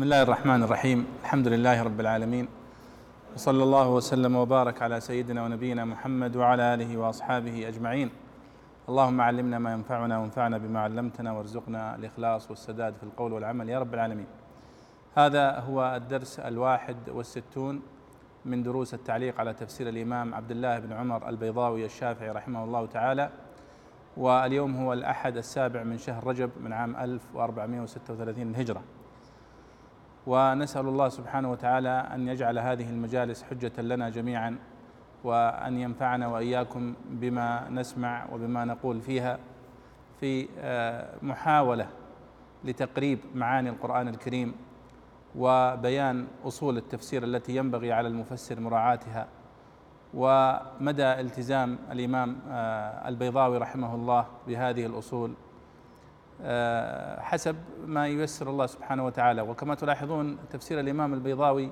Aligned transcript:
بسم 0.00 0.04
الله 0.04 0.22
الرحمن 0.22 0.62
الرحيم. 0.62 1.06
الحمد 1.22 1.48
لله 1.48 1.82
رب 1.82 2.00
العالمين. 2.00 2.48
وصلى 3.34 3.62
الله 3.62 3.88
وسلم 3.88 4.36
وبارك 4.36 4.82
على 4.82 5.00
سيدنا 5.00 5.44
ونبينا 5.44 5.84
محمد 5.84 6.36
وعلى 6.36 6.74
آله 6.74 6.96
وأصحابه 6.96 7.68
أجمعين. 7.68 8.10
اللهم 8.88 9.20
علمنا 9.20 9.58
ما 9.58 9.72
ينفعنا 9.72 10.18
وانفعنا 10.18 10.58
بما 10.58 10.80
علمتنا 10.80 11.32
وارزقنا 11.32 11.96
الإخلاص 11.96 12.50
والسداد 12.50 12.94
في 12.94 13.02
القول 13.02 13.32
والعمل. 13.32 13.68
يا 13.68 13.78
رب 13.78 13.94
العالمين. 13.94 14.26
هذا 15.14 15.58
هو 15.58 15.96
الدرس 15.96 16.40
الواحد 16.40 16.96
والستون 17.08 17.82
من 18.44 18.62
دروس 18.62 18.94
التعليق 18.94 19.40
على 19.40 19.52
تفسير 19.54 19.88
الإمام 19.88 20.34
عبد 20.34 20.50
الله 20.50 20.78
بن 20.78 20.92
عمر 20.92 21.28
البيضاوي 21.28 21.84
الشافعي 21.84 22.30
رحمه 22.30 22.64
الله 22.64 22.86
تعالى. 22.86 23.30
واليوم 24.16 24.76
هو 24.76 24.92
الأحد 24.92 25.36
السابع 25.36 25.82
من 25.82 25.98
شهر 25.98 26.26
رجب 26.26 26.50
من 26.64 26.72
عام 26.72 26.96
1436 26.96 28.50
الهجرة. 28.50 28.82
ونسأل 30.30 30.88
الله 30.88 31.08
سبحانه 31.08 31.50
وتعالى 31.50 32.08
أن 32.14 32.28
يجعل 32.28 32.58
هذه 32.58 32.90
المجالس 32.90 33.42
حجة 33.42 33.82
لنا 33.82 34.10
جميعا 34.10 34.58
وأن 35.24 35.78
ينفعنا 35.78 36.28
وإياكم 36.28 36.94
بما 37.10 37.68
نسمع 37.70 38.26
وبما 38.32 38.64
نقول 38.64 39.00
فيها 39.00 39.38
في 40.20 40.48
آه، 40.58 41.14
محاولة 41.22 41.86
لتقريب 42.64 43.18
معاني 43.34 43.68
القرآن 43.70 44.08
الكريم 44.08 44.54
وبيان 45.36 46.26
أصول 46.44 46.76
التفسير 46.76 47.24
التي 47.24 47.56
ينبغي 47.56 47.92
على 47.92 48.08
المفسر 48.08 48.60
مراعاتها. 48.60 49.26
ومدى 50.14 51.20
التزام 51.20 51.78
الإمام 51.92 52.38
آه، 52.48 53.08
البيضاوي 53.08 53.58
رحمه 53.58 53.94
الله 53.94 54.26
بهذه 54.46 54.86
الأصول 54.86 55.34
حسب 57.18 57.56
ما 57.86 58.06
ييسر 58.06 58.50
الله 58.50 58.66
سبحانه 58.66 59.06
وتعالى. 59.06 59.42
وكما 59.42 59.74
تلاحظون 59.74 60.38
تفسير 60.50 60.80
الإمام 60.80 61.14
البيضاوي 61.14 61.70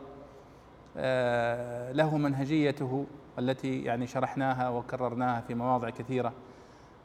آه، 0.97 1.93
له 1.93 2.19
منهجيته 2.19 3.07
التي 3.39 3.83
يعني 3.83 4.07
شرحناها 4.07 4.69
وكررناها 4.69 5.41
في 5.41 5.55
مواضع 5.55 5.91
كثيرة. 5.91 6.33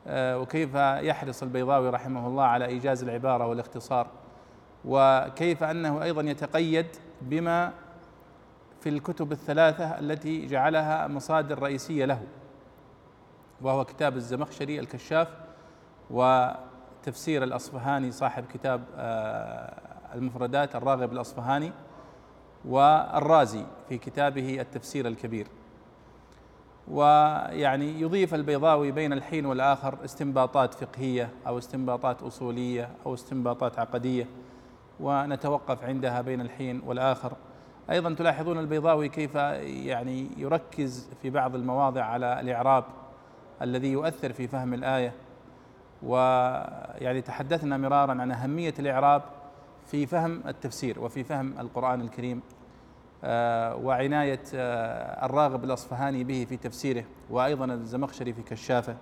آه، 0.08 0.40
وكيف 0.40 0.76
يحرص 0.76 1.44
البيضاوي 1.44 1.90
رحمه 1.90 2.28
الله 2.28 2.44
على 2.44 2.66
إيجاز 2.66 3.04
العبارة 3.04 3.48
والاختصار. 3.48 4.08
وكيف 4.86 5.64
أنه 5.64 6.04
أيضا 6.04 6.22
يتقيد 6.22 6.88
بما 7.22 7.74
في 8.82 8.90
الكتب 8.90 9.32
الثلاثة 9.32 10.00
التي 10.00 10.46
جعلها 10.46 11.08
مصادر 11.08 11.60
رئيسية 11.60 12.06
له 12.06 12.22
وهو 13.62 13.86
كتاب 13.86 14.16
الزمخشري 14.18 14.80
الكشاف 14.80 15.28
و 16.12 16.48
تفسير 17.04 17.44
الأصفهاني 17.44 18.12
صاحب 18.12 18.44
كتاب 18.54 18.82
آه، 18.98 19.74
المفردات 20.16 20.76
الراغب 20.76 21.14
الأصفهاني 21.14 21.72
والرازي 22.66 23.66
في 23.90 23.98
كتابه 23.98 24.62
التفسير 24.62 25.08
الكبير. 25.08 25.48
ويعني 26.88 28.02
يضيف 28.02 28.34
البيضاوي 28.34 28.92
بين 28.92 29.14
الحين 29.14 29.46
والآخر 29.46 29.98
استنباطات 30.06 30.74
فقهية 30.74 31.30
أو 31.48 31.58
استنباطات 31.58 32.22
أصولية 32.22 32.90
أو 33.06 33.14
استنباطات 33.14 33.80
عقدية 33.80 34.28
ونتوقف 35.00 35.84
عندها 35.84 36.22
بين 36.22 36.42
الحين 36.42 36.82
والآخر. 36.86 37.34
أيضا 37.90 38.14
تلاحظون 38.14 38.60
البيضاوي 38.60 39.10
كيف 39.10 39.36
يعني 39.36 40.28
يركز 40.38 41.10
في 41.22 41.30
بعض 41.30 41.56
المواضع 41.56 42.04
على 42.04 42.40
الإعراب 42.40 42.84
الذي 43.62 43.92
يؤثر 43.92 44.34
في 44.34 44.48
فهم 44.48 44.74
الآية. 44.74 45.14
ويعني 46.06 47.22
تحدثنا 47.22 47.78
مرارا 47.78 48.12
عن 48.12 48.32
أهمية 48.32 48.74
الإعراب 48.80 49.22
في 49.86 50.06
فهم 50.06 50.42
التفسير 50.48 51.00
وفي 51.00 51.24
فهم 51.24 51.60
القرآن 51.60 52.02
الكريم 52.02 52.42
آه، 53.24 53.76
وعناية 53.76 54.42
آه، 54.56 55.26
الراغب 55.26 55.64
الأصفهاني 55.64 56.24
به 56.24 56.46
في 56.50 56.58
تفسيره 56.58 57.06
وأيضا 57.30 57.66
الزمخشري 57.66 58.34
في 58.34 58.42
كشافه. 58.42 58.96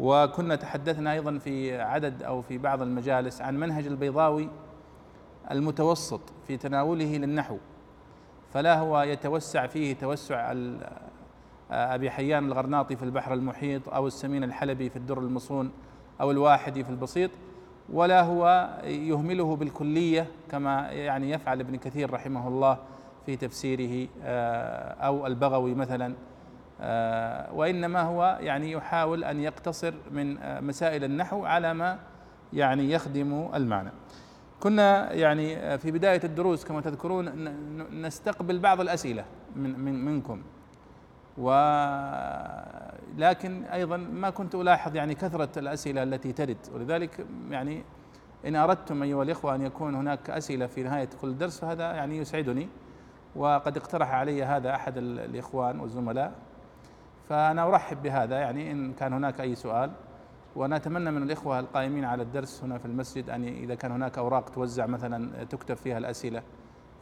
وكنا 0.00 0.56
تحدثنا 0.56 1.12
أيضا 1.12 1.38
في 1.38 1.80
عدد 1.80 2.22
أو 2.22 2.42
في 2.42 2.58
بعض 2.58 2.82
المجالس 2.82 3.42
عن 3.42 3.60
منهج 3.60 3.86
البيضاوي 3.86 4.48
المتوسط 5.50 6.20
في 6.46 6.56
تناوله 6.56 7.16
للنحو 7.16 7.58
فلا 8.52 8.78
هو 8.78 9.02
يتوسع 9.02 9.66
فيه 9.66 9.94
توسع 9.94 10.52
آه، 10.52 10.94
أبي 11.70 12.10
حيان 12.10 12.44
الغرناطي 12.46 12.96
في 12.96 13.02
البحر 13.02 13.34
المحيط 13.34 13.88
أو 13.88 14.06
السمين 14.06 14.44
الحلبي 14.44 14.90
في 14.90 14.96
الدر 14.96 15.18
المصون 15.18 15.70
أو 16.20 16.30
الواحد 16.30 16.82
في 16.82 16.90
البسيط 16.90 17.30
ولا 17.92 18.22
هو 18.22 18.70
يهمله 18.84 19.56
بالكلية 19.56 20.26
كما 20.50 20.90
يعني 20.90 21.30
يفعل 21.30 21.60
ابن 21.60 21.76
كثير 21.76 22.12
رحمه 22.12 22.48
الله 22.48 22.78
في 23.26 23.36
تفسيره 23.36 24.08
آه، 24.22 24.92
أو 24.92 25.26
البغوي 25.26 25.74
مثلا 25.74 26.14
آه، 26.80 27.52
وإنما 27.52 28.02
هو 28.02 28.38
يعني 28.40 28.72
يحاول 28.72 29.24
أن 29.24 29.40
يقتصر 29.40 29.94
من 30.10 30.38
آه، 30.38 30.60
مسائل 30.60 31.04
النحو 31.04 31.44
على 31.44 31.74
ما 31.74 31.98
يعني 32.52 32.90
يخدم 32.90 33.48
المعنى. 33.54 33.90
كنا 34.60 35.12
يعني 35.12 35.78
في 35.78 35.90
بداية 35.90 36.20
الدروس 36.24 36.64
كما 36.64 36.80
تذكرون 36.80 37.48
نستقبل 38.02 38.58
بعض 38.58 38.80
الأسئلة 38.80 39.24
من, 39.56 39.78
من 39.78 40.04
منكم. 40.04 40.42
ولكن 43.14 43.64
أيضا 43.64 43.96
ما 43.96 44.30
كنت 44.30 44.54
ألاحظ 44.54 44.96
يعني 44.96 45.14
كثرة 45.14 45.58
الأسئلة 45.58 46.02
التي 46.02 46.32
ترد. 46.32 46.56
ولذلك 46.74 47.26
يعني 47.50 47.84
إن 48.46 48.56
أردتم 48.56 49.02
أيها 49.02 49.22
الإخوة 49.22 49.54
أن 49.54 49.62
يكون 49.62 49.94
هناك 49.94 50.30
أسئلة 50.30 50.66
في 50.66 50.82
نهاية 50.82 51.08
كل 51.20 51.38
درس 51.38 51.60
فهذا 51.60 51.92
يعني 51.92 52.18
يسعدني 52.18 52.68
وقد 53.36 53.76
اقترح 53.76 54.14
علي 54.14 54.44
هذا 54.44 54.74
أحد 54.74 54.96
الإخوان 54.96 55.80
والزملاء. 55.80 56.32
فأنا 57.28 57.68
أرحب 57.68 58.02
بهذا 58.02 58.38
يعني 58.38 58.72
إن 58.72 58.92
كان 58.92 59.12
هناك 59.12 59.40
أي 59.40 59.54
سؤال. 59.54 59.90
ونتمنى 60.56 61.10
من 61.10 61.22
الإخوة 61.22 61.60
القائمين 61.60 62.04
على 62.04 62.22
الدرس 62.22 62.64
هنا 62.64 62.78
في 62.78 62.84
المسجد 62.84 63.30
أن 63.30 63.44
إذا 63.44 63.74
كان 63.74 63.92
هناك 63.92 64.18
أوراق 64.18 64.48
توزع 64.48 64.86
مثلا 64.86 65.44
تكتب 65.44 65.76
فيها 65.76 65.98
الأسئلة 65.98 66.42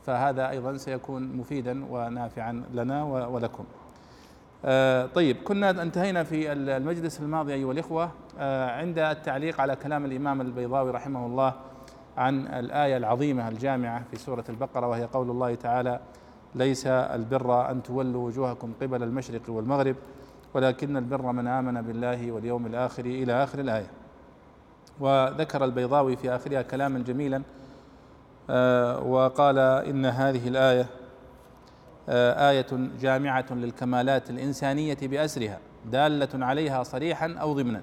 فهذا 0.05 0.51
أيضا 0.51 0.77
سيكون 0.77 1.37
مفيدا 1.37 1.85
ونافعا 1.91 2.65
لنا 2.73 3.03
ولكم. 3.05 3.65
آه، 4.65 5.07
طيب 5.07 5.37
كنا 5.45 5.71
انتهينا 5.71 6.25
في 6.25 6.53
المجلس 6.53 7.21
الماضي 7.21 7.55
أيها 7.55 7.73
الإخوة 7.73 8.11
آه، 8.39 8.71
عند 8.71 8.99
التعليق 8.99 9.61
على 9.61 9.77
كلام 9.77 10.05
الإمام 10.05 10.41
البيضاوي 10.41 10.91
رحمه 10.91 11.27
الله 11.27 11.55
عن 12.17 12.47
الآية 12.47 12.97
العظيمة 12.97 13.49
الجامعة 13.49 14.05
في 14.11 14.17
سورة 14.17 14.45
البقرة 14.49 14.87
وهي 14.87 15.05
قول 15.05 15.31
الله 15.31 15.55
تعالى 15.55 16.01
ليس 16.55 16.87
البر 16.87 17.71
أن 17.71 17.83
تولوا 17.83 18.27
وجوهكم 18.27 18.73
قبل 18.83 19.03
المشرق 19.03 19.43
والمغرب 19.49 19.97
ولكن 20.55 20.97
البر 20.97 21.33
من 21.33 21.47
آمن 21.47 21.83
بالله 21.83 22.33
واليوم 22.33 22.67
الآخر 22.67 23.05
إلى 23.05 23.33
آخر 23.45 23.59
الآية. 23.59 23.87
وذكر 25.01 25.65
البيضاوي 25.65 26.17
في 26.17 26.35
آخرها 26.35 26.63
كلاما 26.63 26.99
جميلا 26.99 27.43
آه، 28.51 29.01
وقال 29.01 29.59
إن 29.59 30.07
هذه 30.07 30.49
الآية 30.49 30.87
آية 32.09 32.67
جامعة 33.01 33.47
للكمالات 33.51 34.31
الإنسانية 34.31 34.97
بأسرها 35.03 35.59
دالة 35.91 36.47
عليها 36.47 36.83
صريحا 36.83 37.35
أو 37.41 37.53
ضمنا 37.53 37.83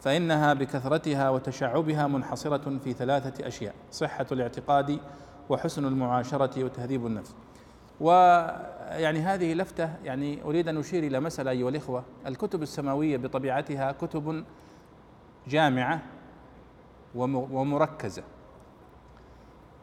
فإنها 0.00 0.54
بكثرتها 0.54 1.30
وتشعبها 1.30 2.06
منحصرة 2.06 2.78
في 2.78 2.92
ثلاثة 2.92 3.46
أشياء 3.46 3.74
صحة 3.90 4.26
الاعتقاد 4.32 4.98
وحسن 5.48 5.84
المعاشرة 5.84 6.64
وتهذيب 6.64 7.06
النفس. 7.06 7.34
ويعني 8.00 9.20
هذه 9.20 9.54
لفتة 9.54 9.90
يعني 10.04 10.42
أريد 10.42 10.68
أن 10.68 10.76
أشير 10.76 11.04
إلى 11.04 11.20
مسألة 11.20 11.50
أيها 11.50 11.68
الإخوة. 11.68 12.04
الكتب 12.26 12.62
السماوية 12.62 13.16
بطبيعتها 13.16 13.92
كتب 13.92 14.44
جامعة 15.48 16.02
ومركزة. 17.14 18.22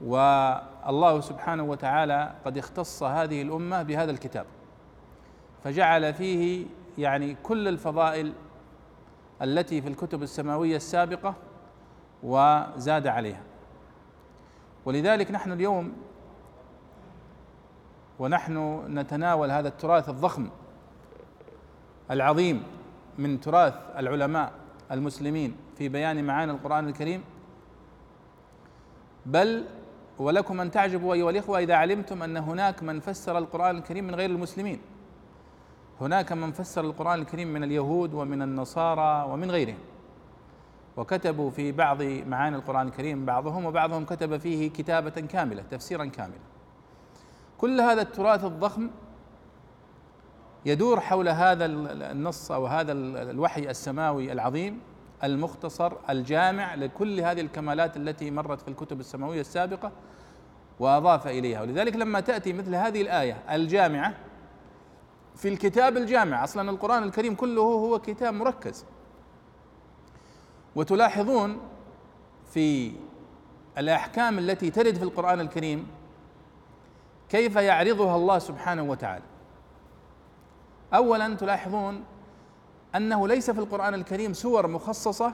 والله 0.01 1.21
سبحانه 1.21 1.63
وتعالى 1.63 2.33
قد 2.45 2.57
اختص 2.57 3.03
هذه 3.03 3.41
الأمة 3.41 3.83
بهذا 3.83 4.11
الكتاب 4.11 4.45
فجعل 5.63 6.13
فيه 6.13 6.65
يعني 6.97 7.35
كل 7.43 7.67
الفضائل 7.67 8.33
التي 9.41 9.81
في 9.81 9.87
الكتب 9.87 10.23
السماوية 10.23 10.75
السابقة 10.75 11.35
وزاد 12.23 13.07
عليها. 13.07 13.41
ولذلك 14.85 15.31
نحن 15.31 15.51
اليوم 15.51 15.93
ونحن 18.19 18.83
نتناول 18.99 19.51
هذا 19.51 19.67
التراث 19.67 20.09
الضخم 20.09 20.49
العظيم 22.11 22.63
من 23.17 23.39
تراث 23.39 23.73
العلماء 23.97 24.51
المسلمين 24.91 25.55
في 25.77 25.89
بيان 25.89 26.23
معاني 26.23 26.51
القرآن 26.51 26.87
الكريم 26.87 27.23
بل 29.25 29.65
ولكم 30.19 30.61
أن 30.61 30.71
تعجبوا 30.71 31.13
أيها 31.13 31.29
الإخوة 31.29 31.59
إذا 31.59 31.75
علمتم 31.75 32.23
أن 32.23 32.37
هناك 32.37 32.83
من 32.83 32.99
فسر 32.99 33.37
القرآن 33.37 33.77
الكريم 33.77 34.07
من 34.07 34.15
غير 34.15 34.29
المسلمين. 34.29 34.79
هناك 36.01 36.31
من 36.31 36.51
فسر 36.51 36.83
القرآن 36.83 37.19
الكريم 37.19 37.53
من 37.53 37.63
اليهود 37.63 38.13
ومن 38.13 38.41
النصارى 38.41 39.31
ومن 39.31 39.51
غيرهم. 39.51 39.79
وكتبوا 40.97 41.49
في 41.49 41.71
بعض 41.71 42.01
معاني 42.03 42.55
القرآن 42.55 42.87
الكريم 42.87 43.25
بعضهم 43.25 43.65
وبعضهم 43.65 44.05
كتب 44.05 44.37
فيه 44.37 44.69
كتابة 44.69 45.09
كاملة 45.09 45.63
تفسيرا 45.71 46.05
كاملا. 46.05 46.39
كل 47.57 47.81
هذا 47.81 48.01
التراث 48.01 48.45
الضخم 48.45 48.89
يدور 50.65 50.99
حول 50.99 51.29
هذا 51.29 51.65
النص 51.65 52.51
أو 52.51 52.67
هذا 52.67 52.91
الوحي 52.91 53.69
السماوي 53.69 54.31
العظيم 54.31 54.79
المختصر 55.23 55.93
الجامع 56.09 56.75
لكل 56.75 57.19
هذه 57.19 57.41
الكمالات 57.41 57.97
التي 57.97 58.31
مرت 58.31 58.61
في 58.61 58.67
الكتب 58.67 58.99
السماوية 58.99 59.41
السابقة 59.41 59.91
وأضاف 60.79 61.27
إليها. 61.27 61.61
ولذلك 61.61 61.95
لما 61.95 62.19
تأتي 62.19 62.53
مثل 62.53 62.75
هذه 62.75 63.01
الآية 63.01 63.43
الجامعة 63.51 64.13
في 65.35 65.47
الكتاب 65.47 65.97
الجامع 65.97 66.43
أصلا 66.43 66.69
القرآن 66.69 67.03
الكريم 67.03 67.35
كله 67.35 67.61
هو 67.61 67.99
كتاب 67.99 68.33
مركز. 68.33 68.85
وتلاحظون 70.75 71.57
في 72.53 72.91
الأحكام 73.77 74.39
التي 74.39 74.71
ترد 74.71 74.95
في 74.95 75.03
القرآن 75.03 75.39
الكريم 75.39 75.87
كيف 77.29 77.55
يعرضها 77.55 78.15
الله 78.15 78.39
سبحانه 78.39 78.83
وتعالى. 78.83 79.23
اولا 80.93 81.35
تلاحظون 81.35 82.03
أنه 82.95 83.27
ليس 83.27 83.51
في 83.51 83.59
القرآن 83.59 83.93
الكريم 83.93 84.33
سور 84.33 84.67
مخصصة 84.67 85.33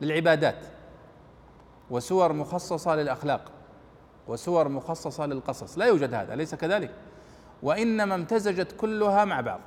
للعبادات 0.00 0.66
وسور 1.90 2.32
مخصصة 2.32 2.96
للأخلاق 2.96 3.52
وسور 4.28 4.68
مخصصة 4.68 5.26
للقصص. 5.26 5.78
لا 5.78 5.86
يوجد 5.86 6.14
هذا 6.14 6.34
اليس 6.34 6.54
كذلك. 6.54 6.94
وإنما 7.62 8.14
امتزجت 8.14 8.72
كلها 8.72 9.24
مع 9.24 9.40
بعض. 9.40 9.60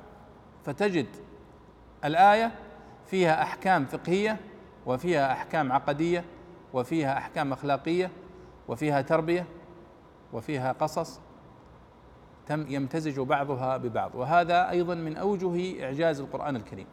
فتجد 0.64 1.06
الآية 2.04 2.52
فيها 3.06 3.42
أحكام 3.42 3.86
فقهية 3.86 4.40
وفيها 4.86 5.32
أحكام 5.32 5.72
عقدية 5.72 6.24
وفيها 6.72 7.18
أحكام 7.18 7.52
أخلاقية 7.52 8.10
وفيها 8.68 9.00
تربية 9.00 9.46
وفيها 10.32 10.72
قصص. 10.72 11.20
تم 12.46 12.66
يمتزج 12.68 13.20
بعضها 13.20 13.76
ببعض. 13.76 14.14
وهذا 14.14 14.70
أيضا 14.70 14.94
من 14.94 15.16
أوجه 15.16 15.84
إعجاز 15.84 16.20
القرآن 16.20 16.56
الكريم. 16.56 16.86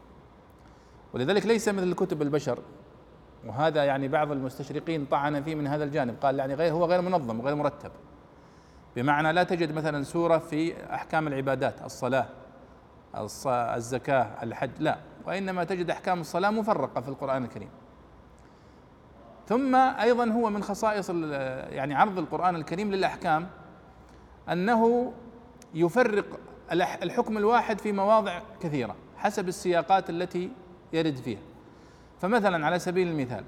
ولذلك 1.13 1.45
ليس 1.45 1.69
مثل 1.69 1.93
كتب 1.93 2.21
البشر. 2.21 2.59
وهذا 3.45 3.83
يعني 3.83 4.07
بعض 4.07 4.31
المستشرقين 4.31 5.05
طعن 5.05 5.43
فيه 5.43 5.55
من 5.55 5.67
هذا 5.67 5.83
الجانب. 5.83 6.15
قال 6.21 6.39
يعني 6.39 6.53
غير 6.53 6.73
هو 6.73 6.85
غير 6.85 7.01
منظم 7.01 7.39
وغير 7.39 7.55
مرتب. 7.55 7.91
بمعنى 8.95 9.33
لا 9.33 9.43
تجد 9.43 9.71
مثلا 9.71 10.03
سورة 10.03 10.37
في 10.37 10.93
أحكام 10.93 11.27
العبادات 11.27 11.81
الصلاة 11.85 12.25
الزكاة 13.47 14.43
الحج 14.43 14.71
لا. 14.79 14.97
وإنما 15.25 15.63
تجد 15.63 15.89
أحكام 15.89 16.21
الصلاة 16.21 16.49
مفرقة 16.49 17.01
في 17.01 17.07
القرآن 17.07 17.43
الكريم. 17.43 17.69
ثم 19.47 19.75
أيضا 19.75 20.25
هو 20.31 20.49
من 20.49 20.63
خصائص 20.63 21.09
يعني 21.69 21.95
عرض 21.95 22.19
القرآن 22.19 22.55
الكريم 22.55 22.91
للأحكام 22.91 23.47
أنه 24.51 25.13
يفرق 25.74 26.25
الحكم 26.71 27.38
الواحد 27.38 27.80
في 27.80 27.92
مواضع 27.92 28.42
كثيرة 28.62 28.95
حسب 29.18 29.48
السياقات 29.48 30.10
التي 30.10 30.51
يرد 30.94 31.16
فيها. 31.16 31.39
فمثلا 32.19 32.66
على 32.66 32.80
سبيل 32.80 33.07
المثال 33.07 33.44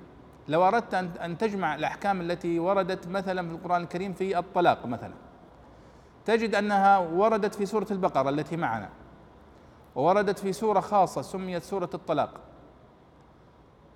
لو 0.47 0.67
أردت 0.67 0.93
ان 0.93 1.37
تجمع 1.37 1.75
الأحكام 1.75 2.21
التي 2.21 2.59
وردت 2.59 3.07
مثلا 3.07 3.47
في 3.47 3.55
القرآن 3.55 3.81
الكريم 3.81 4.13
في 4.13 4.37
الطلاق 4.37 4.85
مثلا 4.85 5.13
تجد 6.25 6.55
أنها 6.55 6.97
وردت 6.97 7.55
في 7.55 7.65
سورة 7.65 7.87
البقرة 7.91 8.29
التي 8.29 8.57
معنا 8.57 8.89
ووردت 9.95 10.39
في 10.39 10.53
سورة 10.53 10.79
خاصة 10.79 11.21
سميت 11.21 11.63
سورة 11.63 11.89
الطلاق. 11.93 12.39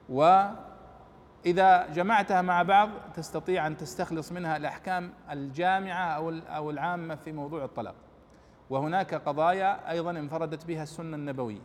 وإذا 0.09 1.87
جمعتها 1.93 2.41
مع 2.41 2.63
بعض 2.63 2.89
تستطيع 3.15 3.67
أن 3.67 3.77
تستخلص 3.77 4.31
منها 4.31 4.57
الأحكام 4.57 5.13
الجامعة 5.31 6.05
أو 6.05 6.29
أو 6.29 6.69
العامة 6.69 7.15
في 7.15 7.31
موضوع 7.31 7.63
الطلاق. 7.63 7.95
وهناك 8.69 9.13
قضايا 9.13 9.91
أيضا 9.91 10.11
انفردت 10.11 10.65
بها 10.65 10.83
السنة 10.83 11.15
النبوية. 11.15 11.61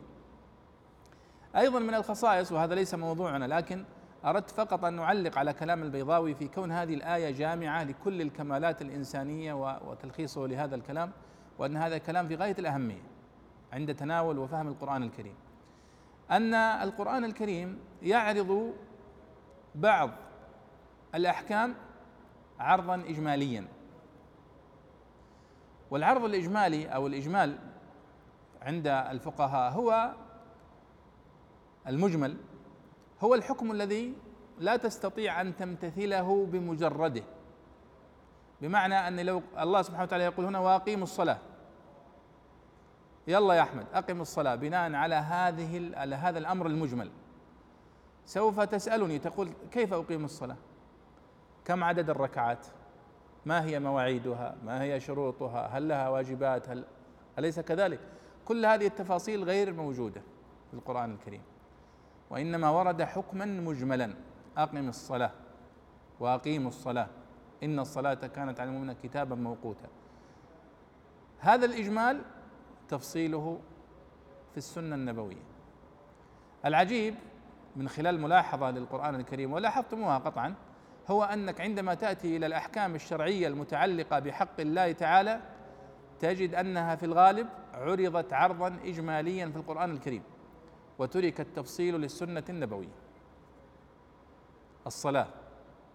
أيضا 1.55 1.79
من 1.79 1.93
الخصائص 1.95 2.51
وهذا 2.51 2.75
ليس 2.75 2.93
موضوعنا 2.95 3.45
لكن 3.45 3.85
أردت 4.25 4.51
فقط 4.51 4.85
أن 4.85 4.93
نعلق 4.93 5.37
على 5.37 5.53
كلام 5.53 5.83
البيضاوي 5.83 6.35
في 6.35 6.47
كون 6.47 6.71
هذه 6.71 6.93
الآية 6.93 7.31
جامعة 7.31 7.83
لكل 7.83 8.21
الكمالات 8.21 8.81
الإنسانية 8.81 9.53
وتلخيصه 9.87 10.47
لهذا 10.47 10.75
الكلام 10.75 11.11
وأن 11.59 11.77
هذا 11.77 11.97
كلام 11.97 12.27
في 12.27 12.35
غاية 12.35 12.55
الأهمية 12.59 13.01
عند 13.73 13.95
تناول 13.95 14.37
وفهم 14.37 14.67
القرآن 14.67 15.03
الكريم. 15.03 15.35
أن 16.31 16.53
القرآن 16.53 17.25
الكريم 17.25 17.79
يعرض 18.01 18.73
بعض 19.75 20.09
الأحكام 21.15 21.75
عرضا 22.59 22.95
اجماليا. 22.95 23.67
والعرض 25.91 26.23
الإجمالي 26.23 26.87
أو 26.87 27.07
الإجمال 27.07 27.57
عند 28.61 28.87
الفقهاء 28.87 29.71
هو 29.71 30.11
المجمل 31.87 32.37
هو 33.21 33.35
الحكم 33.35 33.71
الذي 33.71 34.13
لا 34.59 34.77
تستطيع 34.77 35.41
أن 35.41 35.55
تمتثله 35.55 36.45
بمجرده. 36.45 37.23
بمعنى 38.61 39.07
أن 39.07 39.19
لو 39.19 39.41
الله 39.59 39.81
سبحانه 39.81 40.03
وتعالى 40.03 40.23
يقول 40.23 40.45
هنا 40.45 40.59
وأقيموا 40.59 41.03
الصلاة. 41.03 41.37
يلا 43.27 43.53
يا 43.53 43.61
أحمد 43.61 43.85
أقم 43.93 44.21
الصلاة 44.21 44.55
بناء 44.55 44.93
على 44.93 45.15
هذه 45.15 45.91
على 45.97 46.15
هذا 46.15 46.39
الأمر 46.39 46.67
المجمل. 46.67 47.11
سوف 48.25 48.59
تسألني 48.59 49.19
تقول 49.19 49.49
كيف 49.71 49.93
أقيم 49.93 50.25
الصلاة؟ 50.25 50.57
كم 51.65 51.83
عدد 51.83 52.09
الركعات؟ 52.09 52.67
ما 53.45 53.65
هي 53.65 53.79
مواعيدها؟ 53.79 54.55
ما 54.65 54.81
هي 54.81 54.99
شروطها؟ 54.99 55.67
هل 55.67 55.87
لها 55.87 56.09
واجبات؟ 56.09 56.69
هل 56.69 56.85
أليس 57.39 57.59
كذلك؟ 57.59 57.99
كل 58.45 58.65
هذه 58.65 58.87
التفاصيل 58.87 59.43
غير 59.43 59.73
موجودة 59.73 60.21
في 60.67 60.73
القرآن 60.73 61.11
الكريم. 61.11 61.41
وإنما 62.29 62.69
ورد 62.69 63.03
حكما 63.03 63.45
مجملا. 63.45 64.13
أقم 64.57 64.89
الصلاة 64.89 65.31
وأقيموا 66.19 66.67
الصلاة. 66.67 67.07
إن 67.63 67.79
الصلاة 67.79 68.13
كانت 68.13 68.59
على 68.59 68.69
المؤمنين 68.69 68.95
كتابا 69.03 69.35
موقوتا. 69.35 69.87
هذا 71.39 71.65
الإجمال 71.65 72.21
تفصيله 72.89 73.59
في 74.51 74.57
السنة 74.57 74.95
النبوية. 74.95 75.43
العجيب 76.65 77.15
من 77.75 77.89
خلال 77.89 78.21
ملاحظة 78.21 78.71
للقرآن 78.71 79.15
الكريم 79.15 79.53
ولاحظتموها 79.53 80.17
قطعا 80.17 80.55
هو 81.11 81.23
أنك 81.23 81.61
عندما 81.61 81.93
تأتي 81.93 82.37
إلى 82.37 82.45
الأحكام 82.45 82.95
الشرعية 82.95 83.47
المتعلقة 83.47 84.19
بحق 84.19 84.59
الله 84.59 84.91
تعالى 84.91 85.41
تجد 86.19 86.55
أنها 86.55 86.95
في 86.95 87.05
الغالب 87.05 87.47
عرضت 87.73 88.33
عرضا 88.33 88.79
اجماليا 88.85 89.49
في 89.49 89.55
القرآن 89.55 89.91
الكريم 89.91 90.23
وترك 90.99 91.39
التفصيل 91.41 91.95
للسنة 91.95 92.43
النبوية. 92.49 92.93
الصلاة 94.87 95.27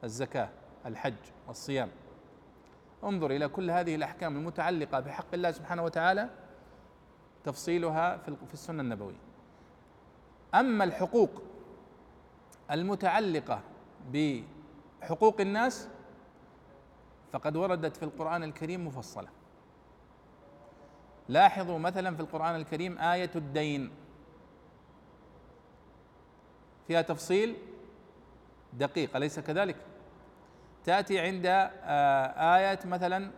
الزكاة 0.05 0.49
الحج 0.87 1.15
الصيام. 1.49 1.89
انظر 3.05 3.31
إلى 3.31 3.49
كل 3.49 3.71
هذه 3.71 3.95
الأحكام 3.95 4.37
المتعلقة 4.37 5.01
بحق 5.01 5.35
الله 5.35 5.51
سبحانه 5.51 5.85
وتعالى 5.85 6.31
تفصيلها 7.45 8.17
في 8.17 8.55
السنة 8.55 8.83
النبوية. 8.83 9.21
أما 10.55 10.85
الحقوق 10.85 11.43
المتعلقة 12.71 13.61
ب 14.13 14.43
حقوق 15.03 15.41
الناس 15.41 15.89
فقد 17.33 17.57
وردت 17.57 17.97
في 17.97 18.03
القرآن 18.03 18.43
الكريم 18.43 18.87
مفصلة. 18.87 19.29
لاحظوا 21.29 21.79
مثلا 21.79 22.15
في 22.17 22.21
القرآن 22.21 22.55
الكريم 22.55 22.99
آية 22.99 23.31
الدين. 23.37 23.91
فيها 26.87 27.03
تفصيل 27.03 27.57
دقيق 28.73 29.17
أليس 29.17 29.41
كذلك؟ 29.41 29.77
تأتي 30.85 31.21
عند 31.21 31.47
آه، 31.47 32.57
آية 32.57 32.79
مثلا 32.85 33.31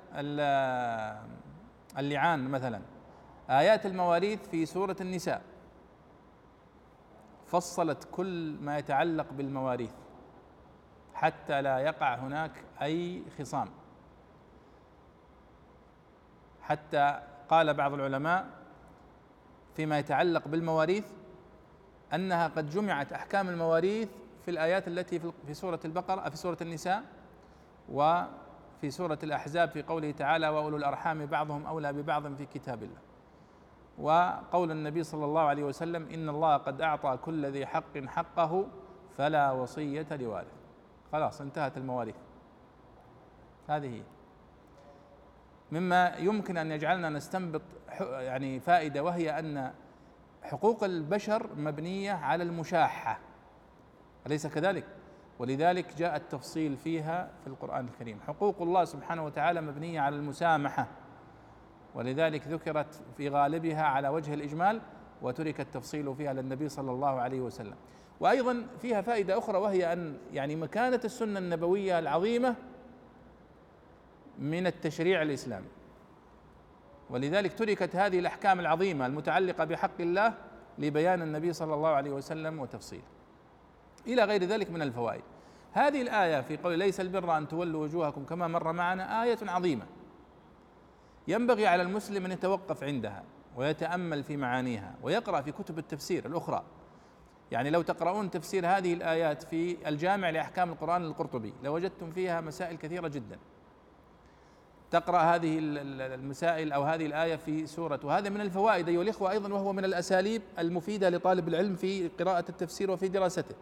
اللعان 1.99 2.49
مثلا. 2.49 2.81
آيات 3.51 3.87
المواريث 3.87 4.49
في 4.49 4.67
سورة 4.67 4.97
النساء. 5.01 5.43
فصلت 7.47 8.09
كل 8.13 8.57
ما 8.61 8.79
يتعلق 8.79 9.33
بالمواريث. 9.33 9.93
حتى 11.19 11.63
لا 11.63 11.79
يقع 11.79 12.15
هناك 12.15 12.51
أي 12.83 13.23
خصام. 13.39 13.69
حتى 16.63 17.21
قال 17.49 17.75
بعض 17.75 17.93
العلماء 17.93 18.47
فيما 19.77 19.99
يتعلق 19.99 20.49
بالمواريث 20.49 21.07
أنها 22.15 22.49
قد 22.49 22.71
جمعت 22.71 23.13
أحكام 23.13 23.49
المواريث 23.49 24.09
في 24.45 24.51
الآيات 24.51 24.89
التي 24.89 25.21
في 25.47 25.55
سورة 25.55 25.81
البقرة 25.85 26.29
في 26.29 26.37
سورة 26.37 26.57
النساء 26.61 27.03
وفي 27.89 28.91
سورة 28.91 29.19
الأحزاب 29.23 29.69
في 29.69 29.83
قوله 29.83 30.11
تعالى 30.11 30.49
وأولو 30.49 30.77
الأرحام 30.77 31.27
بعضهم 31.27 31.67
أولى 31.67 31.93
ببعض 31.93 32.35
في 32.35 32.47
كتاب 32.47 32.83
الله. 32.83 33.01
وقول 33.99 34.71
النبي 34.71 35.03
صلى 35.03 35.25
الله 35.25 35.43
عليه 35.43 35.63
وسلم 35.65 36.09
إن 36.15 36.29
الله 36.29 36.57
قد 36.57 36.81
أعطى 36.81 37.19
كل 37.25 37.47
ذي 37.47 37.67
حق 37.67 37.99
حقه 38.07 38.67
فلا 39.17 39.53
وصية 39.53 40.07
لوارث. 40.11 40.58
خلاص 41.13 41.41
انتهت 41.41 41.77
المواريث. 41.77 42.17
هذه 43.69 43.95
هي. 43.97 44.03
مما 45.73 46.17
يمكن 46.17 46.57
أن 46.57 46.73
يجعلنا 46.73 47.09
نستنبط 47.09 47.63
يعني 48.01 48.61
فائدة 48.61 49.03
وهي 49.03 49.39
أن 49.39 49.73
حقوق 50.43 50.85
البشر 50.85 51.51
مبنية 51.57 52.13
على 52.13 52.43
المشاحة. 52.43 53.19
أليس 54.27 54.47
كذلك؟ 54.47 54.85
ولذلك 55.39 55.97
جاء 55.97 56.17
التفصيل 56.17 56.77
فيها 56.77 57.31
في 57.41 57.47
القرآن 57.47 57.85
الكريم. 57.85 58.21
حقوق 58.27 58.63
الله 58.63 58.85
سبحانه 58.85 59.25
وتعالى 59.25 59.61
مبنية 59.61 60.01
على 60.01 60.17
المسامحة. 60.17 60.87
ولذلك 61.95 62.49
ذكرت 62.49 63.03
في 63.17 63.29
غالبها 63.29 63.83
على 63.83 64.09
وجه 64.09 64.35
الإجمال 64.35 64.81
وترك 65.23 65.61
التفصيل 65.61 66.15
فيها 66.15 66.33
للنبي 66.33 66.69
صلى 66.69 66.91
الله 66.91 67.21
عليه 67.21 67.41
وسلم. 67.41 67.77
وأيضا 68.21 68.67
فيها 68.83 69.01
فائدة 69.01 69.39
أخرى 69.39 69.59
وهي 69.59 69.93
أن 69.93 70.17
يعني 70.33 70.57
مكانة 70.57 71.01
السنة 71.05 71.39
النبوية 71.39 71.99
العظيمة 71.99 72.55
من 74.39 74.67
التشريع 74.67 75.23
الإسلامي. 75.23 75.69
ولذلك 77.11 77.59
تركت 77.59 77.97
هذه 77.97 78.19
الأحكام 78.19 78.61
العظيمة 78.61 79.07
المتعلقة 79.07 79.65
بحق 79.65 80.01
الله 80.01 80.35
لبيان 80.79 81.23
النبي 81.23 81.53
صلى 81.53 81.75
الله 81.75 81.89
عليه 81.89 82.11
وسلم 82.11 82.61
وتفصيله 82.61 83.03
إلى 84.07 84.25
غير 84.25 84.45
ذلك 84.45 84.71
من 84.71 84.83
الفوائد. 84.83 85.23
هذه 85.73 86.03
الآية 86.03 86.41
في 86.41 86.57
قول 86.57 86.79
ليس 86.79 87.01
البر 87.01 87.37
أن 87.37 87.49
تولوا 87.49 87.85
وجوهكم 87.85 88.25
كما 88.25 88.49
مر 88.49 88.73
معنا 88.73 89.23
آية 89.23 89.39
عظيمة. 89.43 89.87
ينبغي 91.29 91.67
على 91.67 91.83
المسلم 91.83 92.25
أن 92.25 92.33
يتوقف 92.33 92.85
عندها 92.85 93.25
ويتأمل 93.57 94.23
في 94.23 94.37
معانيها 94.37 94.95
ويقرأ 95.03 95.41
في 95.41 95.53
كتب 95.53 95.79
التفسير 95.79 96.27
الأخرى. 96.27 96.65
يعني 97.53 97.71
لو 97.71 97.83
تقرؤون 97.83 98.31
تفسير 98.31 98.67
هذه 98.67 98.95
الآيات 98.95 99.43
في 99.43 99.89
الجامع 99.89 100.31
لأحكام 100.31 100.71
القرآن 100.71 101.05
القرطبي 101.05 101.53
لوجدتم 101.63 102.11
فيها 102.11 102.41
مسائل 102.41 102.77
كثيرة 102.77 103.09
جدا. 103.09 103.39
تقرأ 104.91 105.19
هذه 105.19 105.59
المسائل 105.61 106.73
أو 106.73 106.83
هذه 106.83 107.07
الآية 107.07 107.37
في 107.37 107.67
سورة 107.67 108.01
وهذا 108.05 108.31
من 108.31 108.41
الفوائد 108.41 108.89
ايها 108.89 109.03
الاخوه 109.03 109.31
أيضا 109.31 109.53
وهو 109.53 109.73
من 109.73 109.85
الأساليب 109.85 110.43
المفيدة 110.59 111.11
لطالب 111.11 111.49
العلم 111.49 111.77
في 111.77 112.09
قراءة 112.09 112.45
التفسير 112.49 112.91
وفي 112.91 113.09
دراسته. 113.09 113.55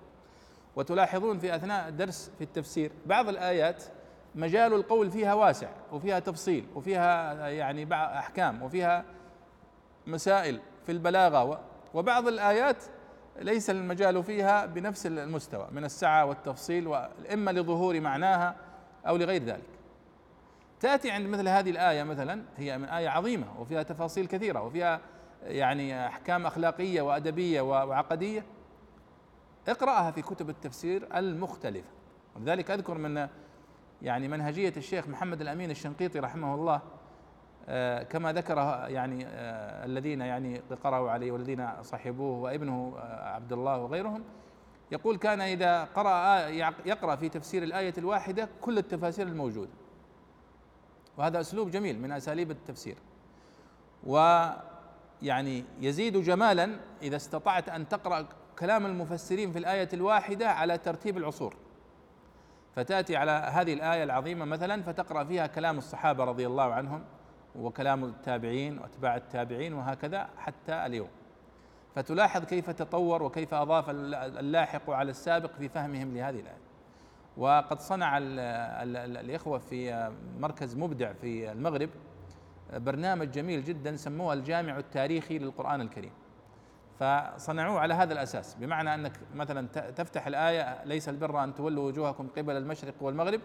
وتلاحظون 0.76 1.38
في 1.38 1.56
أثناء 1.56 1.88
الدرس 1.88 2.30
في 2.38 2.44
التفسير 2.44 2.92
بعض 3.06 3.28
الآيات 3.28 3.84
مجال 4.34 4.72
القول 4.74 5.10
فيها 5.10 5.34
واسع 5.34 5.68
وفيها 5.92 6.18
تفصيل 6.18 6.66
وفيها 6.74 7.48
يعني 7.48 7.94
أحكام 7.94 8.62
وفيها 8.62 9.04
مسائل 10.06 10.60
في 10.86 10.92
البلاغة 10.92 11.60
وبعض 11.94 12.28
الآيات 12.28 12.84
ليس 13.40 13.70
المجال 13.70 14.24
فيها 14.24 14.66
بنفس 14.66 15.06
المستوى 15.06 15.68
من 15.72 15.84
السعة 15.84 16.24
والتفصيل 16.24 16.94
اما 17.32 17.50
لظهور 17.50 18.00
معناها 18.00 18.56
أو 19.06 19.16
لغير 19.16 19.42
ذلك. 19.42 19.62
تأتي 20.80 21.10
عند 21.10 21.26
مثل 21.26 21.48
هذه 21.48 21.70
الآية 21.70 22.02
مثلا 22.02 22.42
هي 22.56 22.78
من 22.78 22.84
آية 22.84 23.08
عظيمة 23.08 23.60
وفيها 23.60 23.82
تفاصيل 23.82 24.26
كثيرة 24.26 24.62
وفيها 24.62 25.00
يعني 25.42 26.06
أحكام 26.06 26.46
أخلاقية 26.46 27.02
وأدبية 27.02 27.60
وعقدية. 27.60 28.44
اقرأها 29.68 30.10
في 30.10 30.22
كتب 30.22 30.50
التفسير 30.50 31.08
المختلفة. 31.16 31.88
ولذلك 32.36 32.70
أذكر 32.70 32.98
من 32.98 33.28
يعني 34.02 34.28
منهجية 34.28 34.72
الشيخ 34.76 35.08
محمد 35.08 35.40
الأمين 35.40 35.70
الشنقيطي 35.70 36.18
رحمه 36.18 36.54
الله 36.54 36.80
كما 38.10 38.32
ذكر 38.32 38.56
يعني 38.88 39.26
آه، 39.26 39.84
الذين 39.84 40.20
يعني 40.20 40.62
قرأوا 40.84 41.10
عليه 41.10 41.32
والذين 41.32 41.82
صحبوه 41.82 42.38
وابنه 42.38 42.94
آه، 42.98 43.34
عبد 43.34 43.52
الله 43.52 43.78
وغيرهم 43.78 44.24
يقول 44.92 45.16
كان 45.16 45.40
إذا 45.40 45.84
قرأ 45.84 46.48
يقرأ 46.86 47.16
في 47.16 47.28
تفسير 47.28 47.62
الآية 47.62 47.94
الواحدة 47.98 48.48
كل 48.60 48.78
التفاسير 48.78 49.26
الموجودة. 49.26 49.70
وهذا 51.16 51.40
أسلوب 51.40 51.70
جميل 51.70 52.00
من 52.00 52.12
أساليب 52.12 52.50
التفسير. 52.50 52.96
ويعني 54.04 55.64
يزيد 55.80 56.16
جمالا 56.16 56.76
إذا 57.02 57.16
استطعت 57.16 57.68
أن 57.68 57.88
تقرأ 57.88 58.26
كلام 58.58 58.86
المفسرين 58.86 59.52
في 59.52 59.58
الآية 59.58 59.88
الواحدة 59.92 60.50
على 60.50 60.78
ترتيب 60.78 61.18
العصور. 61.18 61.56
فتأتي 62.76 63.16
على 63.16 63.30
هذه 63.30 63.72
الآية 63.72 64.04
العظيمة 64.04 64.44
مثلا 64.44 64.82
فتقرأ 64.82 65.24
فيها 65.24 65.46
كلام 65.46 65.78
الصحابة 65.78 66.24
رضي 66.24 66.46
الله 66.46 66.74
عنهم 66.74 67.04
وكلام 67.58 68.04
التابعين 68.04 68.78
واتباع 68.78 69.16
التابعين 69.16 69.74
وهكذا 69.74 70.28
حتى 70.38 70.86
اليوم. 70.86 71.08
فتلاحظ 71.94 72.44
كيف 72.44 72.70
تطور 72.70 73.22
وكيف 73.22 73.54
أضاف 73.54 73.90
اللاحق 73.90 74.90
على 74.90 75.10
السابق 75.10 75.50
في 75.58 75.68
فهمهم 75.68 76.14
لهذه 76.14 76.40
الآية. 76.40 76.66
وقد 77.36 77.80
صنع 77.80 78.18
الإخوة 78.18 79.58
في 79.58 80.10
مركز 80.38 80.76
مبدع 80.76 81.12
في 81.12 81.52
المغرب 81.52 81.90
برنامج 82.72 83.30
جميل 83.30 83.64
جدا 83.64 83.96
سموه 83.96 84.32
الجامع 84.32 84.78
التاريخي 84.78 85.38
للقرآن 85.38 85.80
الكريم. 85.80 86.12
فصنعوه 87.00 87.80
على 87.80 87.94
هذا 87.94 88.12
الأساس 88.12 88.54
بمعنى 88.54 88.94
أنك 88.94 89.12
مثلا 89.34 89.66
تفتح 89.90 90.26
الآية 90.26 90.84
ليس 90.84 91.08
البر 91.08 91.44
أن 91.44 91.54
تولوا 91.54 91.86
وجوهكم 91.86 92.28
قبل 92.36 92.56
المشرق 92.56 92.94
والمغرب 93.00 93.40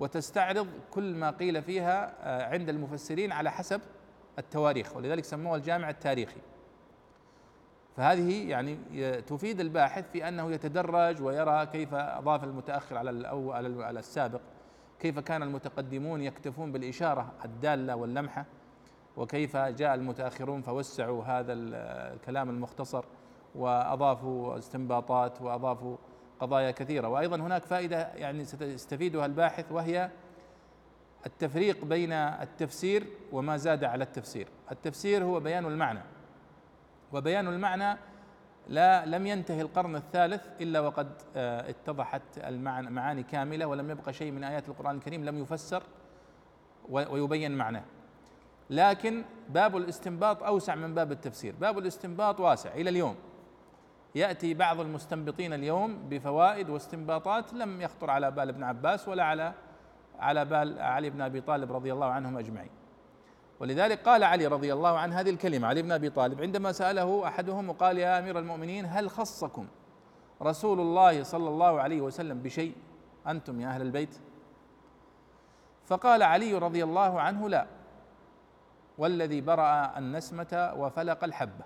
وتستعرض 0.00 0.68
كل 0.90 1.14
ما 1.14 1.30
قيل 1.30 1.62
فيها 1.62 2.12
آه، 2.22 2.52
عند 2.52 2.68
المفسرين 2.68 3.32
على 3.32 3.50
حسب 3.50 3.80
التواريخ 4.38 4.96
ولذلك 4.96 5.24
سموها 5.24 5.56
الجامع 5.56 5.90
التاريخي. 5.90 6.40
فهذه 7.96 8.48
يعني 8.48 8.78
تفيد 9.22 9.60
الباحث 9.60 10.10
في 10.12 10.28
أنه 10.28 10.52
يتدرج 10.52 11.22
ويرى 11.22 11.66
كيف 11.66 11.94
أضاف 11.94 12.44
المتأخر 12.44 12.96
على 12.96 13.10
الأو 13.10 13.52
على 13.52 13.98
السابق 13.98 14.40
كيف 15.00 15.18
كان 15.18 15.42
المتقدمون 15.42 16.22
يكتفون 16.22 16.72
بالإشارة 16.72 17.32
الدالة 17.44 17.96
واللمحة 17.96 18.44
وكيف 19.16 19.56
جاء 19.56 19.94
المتأخرون 19.94 20.62
فوسعوا 20.62 21.24
هذا 21.24 21.52
الكلام 21.52 22.50
المختصر 22.50 23.04
وأضافوا 23.54 24.58
استنباطات 24.58 25.42
وأضافوا 25.42 25.96
قضايا 26.40 26.70
كثيرة. 26.70 27.08
وأيضا 27.08 27.36
هناك 27.36 27.62
فائدة 27.62 28.08
يعني 28.14 28.44
سيستفيدها 28.44 29.26
الباحث 29.26 29.72
وهي 29.72 30.10
التفريق 31.26 31.84
بين 31.84 32.12
التفسير 32.12 33.06
وما 33.32 33.56
زاد 33.56 33.84
على 33.84 34.04
التفسير. 34.04 34.48
التفسير 34.72 35.24
هو 35.24 35.40
بيان 35.40 35.66
المعنى. 35.66 36.00
وبيان 37.12 37.48
المعنى 37.48 37.98
لا 38.68 39.06
لم 39.06 39.26
ينتهي 39.26 39.60
القرن 39.60 39.96
الثالث 39.96 40.46
إلا 40.60 40.80
وقد 40.80 41.08
آه، 41.36 41.70
اتضحت 41.70 42.22
المعنى 42.38 42.90
معاني 42.90 43.22
كاملة 43.22 43.66
ولم 43.66 43.90
يبقى 43.90 44.12
شيء 44.12 44.32
من 44.32 44.44
آيات 44.44 44.68
القرآن 44.68 44.96
الكريم 44.96 45.24
لم 45.24 45.38
يفسر 45.38 45.82
ويبين 46.88 47.56
معناه. 47.56 47.82
لكن 48.70 49.24
باب 49.48 49.76
الاستنباط 49.76 50.42
أوسع 50.42 50.74
من 50.74 50.94
باب 50.94 51.12
التفسير. 51.12 51.54
باب 51.60 51.78
الاستنباط 51.78 52.40
واسع 52.40 52.74
إلى 52.74 52.90
اليوم. 52.90 53.16
يأتي 54.14 54.54
بعض 54.54 54.80
المستنبطين 54.80 55.52
اليوم 55.52 56.08
بفوائد 56.08 56.70
واستنباطات 56.70 57.54
لم 57.54 57.80
يخطر 57.80 58.10
على 58.10 58.30
بال 58.30 58.48
ابن 58.48 58.62
عباس 58.62 59.08
ولا 59.08 59.24
على 59.24 59.52
على 60.18 60.44
بال 60.44 60.80
علي 60.80 61.10
بن 61.10 61.20
أبي 61.20 61.40
طالب 61.40 61.72
رضي 61.72 61.92
الله 61.92 62.06
عنهم 62.06 62.38
أجمعين. 62.38 62.70
ولذلك 63.60 64.08
قال 64.08 64.24
علي 64.24 64.46
رضي 64.46 64.72
الله 64.72 64.98
عنه 64.98 65.20
هذه 65.20 65.30
الكلمة 65.30 65.68
علي 65.68 65.82
بن 65.82 65.92
أبي 65.92 66.10
طالب 66.10 66.42
عندما 66.42 66.72
سأله 66.72 67.26
أحدهم 67.28 67.68
وقال 67.68 67.98
يا 67.98 68.18
أمير 68.18 68.38
المؤمنين 68.38 68.86
هل 68.86 69.10
خصكم 69.10 69.66
رسول 70.42 70.80
الله 70.80 71.22
صلى 71.22 71.48
الله 71.48 71.80
عليه 71.80 72.00
وسلم 72.00 72.42
بشيء؟ 72.42 72.74
أنتم 73.26 73.60
يا 73.60 73.68
أهل 73.68 73.82
البيت؟ 73.82 74.18
فقال 75.86 76.22
علي 76.22 76.54
رضي 76.54 76.84
الله 76.84 77.20
عنه 77.20 77.48
لا. 77.48 77.66
والذي 78.98 79.40
برأ 79.40 79.98
النسمة 79.98 80.72
وفلق 80.76 81.24
الحبة. 81.24 81.64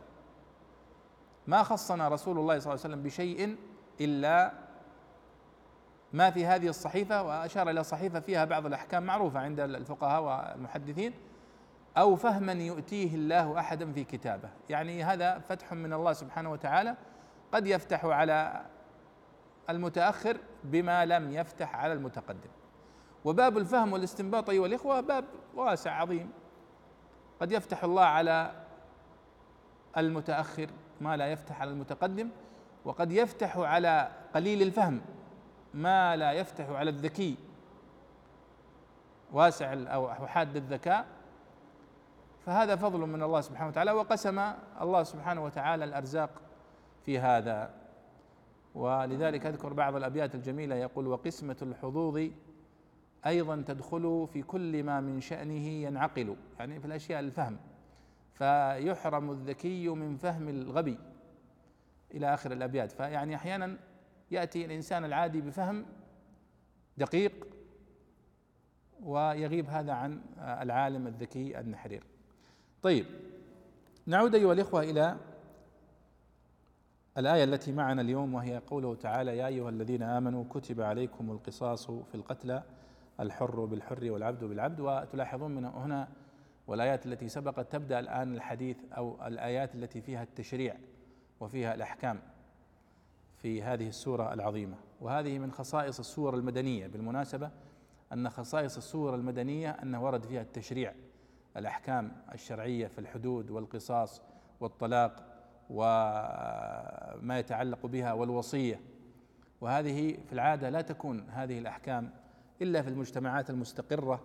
ما 1.46 1.62
خصنا 1.62 2.08
رسول 2.08 2.38
الله 2.38 2.58
صلى 2.58 2.72
الله 2.72 2.84
عليه 2.84 2.94
وسلم 2.94 3.02
بشيء 3.02 3.56
إلا 4.00 4.52
ما 6.12 6.30
في 6.30 6.46
هذه 6.46 6.68
الصحيفة 6.68 7.22
وأشار 7.22 7.70
إلى 7.70 7.84
صحيفة 7.84 8.20
فيها 8.20 8.44
بعض 8.44 8.66
الأحكام 8.66 9.02
معروفة 9.02 9.40
عند 9.40 9.60
الفقهاء 9.60 10.22
والمحدثين 10.22 11.14
أو 11.96 12.16
فهما 12.16 12.52
يؤتيه 12.52 13.14
الله 13.14 13.58
أحدا 13.58 13.92
في 13.92 14.04
كتابه. 14.04 14.48
يعني 14.70 15.04
هذا 15.04 15.38
فتح 15.38 15.72
من 15.72 15.92
الله 15.92 16.12
سبحانه 16.12 16.52
وتعالى 16.52 16.96
قد 17.52 17.66
يفتح 17.66 18.04
على 18.04 18.66
المتأخر 19.70 20.36
بما 20.64 21.06
لم 21.06 21.32
يفتح 21.32 21.76
على 21.76 21.92
المتقدم. 21.92 22.50
وباب 23.24 23.58
الفهم 23.58 23.92
والاستنباط 23.92 24.50
أيها 24.50 24.66
الإخوة 24.66 25.00
باب 25.00 25.24
واسع 25.54 25.92
عظيم. 25.92 26.30
قد 27.40 27.52
يفتح 27.52 27.84
الله 27.84 28.04
على 28.04 28.52
المتأخر 29.96 30.70
ما 31.00 31.16
لا 31.16 31.32
يفتح 31.32 31.60
على 31.60 31.70
المتقدم 31.70 32.28
وقد 32.84 33.12
يفتح 33.12 33.56
على 33.56 34.08
قليل 34.34 34.62
الفهم 34.62 35.00
ما 35.74 36.16
لا 36.16 36.32
يفتح 36.32 36.70
على 36.70 36.90
الذكي. 36.90 37.36
واسع 39.32 39.72
أو 39.72 40.26
حاد 40.26 40.56
الذكاء. 40.56 41.06
فهذا 42.46 42.76
فضل 42.76 43.00
من 43.00 43.22
الله 43.22 43.40
سبحانه 43.40 43.68
وتعالى 43.68 43.92
وقسم 43.92 44.52
الله 44.80 45.02
سبحانه 45.02 45.44
وتعالى 45.44 45.84
الأرزاق 45.84 46.30
في 47.02 47.18
هذا. 47.18 47.70
ولذلك 48.74 49.46
أذكر 49.46 49.72
بعض 49.72 49.96
الأبيات 49.96 50.34
الجميلة 50.34 50.74
يقول 50.76 51.06
وقسمة 51.06 51.56
الحظوظ 51.62 52.28
أيضا 53.26 53.64
تدخل 53.66 54.28
في 54.32 54.42
كل 54.42 54.82
ما 54.82 55.00
من 55.00 55.20
شأنه 55.20 55.66
ينعقل. 55.66 56.36
يعني 56.58 56.80
في 56.80 56.86
الأشياء 56.86 57.20
الفهم. 57.20 57.56
فيحرم 58.34 59.30
الذكي 59.30 59.88
من 59.88 60.16
فهم 60.16 60.48
الغبي 60.48 60.98
إلى 62.14 62.34
آخر 62.34 62.52
الأبيات. 62.52 62.92
فيعني 62.92 63.34
أحيانا 63.34 63.78
يأتي 64.30 64.64
الإنسان 64.64 65.04
العادي 65.04 65.40
بفهم 65.40 65.86
دقيق 66.98 67.46
ويغيب 69.02 69.66
هذا 69.66 69.92
عن 69.92 70.20
العالم 70.38 71.06
الذكي 71.06 71.60
النحرير. 71.60 72.04
طيب 72.82 73.06
نعود 74.06 74.34
أيها 74.34 74.52
الإخوة 74.52 74.82
إلى 74.82 75.16
الآية 77.18 77.44
التي 77.44 77.72
معنا 77.72 78.02
اليوم 78.02 78.34
وهي 78.34 78.58
قوله 78.58 78.94
تعالى 78.94 79.36
يا 79.36 79.46
أيها 79.46 79.68
الذين 79.68 80.02
آمنوا 80.02 80.44
كتب 80.50 80.80
عليكم 80.80 81.30
القصاص 81.30 81.90
في 81.90 82.14
القتلى 82.14 82.62
الحر 83.20 83.64
بالحر 83.64 84.10
والعبد 84.10 84.44
بالعبد. 84.44 84.80
وتلاحظون 84.80 85.54
من 85.54 85.64
هنا 85.64 86.08
والآيات 86.66 87.06
التي 87.06 87.28
سبقت 87.28 87.72
تبدأ 87.72 87.98
الآن 87.98 88.34
الحديث 88.34 88.76
أو 88.96 89.26
الآيات 89.26 89.74
التي 89.74 90.00
فيها 90.00 90.22
التشريع 90.22 90.76
وفيها 91.40 91.74
الأحكام 91.74 92.20
في 93.36 93.62
هذه 93.62 93.88
السورة 93.88 94.32
العظيمة. 94.32 94.76
وهذه 95.00 95.38
من 95.38 95.52
خصائص 95.52 95.98
السور 95.98 96.34
المدنية 96.34 96.86
بالمناسبة 96.86 97.50
أن 98.12 98.30
خصائص 98.30 98.76
السور 98.76 99.14
المدنية 99.14 99.70
أنه 99.70 100.04
ورد 100.04 100.24
فيها 100.24 100.42
التشريع 100.42 100.94
الأحكام 101.56 102.12
الشرعية 102.34 102.86
في 102.86 102.98
الحدود 102.98 103.50
والقصاص 103.50 104.22
والطلاق 104.60 105.24
وما 105.70 107.38
يتعلق 107.38 107.86
بها 107.86 108.12
والوصية. 108.12 108.80
وهذه 109.60 110.18
في 110.26 110.32
العادة 110.32 110.70
لا 110.70 110.80
تكون 110.80 111.30
هذه 111.30 111.58
الأحكام 111.58 112.10
إلا 112.62 112.82
في 112.82 112.88
المجتمعات 112.88 113.50
المستقرة 113.50 114.22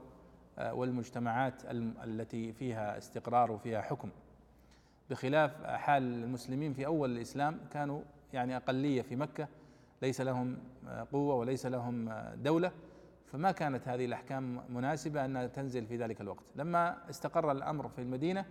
والمجتمعات 0.59 1.61
التي 2.03 2.53
فيها 2.53 2.97
استقرار 2.97 3.51
وفيها 3.51 3.81
حكم. 3.81 4.09
بخلاف 5.09 5.63
حال 5.63 6.03
المسلمين 6.03 6.73
في 6.73 6.85
أول 6.85 7.11
الإسلام 7.11 7.59
كانوا 7.71 8.01
يعني 8.33 8.57
أقلية 8.57 9.01
في 9.01 9.15
مكة 9.15 9.47
ليس 10.01 10.21
لهم 10.21 10.57
قوة 11.11 11.35
وليس 11.35 11.65
لهم 11.65 12.09
دولة 12.35 12.71
فما 13.25 13.51
كانت 13.51 13.87
هذه 13.87 14.05
الأحكام 14.05 14.61
مناسبة 14.69 15.25
أنها 15.25 15.47
تنزل 15.47 15.85
في 15.85 15.97
ذلك 15.97 16.21
الوقت. 16.21 16.43
لما 16.55 17.09
استقر 17.09 17.51
الأمر 17.51 17.87
في 17.87 18.01
المدينة 18.01 18.45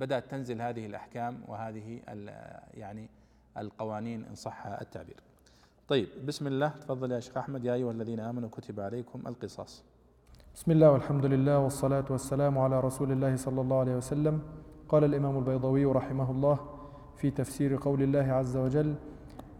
بدأت 0.00 0.30
تنزل 0.30 0.62
هذه 0.62 0.86
الأحكام 0.86 1.42
وهذه 1.48 2.00
يعني 2.74 3.08
القوانين 3.58 4.24
إن 4.24 4.34
صح 4.34 4.66
التعبير. 4.66 5.20
طيب 5.88 6.08
بسم 6.26 6.46
الله. 6.46 6.68
تفضل 6.68 7.12
يا 7.12 7.20
شيخ 7.20 7.36
أحمد. 7.36 7.64
يا 7.64 7.74
أيها 7.74 7.90
الذين 7.90 8.20
آمنوا 8.20 8.48
كتب 8.48 8.80
عليكم 8.80 9.26
القصاص. 9.26 9.84
بسم 10.54 10.70
الله 10.72 10.90
والحمد 10.90 11.26
لله 11.26 11.58
والصلاة 11.58 12.04
والسلام 12.10 12.58
على 12.58 12.80
رسول 12.80 13.12
الله 13.12 13.36
صلى 13.36 13.60
الله 13.60 13.78
عليه 13.78 13.96
وسلم. 13.96 14.40
قال 14.88 15.04
الإمام 15.04 15.38
البيضوي 15.38 15.84
رحمه 15.84 16.30
الله 16.30 16.58
في 17.16 17.30
تفسير 17.30 17.76
قول 17.76 18.02
الله 18.02 18.32
عز 18.32 18.56
وجل 18.56 18.94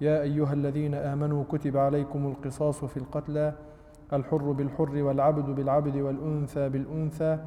يا 0.01 0.23
أيها 0.23 0.53
الذين 0.53 0.95
آمنوا 0.95 1.45
كتب 1.53 1.77
عليكم 1.77 2.27
القصاص 2.27 2.85
في 2.85 2.97
القتلى 2.97 3.55
الحر 4.13 4.53
بالحر 4.53 5.03
والعبد 5.03 5.55
بالعبد 5.57 5.97
والأنثى 5.97 6.69
بالأنثى 6.69 7.39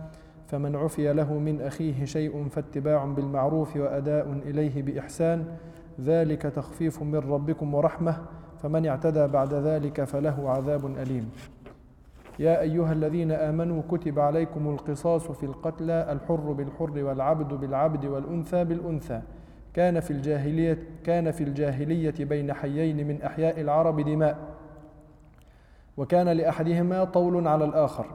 فمن 0.48 0.76
عفي 0.76 1.14
له 1.14 1.34
من 1.34 1.62
أخيه 1.62 2.06
شيء 2.06 2.48
فاتباع 2.50 3.06
بالمعروف 3.06 3.76
وأداء 3.78 4.32
إليه 4.46 4.82
بإحسان 4.84 5.46
ذلك 6.02 6.42
تخفيف 6.42 7.02
من 7.04 7.16
ربكم 7.16 7.74
ورحمة 7.74 8.18
فمن 8.58 8.86
اعتدى 8.86 9.28
بعد 9.28 9.54
ذلك 9.54 10.04
فله 10.04 10.50
عذاب 10.50 10.86
أليم. 10.86 11.30
يا 12.40 12.62
أيها 12.62 12.94
الذين 12.94 13.32
آمنوا 13.32 13.82
كتب 13.92 14.20
عليكم 14.20 14.70
القصاص 14.70 15.32
في 15.32 15.46
القتلى 15.46 16.12
الحر 16.12 16.52
بالحر 16.52 17.04
والعبد 17.04 17.54
بالعبد 17.54 18.06
والأنثى 18.06 18.64
بالأنثى. 18.64 19.22
كان 19.74 20.00
في 20.00 20.12
الجاهلية 20.12 20.78
كان 21.04 21.32
في 21.32 21.44
الجاهلية 21.44 22.14
بين 22.20 22.54
حيين 22.54 23.08
من 23.08 23.22
أحياء 23.22 23.62
العرب 23.62 24.00
دماء. 24.00 24.38
وكان 25.98 26.30
لأحدهما 26.30 27.04
طول 27.04 27.48
على 27.48 27.66
الآخر. 27.66 28.06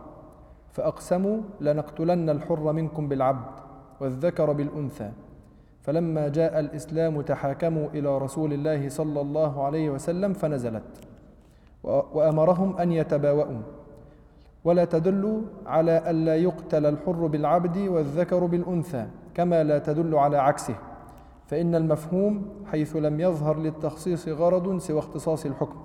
فأقسموا 0.72 1.40
لنقتلن 1.60 2.30
الحر 2.30 2.72
منكم 2.72 3.08
بالعبد 3.08 3.46
والذكر 4.00 4.52
بالأنثى. 4.52 5.10
فلما 5.82 6.28
جاء 6.28 6.60
الإسلام 6.60 7.20
تحاكموا 7.20 7.88
إلى 7.94 8.18
رسول 8.18 8.52
الله 8.52 8.88
صلى 8.88 9.20
الله 9.20 9.64
عليه 9.64 9.90
وسلم 9.90 10.32
فنزلت. 10.32 10.82
وأمرهم 11.84 12.76
أن 12.76 12.92
يتباوأوا 12.92 13.77
ولا 14.64 14.84
تدل 14.84 15.42
على 15.66 16.10
ألا 16.10 16.36
يقتل 16.36 16.86
الحر 16.86 17.26
بالعبد 17.26 17.78
والذكر 17.78 18.44
بالأنثى 18.44 19.06
كما 19.34 19.64
لا 19.64 19.78
تدل 19.78 20.14
على 20.14 20.36
عكسه. 20.36 20.74
فإن 21.46 21.74
المفهوم 21.74 22.42
حيث 22.66 22.96
لم 22.96 23.20
يظهر 23.20 23.58
للتخصيص 23.58 24.28
غرض 24.28 24.78
سوى 24.78 24.98
اختصاص 24.98 25.46
الحكم. 25.46 25.76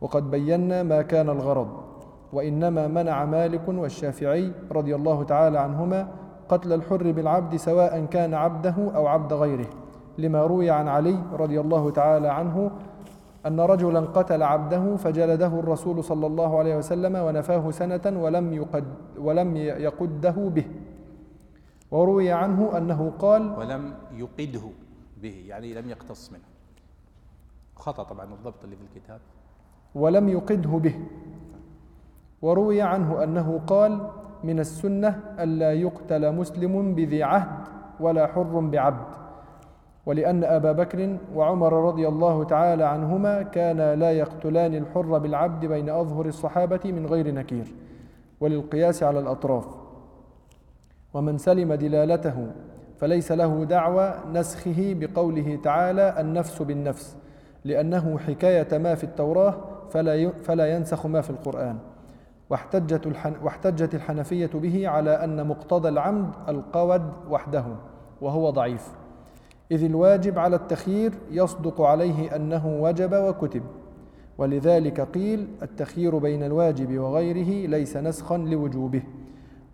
وقد 0.00 0.30
بينا 0.30 0.82
ما 0.82 1.02
كان 1.02 1.28
الغرض 1.30 1.68
وإنما 2.32 2.88
منع 2.88 3.24
مالك 3.24 3.68
والشافعي 3.68 4.52
رضي 4.72 4.94
الله 4.94 5.22
تعالى 5.22 5.58
عنهما 5.58 6.08
قتل 6.48 6.72
الحر 6.72 7.12
بالعبد 7.12 7.56
سواء 7.56 8.04
كان 8.04 8.34
عبده 8.34 8.74
أو 8.94 9.06
عبد 9.06 9.32
غيره 9.32 9.66
لما 10.18 10.42
روي 10.42 10.70
عن 10.70 10.88
علي 10.88 11.18
رضي 11.32 11.60
الله 11.60 11.90
تعالى 11.90 12.28
عنه 12.28 12.70
أن 13.46 13.60
رجلا 13.60 14.00
قتل 14.00 14.42
عبده 14.42 14.96
فجلده 14.96 15.46
الرسول 15.46 16.04
صلى 16.04 16.26
الله 16.26 16.58
عليه 16.58 16.76
وسلم 16.76 17.16
ونفاه 17.16 17.70
سنة 17.70 18.22
ولم 18.22 18.52
يقد 18.52 18.84
ولم 19.18 19.56
يقده 19.56 20.30
به. 20.30 20.66
وروي 21.90 22.32
عنه 22.32 22.76
أنه 22.76 23.12
قال 23.18 23.58
ولم 23.58 23.94
يقده 24.12 24.62
به 25.22 25.44
يعني 25.46 25.74
لم 25.74 25.90
يقتص 25.90 26.32
منه. 26.32 26.42
خطأ 27.76 28.02
طبعا 28.02 28.24
الضبط 28.24 28.64
اللي 28.64 28.76
في 28.76 28.82
الكتاب. 28.82 29.20
ولم 29.94 30.28
يقده 30.28 30.70
به. 30.70 30.94
وروي 32.42 32.82
عنه 32.82 33.24
أنه 33.24 33.60
قال 33.66 34.10
من 34.44 34.60
السنة 34.60 35.20
ألا 35.38 35.72
يقتل 35.72 36.32
مسلم 36.34 36.94
بذي 36.94 37.22
عهد 37.22 37.68
ولا 38.00 38.26
حر 38.26 38.60
بعبد. 38.60 39.25
ولأن 40.06 40.44
أبا 40.44 40.72
بكر 40.72 41.16
وعمر 41.34 41.72
رضي 41.72 42.08
الله 42.08 42.44
تعالى 42.44 42.84
عنهما 42.84 43.42
كانا 43.42 43.96
لا 43.96 44.12
يقتلان 44.12 44.74
الحر 44.74 45.18
بالعبد 45.18 45.64
بين 45.64 45.88
أظهر 45.88 46.26
الصحابة 46.26 46.80
من 46.84 47.06
غير 47.06 47.34
نكير 47.34 47.74
وللقياس 48.40 49.02
على 49.02 49.18
الأطراف. 49.20 49.66
ومن 51.14 51.38
سلم 51.38 51.74
دلالته 51.74 52.46
فليس 52.98 53.32
له 53.32 53.64
دعوى 53.64 54.14
نسخه 54.32 54.96
بقوله 55.00 55.58
تعالى 55.62 56.20
النفس 56.20 56.62
بالنفس 56.62 57.16
لأنه 57.64 58.18
حكاية 58.18 58.78
ما 58.78 58.94
في 58.94 59.04
التوراة 59.04 59.54
فلا 59.90 60.30
فلا 60.30 60.76
ينسخ 60.76 61.06
ما 61.06 61.20
في 61.20 61.30
القرآن. 61.30 61.78
واحتجت, 62.50 63.06
واحتجت 63.42 63.94
الحنفية 63.94 64.50
به 64.54 64.88
على 64.88 65.10
أن 65.24 65.46
مقتضى 65.46 65.88
العمد 65.88 66.30
القود 66.48 67.12
وحده 67.30 67.64
وهو 68.20 68.50
ضعيف. 68.50 69.05
إذ 69.70 69.84
الواجب 69.84 70.38
على 70.38 70.56
التخيير 70.56 71.12
يصدق 71.30 71.80
عليه 71.80 72.36
أنه 72.36 72.66
وجب 72.80 73.12
وكتب. 73.12 73.62
ولذلك 74.38 75.00
قيل 75.00 75.48
التخيير 75.62 76.18
بين 76.18 76.42
الواجب 76.42 76.98
وغيره 76.98 77.68
ليس 77.68 77.96
نسخا 77.96 78.36
لوجوبه. 78.36 79.02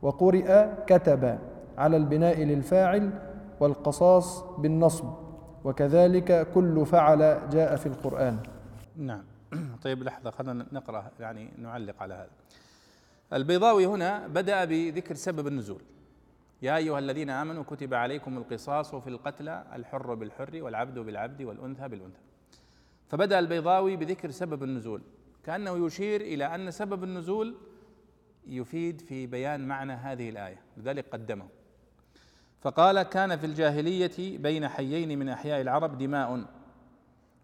وقرئ 0.02 0.66
كتب 0.87 1.38
على 1.78 1.96
البناء 1.96 2.42
للفاعل 2.42 3.11
والقصاص 3.61 4.44
بالنصب. 4.59 5.05
وكذلك 5.64 6.46
كل 6.55 6.87
فعل 6.87 7.38
جاء 7.50 7.76
في 7.76 7.87
القرآن. 7.87 8.38
نعم. 8.96 9.22
طيب 9.85 10.02
لحظة 10.02 10.31
خلينا 10.31 10.66
نقرأ 10.72 11.05
يعني 11.20 11.48
نعلق 11.59 12.02
على 12.02 12.14
هذا. 12.14 12.31
البيضاوي 13.33 13.87
هنا 13.87 14.26
بدأ 14.26 14.64
بذكر 14.64 15.14
سبب 15.14 15.46
النزول. 15.46 15.83
يا 16.62 16.77
أيها 16.77 16.98
الذين 16.98 17.31
آمنوا 17.31 17.62
كتب 17.62 17.94
عليكم 17.94 18.38
القصاص 18.38 18.94
في 18.94 19.11
القتلى 19.11 19.64
الحر 19.75 20.14
بالحر 20.14 20.62
والعبد 20.62 20.98
بالعبد 20.98 21.42
والأنثى 21.42 21.88
بالأنثى. 21.88 22.20
فبدأ 23.09 23.38
البيضاوي 23.38 23.96
بذكر 23.96 24.31
سبب 24.31 24.62
النزول 24.62 25.03
كأنه 25.44 25.87
يشير 25.87 26.20
إلى 26.20 26.55
أن 26.55 26.70
سبب 26.70 27.05
النزول 27.05 27.55
يفيد 28.46 29.01
في 29.01 29.27
بيان 29.27 29.68
معنى 29.68 29.92
هذه 29.92 30.31
الآية 30.31 30.61
لذلك 30.77 31.07
قدمه. 31.12 31.48
فقال 32.61 33.03
كان 33.03 33.37
في 33.37 33.46
الجاهلية 33.46 34.38
بين 34.38 34.68
حيين 34.68 35.18
من 35.18 35.29
أحياء 35.29 35.61
العرب 35.61 35.98
دماء 35.98 36.44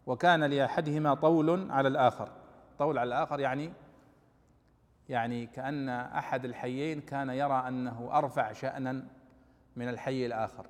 وكان 0.07 0.45
لأحدهما 0.45 1.15
طول 1.15 1.71
على 1.71 1.89
الآخر. 1.89 2.29
طول 2.79 2.99
على 2.99 3.09
الآخر 3.09 3.41
يعني 3.41 3.73
يعني 5.09 5.47
كأن 5.47 5.88
أحد 5.88 6.44
الحيين 6.44 7.01
كان 7.01 7.31
يرى 7.31 7.68
أنه 7.68 8.09
أرفع 8.12 8.53
شأنا 8.53 9.05
من 9.77 9.88
الحي 9.88 10.27
الآخر. 10.27 10.66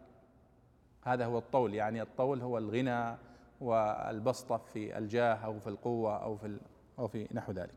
هذا 1.05 1.27
هو 1.27 1.38
الطول 1.38 1.74
يعني 1.74 2.03
الطول 2.03 2.42
هو 2.42 2.59
الغنى 2.59 3.16
والبسطة 3.61 4.57
في 4.57 4.98
الجاه 4.98 5.35
أو 5.35 5.59
في 5.59 5.66
القوة 5.66 6.22
أو 6.22 6.37
في 6.37 6.59
أو 6.98 7.09
في 7.09 7.29
نحو 7.33 7.53
ذلك. 7.53 7.74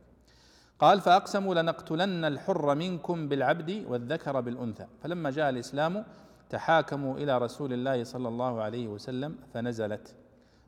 قال 0.80 1.02
فأقسموا 1.02 1.56
لنقتلن 1.56 2.26
الحر 2.26 2.76
منكم 2.76 3.28
بالعبد 3.28 3.86
والذكر 3.88 4.42
بالأنثى. 4.42 4.88
فلما 5.04 5.30
جاء 5.30 5.50
الإسلام 5.50 6.06
تحاكموا 6.50 7.18
إلى 7.18 7.38
رسول 7.38 7.74
الله 7.74 8.04
صلى 8.04 8.28
الله 8.28 8.62
عليه 8.62 8.88
وسلم 8.88 9.38
فنزلت 9.54 10.16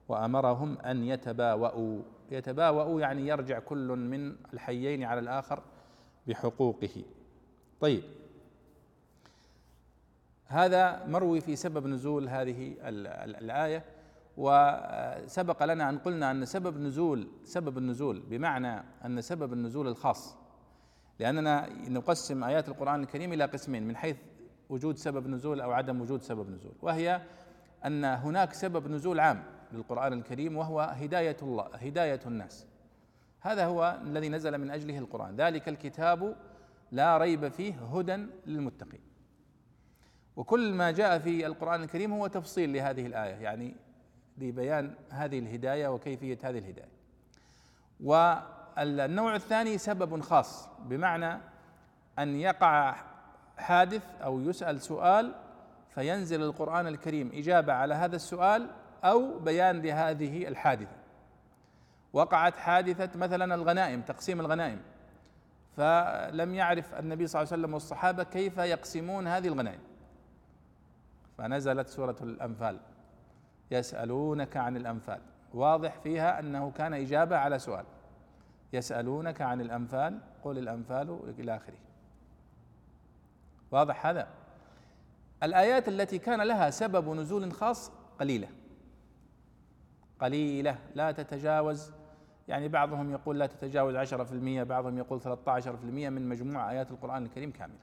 وأمرهم 0.07 0.77
أن 0.77 1.03
يتباوأوا 1.03 2.01
يتباوأوا 2.31 3.01
يعني 3.01 3.27
يرجع 3.27 3.59
كل 3.59 3.87
من 3.87 4.35
الحيين 4.53 5.03
على 5.03 5.19
الآخر 5.19 5.63
بحقوقه. 6.27 7.03
طيب. 7.79 8.03
هذا 10.45 11.05
مروي 11.05 11.41
في 11.41 11.55
سبب 11.55 11.87
نزول 11.87 12.29
هذه 12.29 12.75
الآية 12.81 13.83
وسبق 14.37 15.63
لنا 15.63 15.89
أن 15.89 15.97
قلنا 15.97 16.31
أن 16.31 16.45
سبب 16.45 16.77
نزول 16.77 17.27
سبب 17.43 17.77
النزول 17.77 18.19
بمعنى 18.19 18.83
أن 19.05 19.21
سبب 19.21 19.53
النزول 19.53 19.87
الخاص. 19.87 20.35
لأننا 21.19 21.69
نقسم 21.89 22.43
آيات 22.43 22.69
القرآن 22.69 23.01
الكريم 23.03 23.33
إلى 23.33 23.45
قسمين 23.45 23.87
من 23.87 23.95
حيث 23.95 24.17
وجود 24.69 24.97
سبب 24.97 25.27
نزول 25.27 25.61
أو 25.61 25.71
عدم 25.71 26.01
وجود 26.01 26.21
سبب 26.21 26.49
نزول. 26.49 26.73
وهي 26.81 27.21
أن 27.85 28.05
هناك 28.05 28.53
سبب 28.53 28.87
نزول 28.87 29.19
عام 29.19 29.43
للقرآن 29.71 30.13
الكريم 30.13 30.57
وهو 30.57 30.79
هداية 30.79 31.37
الله 31.41 31.67
هداية 31.73 32.19
الناس. 32.25 32.65
هذا 33.43 33.65
هو 33.65 33.99
الذي 34.01 34.29
نزل 34.29 34.57
من 34.57 34.71
أجله 34.71 34.97
القرآن. 34.97 35.35
ذلك 35.35 35.69
الكتاب 35.69 36.35
لا 36.91 37.17
ريب 37.17 37.47
فيه 37.47 37.73
هدى 37.73 38.25
للمتقين. 38.45 39.01
وكل 40.35 40.73
ما 40.73 40.91
جاء 40.91 41.19
في 41.19 41.45
القرآن 41.45 41.83
الكريم 41.83 42.13
هو 42.13 42.27
تفصيل 42.27 42.73
لهذه 42.73 43.05
الآية 43.05 43.35
يعني 43.35 43.75
لبيان 44.37 44.93
هذه 45.09 45.39
الهداية 45.39 45.87
وكيفية 45.87 46.37
هذه 46.43 46.57
الهداية. 46.57 46.91
والنوع 47.99 49.35
الثاني 49.35 49.77
سبب 49.77 50.21
خاص 50.21 50.69
بمعنى 50.79 51.39
أن 52.19 52.35
يقع 52.35 52.95
حادث 53.57 54.03
أو 54.21 54.41
يسأل 54.41 54.81
سؤال 54.81 55.35
فينزل 55.89 56.41
القرآن 56.43 56.87
الكريم 56.87 57.31
إجابة 57.33 57.73
على 57.73 57.93
هذا 57.93 58.15
السؤال 58.15 58.69
أو 59.03 59.39
بيان 59.39 59.81
لهذه 59.81 60.47
الحادثة. 60.47 61.02
وقعت 62.13 62.57
حادثة 62.57 63.19
مثلا 63.19 63.55
الغنائم 63.55 64.01
تقسيم 64.01 64.39
الغنائم. 64.39 64.81
فلم 65.77 66.53
يعرف 66.53 66.93
النبي 66.93 67.27
صلى 67.27 67.41
الله 67.41 67.53
عليه 67.53 67.61
وسلم 67.61 67.73
والصحابة 67.73 68.23
كيف 68.23 68.57
يقسمون 68.57 69.27
هذه 69.27 69.47
الغنائم. 69.47 69.79
فنزلت 71.37 71.87
سورة 71.87 72.15
الأنفال. 72.21 72.79
يسألونك 73.71 74.57
عن 74.57 74.77
الأنفال. 74.77 75.21
واضح 75.53 75.97
فيها 75.99 76.39
أنه 76.39 76.71
كان 76.71 76.93
إجابة 76.93 77.37
على 77.37 77.59
سؤال. 77.59 77.85
يسألونك 78.73 79.41
عن 79.41 79.61
الأنفال 79.61 80.19
قل 80.43 80.57
الأنفال 80.57 81.33
إلى 81.39 81.55
آخره. 81.55 81.77
واضح 83.71 84.05
هذا؟ 84.05 84.27
الآيات 85.43 85.87
التي 85.87 86.17
كان 86.17 86.41
لها 86.41 86.69
سبب 86.69 87.09
نزول 87.09 87.53
خاص 87.53 87.91
قليلة. 88.19 88.47
قليلة 90.19 90.77
لا 90.95 91.11
تتجاوز 91.11 91.91
يعني 92.47 92.67
بعضهم 92.67 93.11
يقول 93.11 93.39
لا 93.39 93.45
تتجاوز 93.45 93.95
عشرة 93.95 94.23
في 94.23 94.31
المية 94.31 94.63
بعضهم 94.63 94.97
يقول 94.97 95.21
ثلاثة 95.21 95.51
عشر 95.51 95.77
في 95.77 95.83
المية 95.83 96.09
من 96.09 96.29
مجموع 96.29 96.71
آيات 96.71 96.91
القرآن 96.91 97.25
الكريم 97.25 97.51
كاملة. 97.51 97.79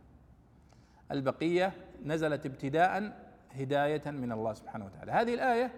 البقية 1.13 1.73
نزلت 2.05 2.47
ابتداء 2.47 3.13
هداية 3.51 4.11
من 4.11 4.33
الله 4.33 4.55
سبحانه 4.55 4.85
وتعالى. 4.85 5.13
هذه 5.13 5.35
الآية 5.35 5.73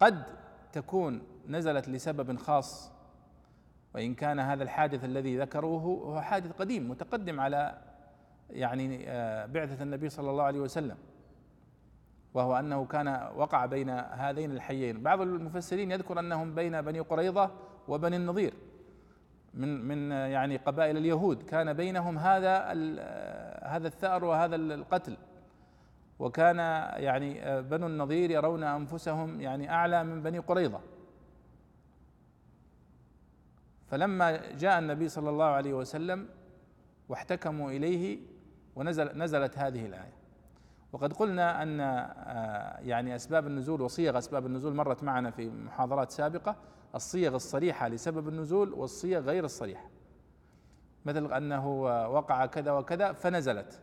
قد 0.00 0.24
تكون 0.72 1.22
نزلت 1.48 1.88
لسبب 1.88 2.36
خاص 2.36 2.90
وإن 3.94 4.14
كان 4.14 4.40
هذا 4.40 4.62
الحادث 4.62 5.04
الذي 5.04 5.38
ذكروه 5.38 5.82
هو 5.82 6.20
حادث 6.20 6.52
قديم 6.52 6.90
متقدم 6.90 7.40
على 7.40 7.78
يعني 8.50 9.10
آه، 9.10 9.46
بعثة 9.46 9.82
النبي 9.82 10.08
صلى 10.08 10.30
الله 10.30 10.44
عليه 10.44 10.60
وسلم. 10.60 10.96
وهو 12.34 12.58
أنه 12.58 12.84
كان 12.84 13.30
وقع 13.36 13.66
بين 13.66 13.90
هذين 13.90 14.50
الحيين. 14.50 15.02
بعض 15.02 15.20
المفسرين 15.20 15.90
يذكر 15.90 16.18
أنهم 16.18 16.54
بين 16.54 16.82
بني 16.82 17.00
قريظة 17.00 17.50
وبني 17.88 18.16
النضير 18.16 18.54
من 19.54 19.84
من 19.88 20.10
يعني 20.10 20.56
قبائل 20.56 20.96
اليهود. 20.96 21.42
كان 21.42 21.72
بينهم 21.72 22.18
هذا 22.18 22.58
هذا 23.62 23.88
الثأر 23.88 24.24
وهذا 24.24 24.56
القتل. 24.56 25.16
وكان 26.18 26.58
يعني 27.02 27.62
بنو 27.62 27.86
النضير 27.86 28.30
يرون 28.30 28.62
أنفسهم 28.62 29.40
يعني 29.40 29.70
أعلى 29.70 30.04
من 30.04 30.22
بني 30.22 30.38
قريظة. 30.38 30.80
فلما 33.86 34.52
جاء 34.52 34.78
النبي 34.78 35.08
صلى 35.08 35.30
الله 35.30 35.44
عليه 35.44 35.74
وسلم 35.74 36.28
واحتكموا 37.08 37.70
إليه 37.70 38.18
ونزل 38.76 39.18
نزلت 39.18 39.58
هذه 39.58 39.86
الآية. 39.86 40.13
وقد 40.94 41.12
قلنا 41.12 41.62
أن 41.62 41.78
يعني 42.88 43.16
أسباب 43.16 43.46
النزول 43.46 43.80
وصيغ 43.80 44.18
أسباب 44.18 44.46
النزول 44.46 44.74
مرت 44.74 45.04
معنا 45.04 45.30
في 45.30 45.50
محاضرات 45.50 46.10
سابقة 46.10 46.56
الصيغ 46.94 47.34
الصريحة 47.34 47.88
لسبب 47.88 48.28
النزول 48.28 48.72
والصيغ 48.72 49.20
غير 49.20 49.44
الصريحة. 49.44 49.90
مثل 51.04 51.32
أنه 51.32 51.82
وقع 52.06 52.46
كذا 52.46 52.72
وكذا 52.72 53.12
فنزلت. 53.12 53.80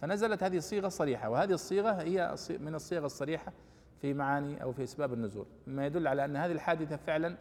فنزلت 0.00 0.42
هذه 0.42 0.56
الصيغة 0.56 0.86
الصريحة 0.86 1.28
وهذه 1.30 1.52
الصيغة 1.52 1.90
هي 1.90 2.34
من 2.60 2.74
الصيغ 2.74 3.04
الصريحة 3.04 3.52
في 4.00 4.14
معاني 4.14 4.62
أو 4.62 4.72
في 4.72 4.82
أسباب 4.82 5.12
النزول. 5.12 5.46
مما 5.66 5.86
يدل 5.86 6.08
على 6.08 6.24
أن 6.24 6.36
هذه 6.36 6.52
الحادثة 6.52 6.96
فعلا 6.96 7.36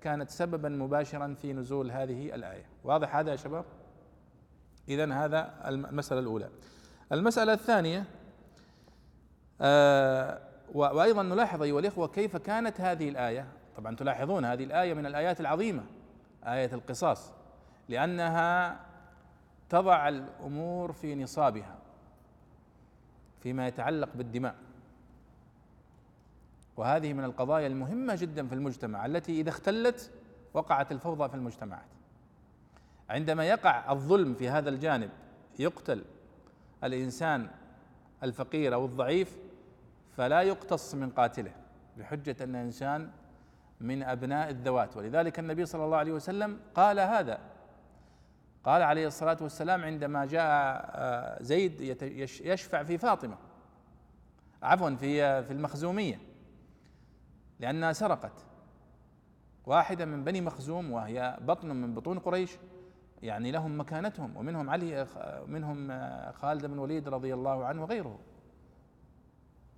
كانت 0.00 0.30
سببا 0.30 0.68
مباشرا 0.68 1.34
في 1.34 1.52
نزول 1.52 1.90
هذه 1.90 2.34
الآية. 2.34 2.64
واضح 2.84 3.16
هذا 3.16 3.30
يا 3.30 3.36
شباب؟ 3.36 3.64
إذا 4.88 5.12
هذا 5.12 5.54
المسألة 5.66 6.20
الأولى. 6.20 6.48
المسألة 7.12 7.52
الثانية 7.52 8.04
آه 9.60 10.40
وأيضا 10.74 11.22
نلاحظ 11.22 11.62
أيها 11.62 11.80
الإخوة 11.80 12.08
كيف 12.08 12.36
كانت 12.36 12.80
هذه 12.80 13.08
الآية. 13.08 13.46
طبعا 13.76 13.96
تلاحظون 13.96 14.44
هذه 14.44 14.64
الآية 14.64 14.94
من 14.94 15.06
الآيات 15.06 15.40
العظيمة 15.40 15.84
آية 16.44 16.74
القصاص 16.74 17.32
لأنها 17.88 18.80
تضع 19.68 20.08
الأمور 20.08 20.92
في 20.92 21.14
نصابها 21.14 21.78
فيما 23.42 23.66
يتعلق 23.66 24.08
بالدماء. 24.14 24.54
وهذه 26.76 27.12
من 27.12 27.24
القضايا 27.24 27.66
المهمة 27.66 28.14
جدا 28.14 28.46
في 28.46 28.54
المجتمع 28.54 29.06
التي 29.06 29.40
إذا 29.40 29.48
اختلت 29.48 30.10
وقعت 30.54 30.92
الفوضى 30.92 31.28
في 31.28 31.34
المجتمعات. 31.34 31.86
عندما 33.10 33.44
يقع 33.44 33.92
الظلم 33.92 34.34
في 34.34 34.48
هذا 34.48 34.68
الجانب 34.68 35.10
يقتل 35.58 36.04
الإنسان 36.84 37.48
الفقير 38.22 38.74
أو 38.74 38.84
الضعيف 38.84 39.38
فلا 40.16 40.42
يقتص 40.42 40.94
من 40.94 41.10
قاتله 41.10 41.52
بحجة 41.96 42.44
أن 42.44 42.54
إنسان 42.54 43.10
من 43.80 44.02
أبناء 44.02 44.50
الذوات. 44.50 44.96
ولذلك 44.96 45.38
النبي 45.38 45.66
صلى 45.66 45.84
الله 45.84 45.96
عليه 45.96 46.12
وسلم 46.12 46.60
قال 46.74 47.00
هذا. 47.00 47.38
قال 48.64 48.82
عليه 48.82 49.06
الصلاة 49.06 49.36
والسلام 49.40 49.84
عندما 49.84 50.26
جاء 50.26 50.44
آه، 50.44 51.42
زيد 51.42 51.80
يشفع 52.40 52.82
في 52.82 52.98
فاطمة. 52.98 53.36
عفوا 54.62 54.90
في 54.90 55.42
في 55.42 55.52
المخزومية. 55.52 56.18
لأنها 57.60 57.92
سرقت. 57.92 58.44
واحدة 59.66 60.04
من 60.04 60.24
بني 60.24 60.40
مخزوم 60.40 60.92
وهي 60.92 61.38
بطن 61.40 61.68
من 61.68 61.94
بطون 61.94 62.18
قريش. 62.18 62.58
يعني 63.22 63.50
لهم 63.50 63.80
مكانتهم. 63.80 64.36
ومنهم 64.36 64.70
علي 64.70 65.06
منهم 65.46 65.90
آه، 65.90 66.30
خالد 66.30 66.66
بن 66.66 66.72
الوليد 66.72 67.08
رضي 67.08 67.34
الله 67.34 67.64
عنه 67.64 67.82
وغيره. 67.82 68.18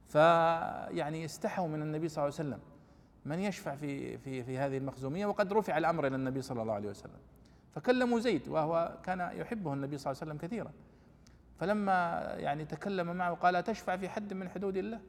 فيعني 0.08 1.24
استحوا 1.24 1.68
من 1.68 1.82
النبي 1.82 2.08
صلى 2.08 2.24
الله 2.24 2.38
عليه 2.38 2.48
وسلم. 2.48 2.60
من 3.24 3.38
يشفع 3.38 3.76
في 3.76 4.18
في 4.18 4.44
في 4.44 4.58
هذه 4.58 4.78
المخزومية؟ 4.78 5.26
وقد 5.26 5.52
رفع 5.52 5.78
الأمر 5.78 6.06
إلى 6.06 6.16
النبي 6.16 6.42
صلى 6.42 6.62
الله 6.62 6.74
عليه 6.74 6.90
وسلم. 6.90 7.18
فكلموا 7.74 8.20
زيد 8.20 8.48
وهو 8.48 8.98
كان 9.02 9.20
يحبه 9.20 9.72
النبي 9.72 9.98
صلى 9.98 10.12
الله 10.12 10.22
عليه 10.22 10.32
وسلم 10.32 10.48
كثيرا. 10.48 10.72
فلما 11.60 12.20
يعني 12.36 12.64
تكلم 12.64 13.16
معه 13.16 13.34
قال 13.34 13.64
تشفع 13.64 13.96
في 13.96 14.08
حد 14.08 14.32
من 14.32 14.48
حدود 14.48 14.76
الله؟ 14.76 15.00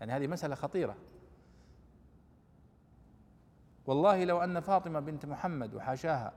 يعني 0.00 0.12
هذه 0.12 0.26
مسألة 0.26 0.54
خطيرة. 0.54 0.96
والله 3.86 4.24
لو 4.24 4.44
أن 4.44 4.60
فاطمة 4.60 5.00
بنت 5.00 5.26
محمد 5.26 5.74
وحاشاها 5.74 6.32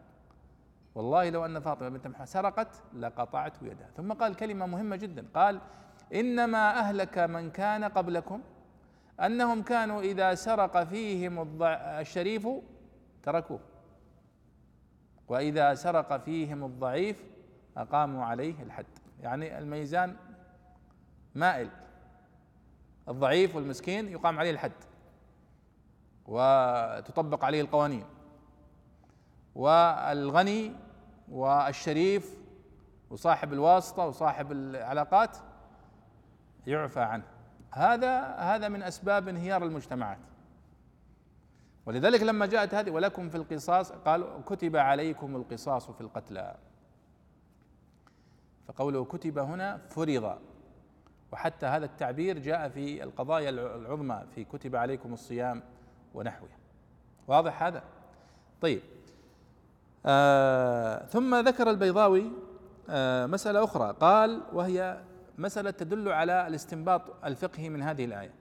والله 0.96 1.30
لو 1.30 1.46
أن 1.46 1.60
فاطمة 1.60 1.90
بنت 1.90 2.08
محمد 2.08 2.28
سرقت 2.28 2.84
لقطعت 2.94 3.62
يدها. 3.62 3.90
ثم 3.98 4.14
قال 4.14 4.36
كلمة 4.36 4.66
مهمة 4.66 4.96
جدا. 4.96 5.26
قال 5.34 5.62
إنما 6.14 6.80
أهلك 6.80 7.18
من 7.18 7.52
كان 7.52 7.84
قبلكم 7.84 8.42
أنهم 9.20 9.62
كانوا 9.62 10.02
إذا 10.02 10.36
سرق 10.36 10.84
فيهم 10.84 11.64
الشريف 11.64 12.48
تركوه. 13.24 13.60
وإذا 15.28 15.74
سرق 15.74 16.18
فيهم 16.18 16.64
الضعيف 16.64 17.24
أقاموا 17.78 18.26
عليه 18.26 18.64
الحد. 18.64 18.86
يعني 19.22 19.58
الميزان 19.58 20.16
مائل. 21.36 21.70
الضعيف 23.08 23.56
والمسكين 23.56 24.08
يقام 24.08 24.40
عليه 24.40 24.52
الحد. 24.52 24.72
وتطبق 26.26 27.46
عليه 27.46 27.62
القوانين. 27.62 28.06
والغني 29.56 30.76
والشريف 31.32 32.40
وصاحب 33.10 33.54
الواسطة 33.54 34.06
وصاحب 34.06 34.52
العلاقات 34.52 35.38
يعفى 36.68 37.00
عنه. 37.00 37.24
هذا 37.72 38.22
هذا 38.22 38.68
من 38.68 38.84
أسباب 38.84 39.28
انهيار 39.28 39.64
المجتمعات. 39.64 40.18
ولذلك 41.86 42.24
لما 42.24 42.46
جاءت 42.46 42.74
هذه 42.74 42.92
ولكم 42.92 43.30
في 43.30 43.38
القصاص 43.38 43.92
قال 43.92 44.26
كتب 44.46 44.76
عليكم 44.76 45.36
القصاص 45.36 45.92
في 45.92 46.02
القتلى. 46.02 46.56
فقوله 48.68 49.06
كتب 49.06 49.38
هنا 49.38 49.78
فرض. 49.78 50.40
وحتى 51.32 51.66
هذا 51.66 51.86
التعبير 51.86 52.40
جاء 52.40 52.70
في 52.70 53.04
القضايا 53.04 53.50
العظمى 53.50 54.24
في 54.36 54.44
كتب 54.44 54.76
عليكم 54.76 55.14
الصيام 55.14 55.64
ونحوه. 56.14 56.50
واضح 57.28 57.64
هذا؟ 57.64 57.84
طيب. 58.62 58.82
آه 60.06 61.06
ثم 61.06 61.36
ذكر 61.36 61.70
البيضاوي 61.70 62.32
آه 62.90 63.26
مسألة 63.26 63.64
أخرى. 63.64 63.96
قال 64.00 64.42
وهي 64.54 65.02
مسألة 65.40 65.72
تدل 65.72 66.10
على 66.10 66.48
الاستنباط 66.48 67.02
الفقهي 67.26 67.70
من 67.70 67.82
هذه 67.82 68.06
الآية. 68.06 68.32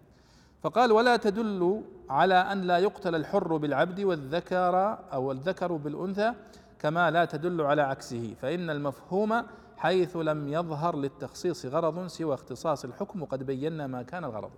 فقال 0.63 0.93
ولا 0.93 1.17
تدل 1.17 1.85
على 2.11 2.35
أن 2.35 2.63
لا 2.63 2.79
يقتل 2.79 3.15
الحر 3.15 3.57
بالعبد 3.57 4.01
والذكر 4.01 4.99
أو 5.13 5.33
الذكر 5.33 5.73
بالأنثى 5.73 6.35
كما 6.79 7.11
لا 7.11 7.25
تدل 7.25 7.61
على 7.61 7.83
عكسه 7.83 8.35
فإن 8.35 8.71
المفهوم 8.71 9.43
حيث 9.77 10.17
لم 10.17 10.49
يظهر 10.49 10.97
للتخصيص 10.97 11.67
غرض 11.67 12.07
سوى 12.07 12.35
اختصاص 12.35 12.85
الحكم 12.85 13.23
وقد 13.23 13.43
بينا 13.43 13.87
ما 13.87 14.03
كان 14.03 14.25
الغرض. 14.25 14.51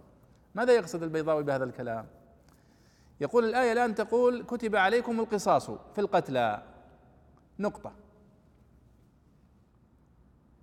ماذا 0.54 0.72
يقصد 0.72 1.02
البيضاوي 1.02 1.42
بهذا 1.42 1.64
الكلام؟ 1.64 2.06
يقول 3.20 3.44
الآية 3.44 3.72
الآن 3.72 3.94
تقول 3.94 4.42
كتب 4.42 4.76
عليكم 4.76 5.20
القصاص 5.20 5.70
في 5.70 5.98
القتلى. 5.98 6.62
نقطة. 7.58 7.92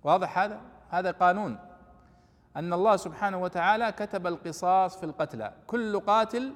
واضح 0.04 0.38
هذا؟ 0.38 0.60
هذا 0.88 1.10
قانون. 1.10 1.58
أن 2.58 2.72
الله 2.72 2.96
سبحانه 2.96 3.42
وتعالى 3.42 3.92
كتب 3.92 4.26
القصاص 4.26 4.96
في 4.96 5.06
القتلى. 5.06 5.54
كل 5.66 6.00
قاتل 6.00 6.54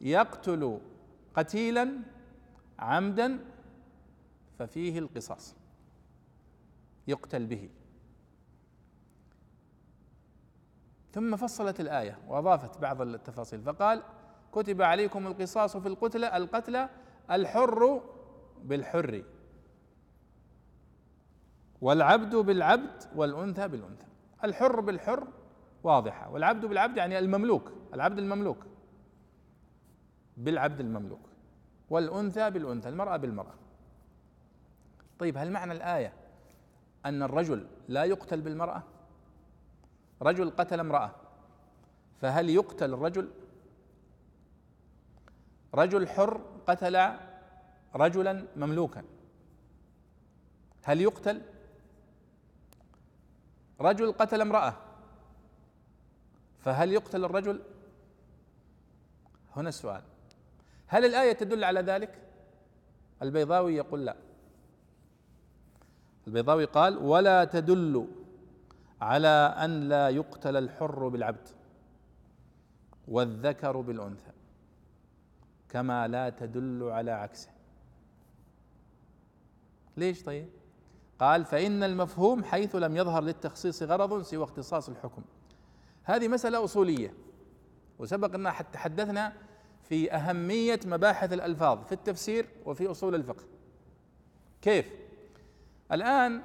يقتل 0.00 0.80
قتيلا 1.34 1.92
عمدا 2.78 3.38
ففيه 4.58 4.98
القصاص. 4.98 5.56
يقتل 7.08 7.46
به. 7.46 7.70
ثم 11.12 11.36
فصلت 11.36 11.80
الآية 11.80 12.18
وأضافت 12.28 12.78
بعض 12.78 13.00
التفاصيل. 13.00 13.62
فقال 13.62 14.02
كتب 14.52 14.82
عليكم 14.82 15.26
القصاص 15.26 15.76
في 15.76 15.88
القتلى 15.88 16.36
القتلى 16.36 16.88
الحر 17.30 18.02
بالحر 18.64 19.24
والعبد 21.80 22.36
بالعبد 22.36 23.04
والأنثى 23.16 23.68
بالأنثى. 23.68 24.06
الحر 24.44 24.80
بالحر 24.80 25.26
واضحة 25.84 26.30
والعبد 26.30 26.66
بالعبد 26.66 26.96
يعني 26.96 27.18
المملوك 27.18 27.72
العبد 27.94 28.18
المملوك. 28.18 28.66
بالعبد 30.36 30.80
المملوك. 30.80 31.20
والأنثى 31.90 32.50
بالأنثى 32.50 32.88
المرأة 32.88 33.16
بالمرأة. 33.16 33.54
طيب 35.18 35.38
هل 35.38 35.50
معنى 35.50 35.72
الآية 35.72 36.12
أن 37.06 37.22
الرجل 37.22 37.66
لا 37.88 38.04
يقتل 38.04 38.40
بالمرأة؟ 38.40 38.82
رجل 40.22 40.50
قتل 40.50 40.80
امرأة 40.80 41.10
فهل 42.20 42.50
يقتل 42.50 42.94
الرجل؟ 42.94 43.30
رجل 45.74 46.08
حر 46.08 46.40
قتل 46.66 47.12
رجلا 47.94 48.44
مملوكا 48.56 49.04
هل 50.84 51.00
يقتل؟ 51.00 51.42
رجل 53.80 54.12
قتل 54.12 54.40
امرأة 54.40 54.74
فهل 56.60 56.92
يقتل 56.92 57.24
الرجل؟ 57.24 57.60
هنا 59.56 59.68
السؤال 59.68 60.02
هل 60.86 61.04
الآية 61.04 61.32
تدل 61.32 61.64
على 61.64 61.80
ذلك؟ 61.80 62.18
البيضاوي 63.22 63.74
يقول 63.74 64.04
لا 64.06 64.16
البيضاوي 66.26 66.64
قال 66.64 66.98
ولا 66.98 67.44
تدل 67.44 68.08
على 69.00 69.54
أن 69.64 69.88
لا 69.88 70.08
يقتل 70.08 70.56
الحر 70.56 71.08
بالعبد 71.08 71.48
والذكر 73.08 73.80
بالأنثى 73.80 74.30
كما 75.68 76.08
لا 76.08 76.30
تدل 76.30 76.82
على 76.82 77.10
عكسه 77.10 77.50
ليش 79.96 80.22
طيب؟ 80.22 80.48
قال 81.18 81.44
فإن 81.44 81.82
المفهوم 81.82 82.44
حيث 82.44 82.76
لم 82.76 82.96
يظهر 82.96 83.22
للتخصيص 83.22 83.82
غرض 83.82 84.22
سوى 84.22 84.44
اختصاص 84.44 84.88
الحكم. 84.88 85.22
هذه 86.04 86.28
مسألة 86.28 86.64
أصولية 86.64 87.14
وسبق 87.98 88.34
أن 88.34 88.52
تحدثنا 88.72 89.32
في 89.82 90.12
أهمية 90.12 90.80
مباحث 90.86 91.32
الألفاظ 91.32 91.84
في 91.84 91.92
التفسير 91.92 92.46
وفي 92.66 92.90
أصول 92.90 93.14
الفقه. 93.14 93.44
كيف؟ 94.62 94.92
الآن 95.92 96.42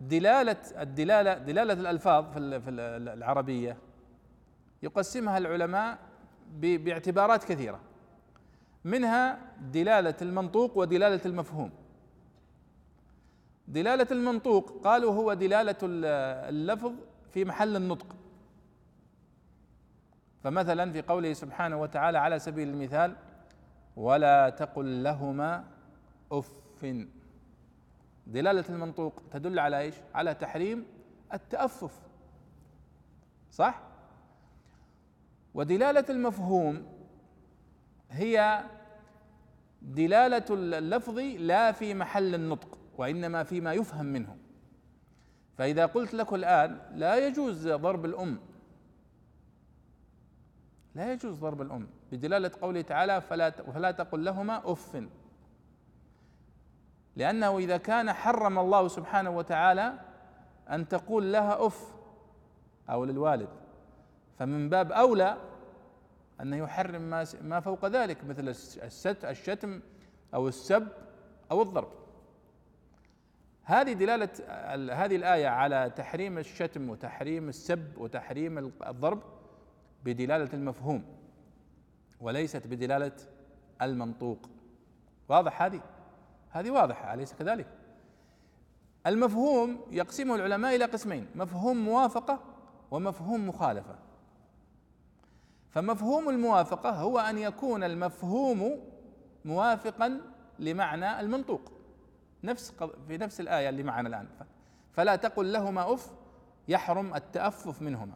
دلالة 0.00 0.56
الدلالة 0.82 1.38
دلالة 1.38 1.72
الألفاظ 1.72 2.24
في 2.32 2.70
العربية 2.78 3.76
يقسمها 4.82 5.38
العلماء 5.38 5.98
باعتبارات 6.60 7.44
كثيرة. 7.44 7.80
منها 8.84 9.38
دلالة 9.60 10.14
المنطوق 10.22 10.78
ودلالة 10.78 11.20
المفهوم. 11.26 11.70
دلالة 13.72 14.06
المنطوق. 14.10 14.82
قالوا 14.84 15.14
هو 15.14 15.34
دلالة 15.34 15.76
اللفظ 15.82 16.92
في 17.30 17.44
محل 17.44 17.76
النطق. 17.76 18.16
فمثلا 20.44 20.92
في 20.92 21.02
قوله 21.02 21.32
سبحانه 21.32 21.76
وتعالى 21.76 22.18
على 22.18 22.38
سبيل 22.38 22.68
المثال 22.68 23.16
ولا 23.96 24.50
تقل 24.50 25.02
لهما 25.02 25.64
اف 26.32 26.62
دلالة 28.26 28.64
المنطوق 28.68 29.22
تدل 29.30 29.58
على 29.58 29.78
إيش؟ 29.78 29.94
على 30.14 30.34
تحريم 30.34 30.86
التأفف. 31.32 32.00
صح؟ 33.50 33.82
ودلالة 35.54 36.04
المفهوم 36.10 36.86
هي 38.10 38.64
دلالة 39.82 40.44
اللفظ 40.50 41.18
لا 41.18 41.72
في 41.72 41.94
محل 41.94 42.34
النطق. 42.34 42.78
وإنما 42.98 43.42
فيما 43.42 43.72
يفهم 43.72 44.06
منه. 44.06 44.36
فإذا 45.58 45.86
قلت 45.86 46.14
لك 46.14 46.32
الآن 46.32 46.78
لا 46.94 47.26
يجوز 47.26 47.68
ضرب 47.68 48.04
الأم. 48.04 48.38
لا 50.94 51.12
يجوز 51.12 51.38
ضرب 51.38 51.62
الأم. 51.62 51.88
بدلالة 52.12 52.50
قوله 52.62 52.80
تعالى 52.80 53.20
فلا 53.20 53.50
فلا 53.50 53.90
تقل 53.90 54.24
لهما 54.24 54.72
أف. 54.72 55.02
لأنه 57.16 57.58
إذا 57.58 57.76
كان 57.76 58.12
حرم 58.12 58.58
الله 58.58 58.88
سبحانه 58.88 59.30
وتعالى 59.30 59.98
أن 60.70 60.88
تقول 60.88 61.32
لها 61.32 61.66
أف 61.66 61.94
أو 62.90 63.04
للوالد 63.04 63.48
فمن 64.38 64.68
باب 64.68 64.92
أولى 64.92 65.36
انه 66.40 66.56
يحرم 66.56 67.02
ما 67.02 67.26
ما 67.42 67.60
فوق 67.60 67.86
ذلك 67.86 68.24
مثل 68.24 68.54
الشتم 69.24 69.80
أو 70.34 70.48
السب 70.48 70.88
أو 71.50 71.62
الضرب. 71.62 72.01
هذه 73.64 73.92
دلالة 73.92 74.28
هذه 74.92 75.16
الآية 75.16 75.48
على 75.48 75.92
تحريم 75.96 76.38
الشتم 76.38 76.90
وتحريم 76.90 77.48
السب 77.48 77.98
وتحريم 77.98 78.58
الضرب 78.86 79.22
بدلالة 80.04 80.48
المفهوم 80.54 81.04
وليست 82.20 82.66
بدلالة 82.66 83.16
المنطوق. 83.82 84.38
واضح 85.28 85.62
هذه؟ 85.62 85.80
هذه 86.50 86.70
واضحة 86.70 87.14
أليس 87.14 87.32
كذلك؟ 87.32 87.66
المفهوم 89.06 89.80
يقسمه 89.90 90.34
العلماء 90.34 90.76
إلى 90.76 90.84
قسمين 90.84 91.26
مفهوم 91.34 91.76
موافقة 91.76 92.40
ومفهوم 92.90 93.48
مخالفة. 93.48 93.94
فمفهوم 95.70 96.28
الموافقة 96.28 96.90
هو 96.90 97.18
أن 97.18 97.38
يكون 97.38 97.84
المفهوم 97.84 98.80
موافقا 99.44 100.20
لمعنى 100.58 101.20
المنطوق. 101.20 101.71
نفس 102.44 102.74
في 103.08 103.18
نفس 103.18 103.40
الآية 103.40 103.68
اللي 103.68 103.82
معنا 103.82 104.08
الآن. 104.08 104.28
فلا 104.92 105.16
تقل 105.16 105.52
لهما 105.52 105.94
أف 105.94 106.12
يحرم 106.68 107.14
التأفف 107.14 107.82
منهما. 107.82 108.14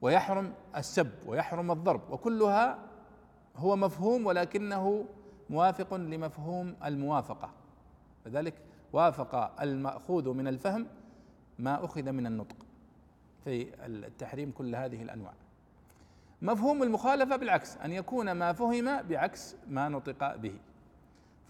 ويحرم 0.00 0.54
السب 0.76 1.10
ويحرم 1.26 1.70
الضرب 1.70 2.10
وكلها 2.10 2.78
هو 3.56 3.76
مفهوم 3.76 4.26
ولكنه 4.26 5.04
موافق 5.50 5.94
لمفهوم 5.94 6.76
الموافقة. 6.84 7.50
لذلك 8.26 8.54
وافق 8.92 9.60
المأخوذ 9.62 10.28
من 10.34 10.48
الفهم 10.48 10.86
ما 11.58 11.84
أخذ 11.84 12.12
من 12.12 12.26
النطق 12.26 12.56
في 13.44 13.86
التحريم 13.86 14.50
كل 14.50 14.74
هذه 14.74 15.02
الأنواع. 15.02 15.32
مفهوم 16.42 16.82
المخالفة 16.82 17.36
بالعكس 17.36 17.76
أن 17.76 17.92
يكون 17.92 18.32
ما 18.32 18.52
فهم 18.52 19.02
بعكس 19.02 19.56
ما 19.68 19.88
نطق 19.88 20.36
به. 20.36 20.58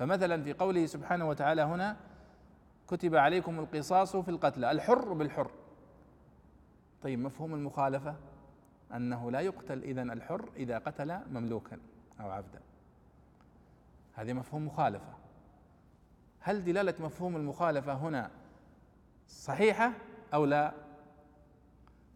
فمثلا 0.01 0.43
في 0.43 0.53
قوله 0.53 0.87
سبحانه 0.87 1.29
وتعالى 1.29 1.63
هنا 1.63 1.97
كتب 2.89 3.15
عليكم 3.15 3.59
القصاص 3.59 4.17
في 4.17 4.31
القتلى 4.31 4.71
الحر 4.71 5.13
بالحر. 5.13 5.51
طيب 7.03 7.19
مفهوم 7.19 7.55
المخالفة؟ 7.55 8.17
أنه 8.95 9.31
لا 9.31 9.41
يقتل 9.41 9.83
إذن 9.83 10.11
الحر 10.11 10.49
إذا 10.57 10.79
قتل 10.79 11.19
مملوكا 11.31 11.79
أو 12.21 12.31
عبدا. 12.31 12.61
هذه 14.15 14.33
مفهوم 14.33 14.67
مخالفة. 14.67 15.15
هل 16.41 16.65
دلالة 16.65 16.95
مفهوم 17.01 17.37
المخالفة 17.37 17.93
هنا 17.93 18.31
صحيحة 19.29 19.93
أو 20.35 20.45
لا؟ 20.45 20.73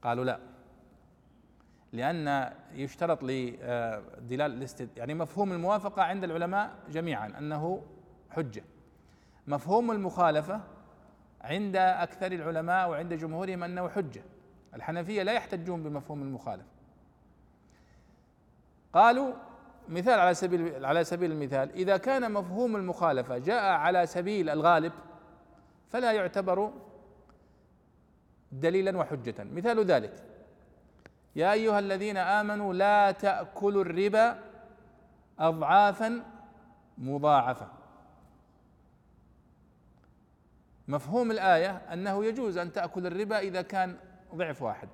قالوا 0.02 0.24
لا. 0.24 0.40
لأن 1.94 2.50
يشترط 2.72 3.22
لدلالة 3.22 4.88
يعني 4.96 5.14
مفهوم 5.14 5.52
الموافقة 5.52 6.02
عند 6.02 6.24
العلماء 6.24 6.74
جميعا 6.90 7.38
أنه 7.38 7.83
حجة. 8.30 8.64
مفهوم 9.46 9.90
المخالفة 9.90 10.61
عند 11.40 11.76
أكثر 11.76 12.33
العلماء 12.33 12.90
وعند 12.90 13.14
جمهورهم 13.14 13.62
أنه 13.62 13.88
حجة. 13.88 14.22
الحنفية 14.74 15.22
لا 15.22 15.33
يحتجون 15.33 15.83
بمفهوم 15.83 16.22
المخالفة. 16.22 16.68
قالوا 18.92 19.33
مثال 19.88 20.20
على 20.20 20.35
سبيل 20.35 20.85
على 20.85 21.04
سبيل 21.04 21.33
المثال 21.33 21.72
إذا 21.72 21.96
كان 21.96 22.33
مفهوم 22.33 22.76
المخالفة 22.76 23.38
جاء 23.38 23.72
على 23.72 24.07
سبيل 24.07 24.50
الغالب 24.50 24.92
فلا 25.90 26.12
يعتبر 26.12 26.72
دليلا 28.52 28.98
وحجة. 28.98 29.35
مثال 29.38 29.85
ذلك. 29.85 30.33
يا 31.36 31.52
أيها 31.52 31.78
الذين 31.78 32.16
آمنوا 32.16 32.74
لا 32.74 33.10
تأكلوا 33.10 33.82
الربا 33.82 34.38
أضعافا 35.38 36.22
مضاعفة. 36.98 37.68
مفهوم 40.88 41.30
الآية 41.30 41.70
أنه 41.70 42.24
يجوز 42.24 42.58
أن 42.58 42.72
تأكل 42.72 43.06
الربا 43.06 43.38
إذا 43.38 43.62
كان 43.62 43.96
ضعف 44.34 44.62
واحد. 44.62 44.88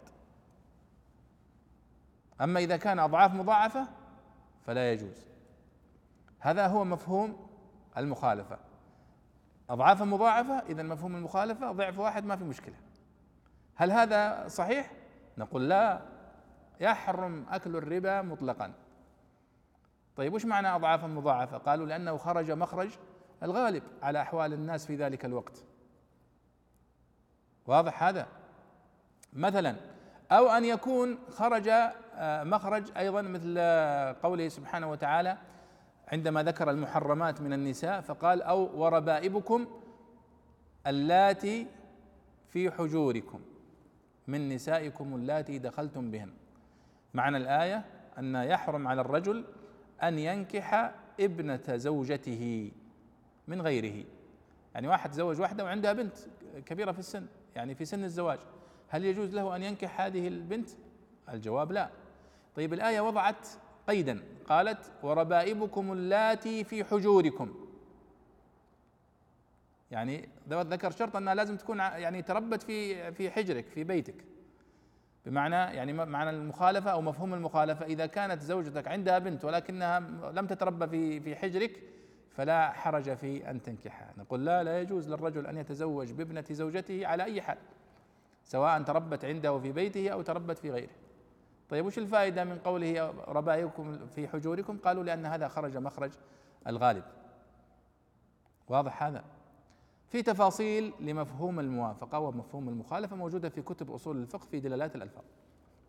أما 2.41 2.61
إذا 2.61 2.77
كان 2.77 2.99
أضعاف 2.99 3.35
مضاعفة 3.35 3.89
فلا 4.67 4.93
يجوز. 4.93 5.27
هذا 6.39 6.67
هو 6.67 6.85
مفهوم 6.85 7.47
المخالفة. 7.97 8.59
أضعاف 9.71 10.03
مضاعفة 10.03 10.59
إذا 10.59 10.83
مفهوم 10.83 11.17
المخالفة 11.17 11.73
ضعف 11.73 11.99
واحد 11.99 12.25
ما 12.25 12.37
في 12.37 12.45
مشكلة. 12.45 12.77
هل 13.75 13.93
هذا 13.93 14.49
صحيح؟ 14.49 14.91
نقول 15.39 15.69
لا. 15.69 16.20
يحرم 16.81 17.47
أكل 17.51 17.77
الربا 17.77 18.23
مطلقا. 18.23 18.73
طيب 20.17 20.35
وش 20.35 20.45
معنى 20.45 20.75
أضعافا 20.75 21.07
مضاعفة؟ 21.07 21.59
قالوا 21.59 21.87
لأنه 21.87 22.17
خرج 22.17 22.51
مخرج 22.51 22.91
الغالب 23.43 23.83
على 24.03 24.23
أحوال 24.23 24.53
الناس 24.53 24.87
في 24.87 24.97
ذلك 24.97 25.25
الوقت. 25.25 25.65
واضح 27.67 28.03
هذا؟ 28.03 28.27
مثلا 29.33 29.77
أو 30.33 30.49
أن 30.49 30.65
يكون 30.65 31.19
خرج 31.31 31.69
آه، 31.69 32.45
مخرج 32.45 32.91
أيضا 32.97 33.23
مثل 33.23 33.59
قوله 34.23 34.49
سبحانه 34.49 34.91
وتعالى 34.91 35.39
عندما 36.09 36.43
ذكر 36.43 36.71
المحرمات 36.71 37.41
من 37.41 37.53
النساء 37.53 38.01
فقال 38.01 38.43
أو 38.43 38.81
وربائبكم 38.83 39.67
اللاتي 40.87 41.67
في 42.49 42.71
حجوركم 42.71 43.41
من 44.27 44.49
نسائكم 44.49 45.15
اللاتي 45.15 45.59
دخلتم 45.59 46.11
بهن. 46.11 46.33
معنى 47.15 47.37
الآية 47.37 47.85
أن 48.19 48.35
يحرم 48.35 48.89
على 48.89 49.01
الرجل 49.01 49.45
أن 50.03 50.19
ينكح 50.19 50.95
ابنة 51.21 51.77
زوجته 51.77 52.71
من 53.49 53.63
غيره 53.63 54.05
يعني 54.75 54.89
واحد 54.89 55.11
تزوج 55.11 55.41
واحدة 55.41 55.65
وعندها 55.65 55.93
بنت 55.93 56.17
كبيرة 56.67 56.93
في 56.93 56.99
السن 56.99 57.27
يعني 57.57 57.75
في 57.75 57.85
سن 57.85 58.05
الزواج 58.05 58.39
هل 58.89 59.05
يجوز 59.05 59.35
له 59.35 59.57
أن 59.57 59.63
ينكح 59.63 60.01
هذه 60.01 60.29
البنت؟ 60.29 60.71
الجواب 61.33 61.73
لا. 61.73 61.91
طيب 62.57 62.73
الآية 62.73 63.01
وضعت 63.01 63.49
قيدا 63.89 64.23
قالت 64.49 64.93
وربائبكم 65.03 65.93
اللاتي 65.93 66.65
في 66.65 66.85
حجوركم 66.85 67.55
يعني 69.91 70.29
ذكر 70.49 70.91
شرط 70.91 71.17
أنها 71.17 71.35
لازم 71.35 71.57
تكون 71.57 71.79
يعني 71.79 72.23
تربت 72.23 72.63
في 72.63 73.13
في 73.13 73.31
حجرك 73.31 73.67
في 73.67 73.85
بيتك 73.85 74.25
بمعنى 75.27 75.55
يعني 75.55 75.93
معنى 75.93 76.31
المخالفة 76.31 76.91
أو 76.91 77.01
مفهوم 77.01 77.35
المخالفة. 77.35 77.87
إذا 77.87 78.07
كانت 78.07 78.43
زوجتك 78.43 78.89
عندها 78.89 79.19
بنت 79.19 79.45
ولكنها 79.45 80.01
لم 80.31 80.47
تتربى 80.47 80.87
في 80.87 81.21
في 81.21 81.37
حجرك 81.37 81.83
فلا 82.31 82.71
حرج 82.71 83.15
في 83.15 83.51
أن 83.51 83.63
تنكحها. 83.63 84.13
نقول 84.19 84.47
لا 84.47 84.63
لا 84.63 84.81
يجوز 84.81 85.09
للرجل 85.09 85.47
أن 85.47 85.57
يتزوج 85.57 86.13
بابنة 86.13 86.45
زوجته 86.51 87.07
على 87.07 87.25
أي 87.25 87.43
حال 87.43 87.59
سواء 88.45 88.83
تربت 88.83 89.25
عنده 89.25 89.59
في 89.59 89.73
بيته 89.73 90.11
أو 90.11 90.23
تربت 90.23 90.59
في 90.59 90.71
غيره. 90.71 90.93
طيب 91.69 91.87
وش 91.87 91.99
الفائدة 91.99 92.45
من 92.45 92.59
قوله 92.59 93.15
ربائكم 93.29 94.07
في 94.07 94.29
حجوركم؟ 94.29 94.79
قالوا 94.79 95.05
لأن 95.05 95.27
هذا 95.27 95.49
خرج 95.49 95.77
مخرج 95.77 96.11
الغالب. 96.67 97.03
واضح 98.69 99.03
هذا؟ 99.03 99.25
في 100.11 100.23
تفاصيل 100.23 100.93
لمفهوم 101.01 101.61
الموافقة 101.61 102.19
ومفهوم 102.19 102.69
المخالفة 102.69 103.17
موجودة 103.17 103.49
في 103.49 103.63
كتب 103.63 103.91
أصول 103.91 104.17
الفقه 104.17 104.47
في 104.51 104.61
دلالات 104.61 104.97
الألفاظ. 104.97 105.23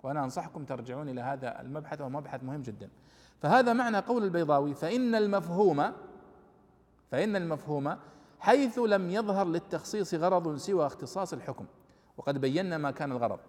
وأنا 0.04 0.24
أنصحكم 0.24 0.66
ترجعون 0.66 1.10
إلى 1.10 1.22
هذا 1.22 1.62
المبحث 1.62 2.02
وهو 2.02 2.10
مبحث 2.10 2.44
مهم 2.44 2.62
جدا. 2.62 2.90
فهذا 3.42 3.74
معنى 3.74 3.98
قول 3.98 4.24
البيضاوي 4.24 4.74
فإن 4.74 5.16
المفهوم 5.16 5.92
فإن 7.12 7.36
المفهوم 7.36 7.98
حيث 8.40 8.80
لم 8.80 9.10
يظهر 9.10 9.48
للتخصيص 9.48 10.14
غرض 10.14 10.58
سوى 10.58 10.86
اختصاص 10.86 11.34
الحكم. 11.34 11.66
وقد 12.18 12.42
بينا 12.42 12.78
ما 12.78 12.92
كان 12.92 13.12
الغرض. 13.12 13.40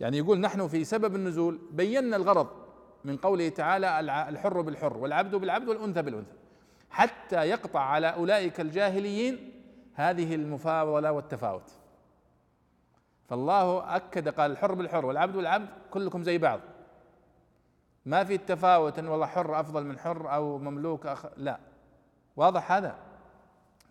يعني 0.00 0.18
يقول 0.18 0.40
نحن 0.40 0.68
في 0.68 0.84
سبب 0.84 1.14
النزول 1.14 1.58
بينا 1.72 2.16
الغرض 2.16 2.48
من 3.04 3.16
قوله 3.16 3.48
تعالى 3.48 4.00
الحر 4.28 4.60
بالحر 4.60 4.96
والعبد 4.96 5.34
بالعبد 5.34 5.68
والأنثى 5.68 6.02
بالأنثى. 6.02 6.34
حتى 6.90 7.36
يقطع 7.36 7.80
على 7.80 8.06
أولئك 8.06 8.60
الجاهليين 8.60 9.52
هذه 9.94 10.34
المفاضله 10.34 11.12
والتفاوت. 11.12 11.70
فالله 13.28 13.96
أكد 13.96 14.28
قال 14.28 14.50
الحر 14.50 14.74
بالحر 14.74 15.06
والعبد 15.06 15.36
بالعبد 15.36 15.68
كلكم 15.90 16.22
زي 16.22 16.38
بعض. 16.38 16.60
ما 18.06 18.24
في 18.24 18.34
التفاوت 18.34 18.98
إن 18.98 19.08
والله 19.08 19.26
حر 19.26 19.60
أفضل 19.60 19.84
من 19.84 19.98
حر 19.98 20.34
أو 20.34 20.58
مملوك 20.58 21.06
أخ... 21.06 21.26
لا. 21.36 21.58
واضح 22.36 22.72
هذا؟ 22.72 22.96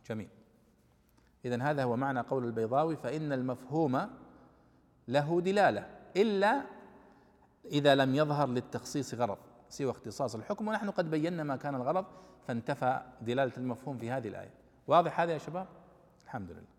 جميل. 0.10 0.30
اذا 1.46 1.64
هذا 1.64 1.84
هو 1.84 1.96
معنى 1.96 2.20
قول 2.20 2.46
البيضاوي 2.46 2.96
فإن 2.96 3.34
المفهوم 3.34 4.10
له 5.08 5.42
دلالة 5.42 5.90
إلا 6.16 6.62
إذا 7.66 7.96
لم 7.96 8.16
يظهر 8.16 8.48
للتخصيص 8.48 9.14
غرض 9.14 9.38
سوى 9.70 9.92
اختصاص 9.92 10.36
الحكم. 10.36 10.68
ونحن 10.68 10.90
قد 10.90 11.10
بينا 11.10 11.44
ما 11.44 11.56
كان 11.56 11.76
الغرض 11.76 12.06
فانتفى 12.48 13.02
دلالة 13.22 13.54
المفهوم 13.58 13.98
في 13.98 14.12
هذه 14.12 14.28
الآية. 14.28 14.52
واضح 14.88 15.20
هذا 15.20 15.34
يا 15.34 15.38
شباب؟ 15.38 15.68
الحمد 16.32 16.52
لله. 16.52 16.72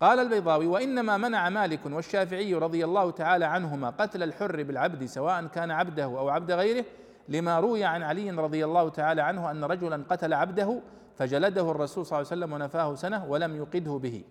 قال 0.00 0.18
البيضاوي 0.18 0.66
وإنما 0.66 1.16
منع 1.16 1.48
مالك 1.48 1.86
والشافعي 1.86 2.54
رضي 2.54 2.84
الله 2.84 3.10
تعالى 3.10 3.44
عنهما 3.44 3.90
قتل 3.90 4.22
الحر 4.22 4.62
بالعبد 4.62 5.04
سواء 5.04 5.46
كان 5.46 5.70
عبده 5.70 6.04
أو 6.04 6.28
عبد 6.28 6.52
غيره 6.52 6.84
لما 7.28 7.60
روي 7.60 7.84
عن 7.84 8.02
علي 8.02 8.30
رضي 8.30 8.64
الله 8.64 8.88
تعالى 8.88 9.22
عنه 9.22 9.50
أن 9.50 9.64
رجلا 9.64 10.04
قتل 10.10 10.34
عبده 10.34 10.80
فجلده 11.16 11.70
الرسول 11.70 12.06
صلى 12.06 12.18
الله 12.18 12.30
عليه 12.30 12.38
وسلم 12.42 12.52
ونفاه 12.52 12.94
سنة 12.94 13.24
ولم 13.24 13.56
يقده 13.56 13.92
به. 13.92 14.24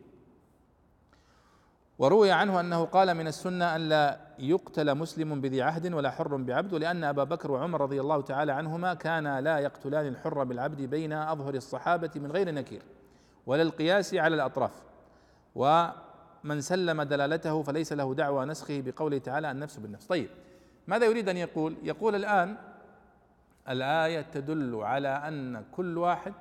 وروي 2.00 2.32
عنه 2.32 2.60
أنه 2.60 2.86
قال 2.86 3.14
من 3.14 3.28
السنة 3.28 3.76
أن 3.76 3.90
لا 3.90 4.20
يقتل 4.40 4.96
مسلم 4.96 5.42
بذي 5.42 5.62
عهد 5.62 5.94
ولا 5.94 6.12
حر 6.12 6.36
بعبد 6.36 6.74
لأن 6.74 7.04
أبا 7.04 7.24
بكر 7.24 7.52
وعمر 7.52 7.82
رضي 7.82 8.02
الله 8.02 8.22
تعالى 8.22 8.52
عنهما 8.52 8.94
كانا 8.94 9.42
لا 9.42 9.60
يقتلان 9.60 10.08
الحر 10.08 10.44
بالعبد 10.44 10.82
بين 10.82 11.14
أظهر 11.14 11.54
الصحابة 11.54 12.12
من 12.16 12.32
غير 12.32 12.52
نكير. 12.52 12.82
ولا 13.46 13.62
القياس 13.62 14.14
على 14.14 14.36
الأطراف. 14.36 14.84
ومن 15.56 16.62
سلم 16.62 17.02
دلالته 17.02 17.64
فليس 17.64 17.94
له 17.94 18.14
دعوى 18.14 18.46
نسخه 18.46 18.82
بقوله 18.82 19.18
تعالى 19.18 19.52
النفس 19.52 19.78
بالنفس. 19.78 20.08
طيب 20.08 20.30
ماذا 20.88 21.06
يريد 21.06 21.30
أن 21.30 21.38
يقول؟ 21.38 21.76
يقول 21.84 22.16
الآن 22.16 22.58
الآية 23.70 24.22
تدل 24.22 24.76
على 24.76 25.08
أن 25.08 25.66
كل 25.72 25.98
واحد 25.98 26.34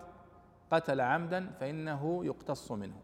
قتل 0.70 1.00
عمدا 1.00 1.50
فإنه 1.60 2.24
يقتص 2.24 2.72
منه. 2.72 3.00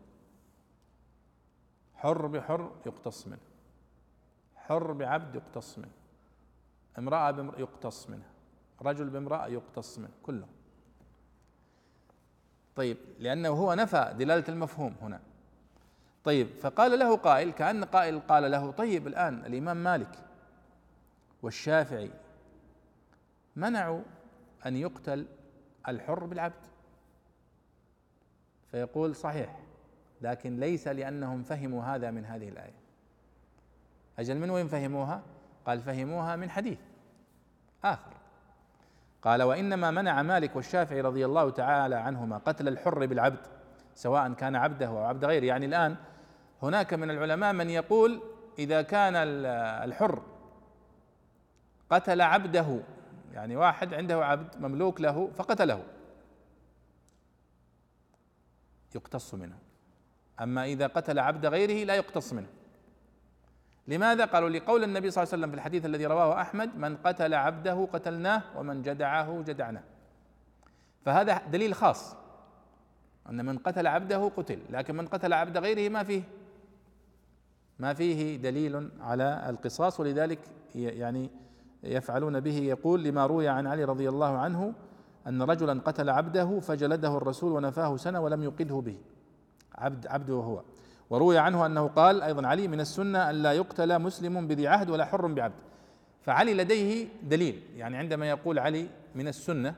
حر 1.94 2.26
بحر 2.26 2.70
يقتص 2.86 3.26
منه. 3.26 3.38
حر 4.56 4.92
بعبد 4.92 5.34
يقتص 5.34 5.78
منه. 5.78 5.90
امرأة 6.98 7.30
بامرأة 7.30 7.60
يقتص 7.60 8.10
منها 8.10 8.30
رجل 8.82 9.10
بامرأة 9.10 9.46
يقتص 9.46 9.98
منه. 9.98 10.10
كلهم. 10.22 10.48
طيب 12.78 12.96
لأنه 13.18 13.48
هو 13.48 13.74
نفى 13.74 14.14
دلالة 14.18 14.44
المفهوم 14.48 14.94
هنا. 15.02 15.20
طيب 16.24 16.48
فقال 16.60 16.98
له 16.98 17.16
قائل 17.16 17.52
كأن 17.52 17.84
قائل 17.84 18.20
قال 18.20 18.50
له 18.50 18.70
طيب 18.70 19.06
الآن 19.06 19.46
الإمام 19.46 19.76
مالك 19.76 20.18
والشافعي 21.42 22.10
منعوا 23.56 24.00
أن 24.66 24.76
يقتل 24.76 25.26
الحر 25.88 26.24
بالعبد. 26.24 26.66
فيقول 28.70 29.16
صحيح 29.16 29.60
لكن 30.20 30.60
ليس 30.60 30.88
لأنهم 30.88 31.42
فهموا 31.42 31.84
هذا 31.84 32.10
من 32.10 32.24
هذه 32.24 32.48
الآية. 32.48 32.78
أجل 34.18 34.38
من 34.38 34.50
وين 34.50 34.68
فهموها؟ 34.68 35.22
قال 35.66 35.80
فهموها 35.80 36.36
من 36.36 36.50
حديث 36.50 36.78
آخر. 37.84 38.17
قال 39.22 39.42
وإنما 39.42 39.90
منع 39.90 40.22
مالك 40.22 40.56
والشافعي 40.56 41.00
رضي 41.00 41.24
الله 41.24 41.50
تعالى 41.50 41.96
عنهما 41.96 42.38
قتل 42.38 42.68
الحر 42.68 43.06
بالعبد 43.06 43.46
سواء 43.94 44.32
كان 44.32 44.56
عبده 44.56 44.86
أو 44.86 45.04
عبد 45.04 45.24
غيره. 45.24 45.44
يعني 45.44 45.66
الآن 45.66 45.96
هناك 46.62 46.94
من 46.94 47.10
العلماء 47.10 47.52
من 47.52 47.70
يقول 47.70 48.22
إذا 48.58 48.82
كان 48.82 49.12
الحر 49.84 50.22
قتل 51.90 52.20
عبده 52.20 52.80
يعني 53.32 53.56
واحد 53.56 53.94
عنده 53.94 54.24
عبد 54.24 54.56
مملوك 54.56 55.00
له 55.00 55.30
فقتله. 55.36 55.82
يقتص 58.94 59.34
منه. 59.34 59.58
أما 60.40 60.64
إذا 60.64 60.86
قتل 60.86 61.18
عبد 61.18 61.46
غيره 61.46 61.84
لا 61.84 61.94
يقتص 61.94 62.32
منه. 62.32 62.48
لماذا 63.88 64.24
قالوا؟ 64.24 64.48
لقول 64.48 64.84
النبي 64.84 65.10
صلى 65.10 65.22
الله 65.22 65.32
عليه 65.32 65.42
وسلم 65.42 65.50
في 65.50 65.56
الحديث 65.56 65.86
الذي 65.86 66.06
رواه 66.06 66.40
أحمد 66.40 66.76
من 66.76 66.96
قتل 66.96 67.34
عبده 67.34 67.88
قتلناه 67.92 68.42
ومن 68.56 68.82
جدعه 68.82 69.42
جدعناه. 69.42 69.82
فهذا 71.04 71.42
دليل 71.52 71.74
خاص 71.74 72.16
أن 73.30 73.44
من 73.44 73.58
قتل 73.58 73.86
عبده 73.86 74.30
قتل 74.36 74.58
لكن 74.70 74.96
من 74.96 75.06
قتل 75.06 75.32
عبد 75.32 75.58
غيره 75.58 75.88
ما 75.88 76.02
فيه. 76.02 76.22
ما 77.78 77.94
فيه 77.94 78.36
دليل 78.36 78.90
على 79.00 79.46
القصاص 79.48 80.00
ولذلك 80.00 80.38
يعني 80.74 81.30
يفعلون 81.82 82.40
به 82.40 82.56
يقول 82.56 83.04
لما 83.04 83.26
روي 83.26 83.48
عن 83.48 83.66
علي 83.66 83.84
رضي 83.84 84.08
الله 84.08 84.38
عنه 84.38 84.74
أن 85.26 85.42
رجلا 85.42 85.80
قتل 85.80 86.10
عبده 86.10 86.60
فجلده 86.60 87.16
الرسول 87.16 87.52
ونفاه 87.52 87.96
سنة 87.96 88.20
ولم 88.20 88.42
يقده 88.42 88.74
به. 88.74 88.98
عبد 89.74 90.06
عبده 90.06 90.34
هو. 90.34 90.62
وروي 91.10 91.38
عنه 91.38 91.66
أنه 91.66 91.88
قال 91.88 92.22
أيضا 92.22 92.46
علي 92.46 92.68
من 92.68 92.80
السنة 92.80 93.30
أن 93.30 93.34
لا 93.34 93.52
يقتل 93.52 93.98
مسلم 93.98 94.46
بذي 94.46 94.68
عهد 94.68 94.90
ولا 94.90 95.04
حر 95.04 95.26
بعبد. 95.26 95.54
فعلي 96.22 96.54
لديه 96.54 97.08
دليل 97.22 97.62
يعني 97.76 97.96
عندما 97.96 98.28
يقول 98.28 98.58
علي 98.58 98.88
من 99.14 99.28
السنة 99.28 99.74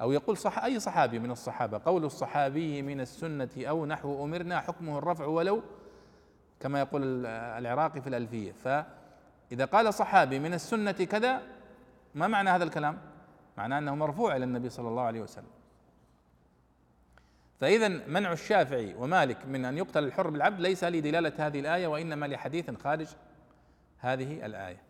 أو 0.00 0.12
يقول 0.12 0.36
صح 0.36 0.64
أي 0.64 0.80
صحابي 0.80 1.18
من 1.18 1.30
الصحابة 1.30 1.80
قول 1.84 2.04
الصحابي 2.04 2.82
من 2.82 3.00
السنة 3.00 3.48
أو 3.58 3.86
نحو 3.86 4.24
أمرنا 4.24 4.60
حكمه 4.60 4.98
الرفع 4.98 5.24
ولو 5.24 5.62
كما 6.60 6.80
يقول 6.80 7.26
العراقي 7.26 8.00
في 8.00 8.08
الألفية. 8.08 8.52
فإذا 8.52 9.64
قال 9.64 9.94
صحابي 9.94 10.38
من 10.38 10.54
السنة 10.54 10.92
كذا 10.92 11.42
ما 12.14 12.26
معنى 12.26 12.50
هذا 12.50 12.64
الكلام؟ 12.64 12.98
معناه 13.56 13.78
أنه 13.78 13.94
مرفوع 13.94 14.36
إلى 14.36 14.44
النبي 14.44 14.68
صلى 14.68 14.88
الله 14.88 15.02
عليه 15.02 15.20
وسلم. 15.20 15.57
فإذا 17.60 17.88
منع 17.88 18.32
الشافعي 18.32 18.94
ومالك 18.94 19.46
من 19.46 19.64
أن 19.64 19.78
يقتل 19.78 20.04
الحر 20.04 20.30
بالعبد 20.30 20.60
ليس 20.60 20.84
لدلالة 20.84 21.32
هذه 21.38 21.60
الآية 21.60 21.86
وإنما 21.86 22.26
لحديث 22.26 22.70
خارج 22.70 23.08
هذه 23.98 24.46
الآية. 24.46 24.82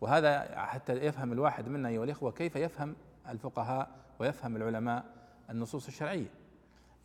وهذا 0.00 0.56
حتى 0.56 0.92
يفهم 0.92 1.32
الواحد 1.32 1.68
منا 1.68 1.88
أيها 1.88 2.04
الإخوة 2.04 2.32
كيف 2.32 2.56
يفهم 2.56 2.96
الفقهاء 3.28 3.90
ويفهم 4.18 4.56
العلماء 4.56 5.04
النصوص 5.50 5.86
الشرعية. 5.86 6.30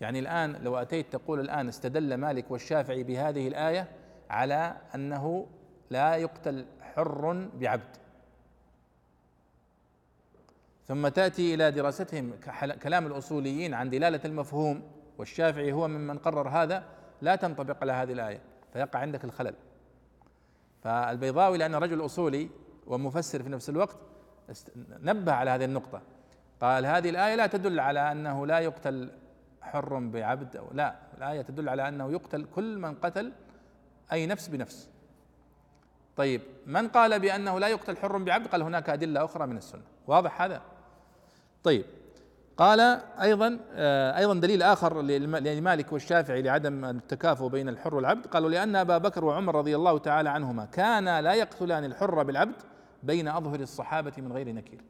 يعني 0.02 0.20
الآن 0.20 0.56
لو 0.64 0.78
أتيت 0.78 1.14
تقول 1.14 1.40
الآن 1.40 1.68
استدل 1.68 2.14
مالك 2.14 2.52
والشافعي 2.52 3.04
بهذه 3.04 3.48
الآية 3.48 3.88
على 4.30 4.78
أنه 4.96 5.48
لا 5.90 6.16
يقتل 6.16 6.66
حر 6.82 7.50
بعبد. 7.54 7.98
ثم 10.88 11.08
تأتي 11.08 11.54
إلى 11.54 11.72
دراستهم 11.72 12.34
كلام 12.84 13.08
الأصوليين 13.08 13.74
عن 13.74 13.90
دلالة 13.90 14.20
المفهوم 14.26 14.97
والشافعي 15.18 15.72
هو 15.72 15.88
ممن 15.88 16.18
قرر 16.18 16.50
هذا 16.50 16.84
لا 17.22 17.36
تنطبق 17.36 17.78
على 17.82 17.92
هذه 17.92 18.14
الآية 18.14 18.42
فيقع 18.74 19.00
عندك 19.00 19.24
الخلل. 19.24 19.54
فالبيضاوي 20.84 21.58
لأنه 21.58 21.78
رجل 21.78 22.06
أصولي 22.06 22.50
ومفسر 22.88 23.44
في 23.44 23.50
نفس 23.50 23.70
الوقت 23.70 23.98
نبه 24.90 25.32
على 25.34 25.52
هذه 25.52 25.66
النقطة. 25.66 26.02
قال 26.62 26.86
هذه 26.86 27.10
الآية 27.10 27.36
لا 27.36 27.48
تدل 27.48 27.80
على 27.80 28.12
أنه 28.12 28.48
لا 28.48 28.60
يقتل 28.60 29.12
حر 29.62 30.00
بعبد 30.00 30.56
أو 30.56 30.68
لا 30.74 30.96
الآية 31.18 31.42
تدل 31.42 31.70
على 31.70 31.88
أنه 31.88 32.12
يقتل 32.12 32.46
كل 32.56 32.78
من 32.78 32.96
قتل 32.96 33.32
أي 34.12 34.26
نفس 34.26 34.48
بنفس. 34.48 34.90
طيب 36.16 36.42
من 36.66 36.88
قال 36.88 37.20
بأنه 37.20 37.60
لا 37.60 37.68
يقتل 37.68 37.98
حر 37.98 38.18
بعبد؟ 38.18 38.48
قال 38.48 38.62
هناك 38.62 38.90
أدلة 38.90 39.26
أخرى 39.26 39.48
من 39.48 39.58
السنة. 39.58 39.82
واضح 40.08 40.42
هذا؟ 40.42 40.62
طيب 41.64 41.86
قال 42.58 42.80
أيضا 43.22 43.60
آه، 43.74 44.18
أيضا 44.18 44.34
دليل 44.34 44.64
آخر 44.64 45.02
لمالك 45.02 45.94
والشافعي 45.94 46.42
لعدم 46.42 46.86
التكافؤ 46.86 47.48
بين 47.48 47.70
الحر 47.70 47.96
والعبد 47.96 48.26
قالوا 48.26 48.50
لأن 48.50 48.76
أبا 48.76 48.98
بكر 48.98 49.26
وعمر 49.26 49.56
رضي 49.56 49.76
الله 49.76 49.98
تعالى 49.98 50.30
عنهما 50.30 50.66
كانا 50.66 51.22
لا 51.22 51.34
يقتلان 51.34 51.86
الحر 51.86 52.24
بالعبد 52.24 52.56
بين 53.04 53.28
أظهر 53.28 53.60
الصحابة 53.60 54.14
من 54.18 54.32
غير 54.32 54.52
نكير. 54.52 54.82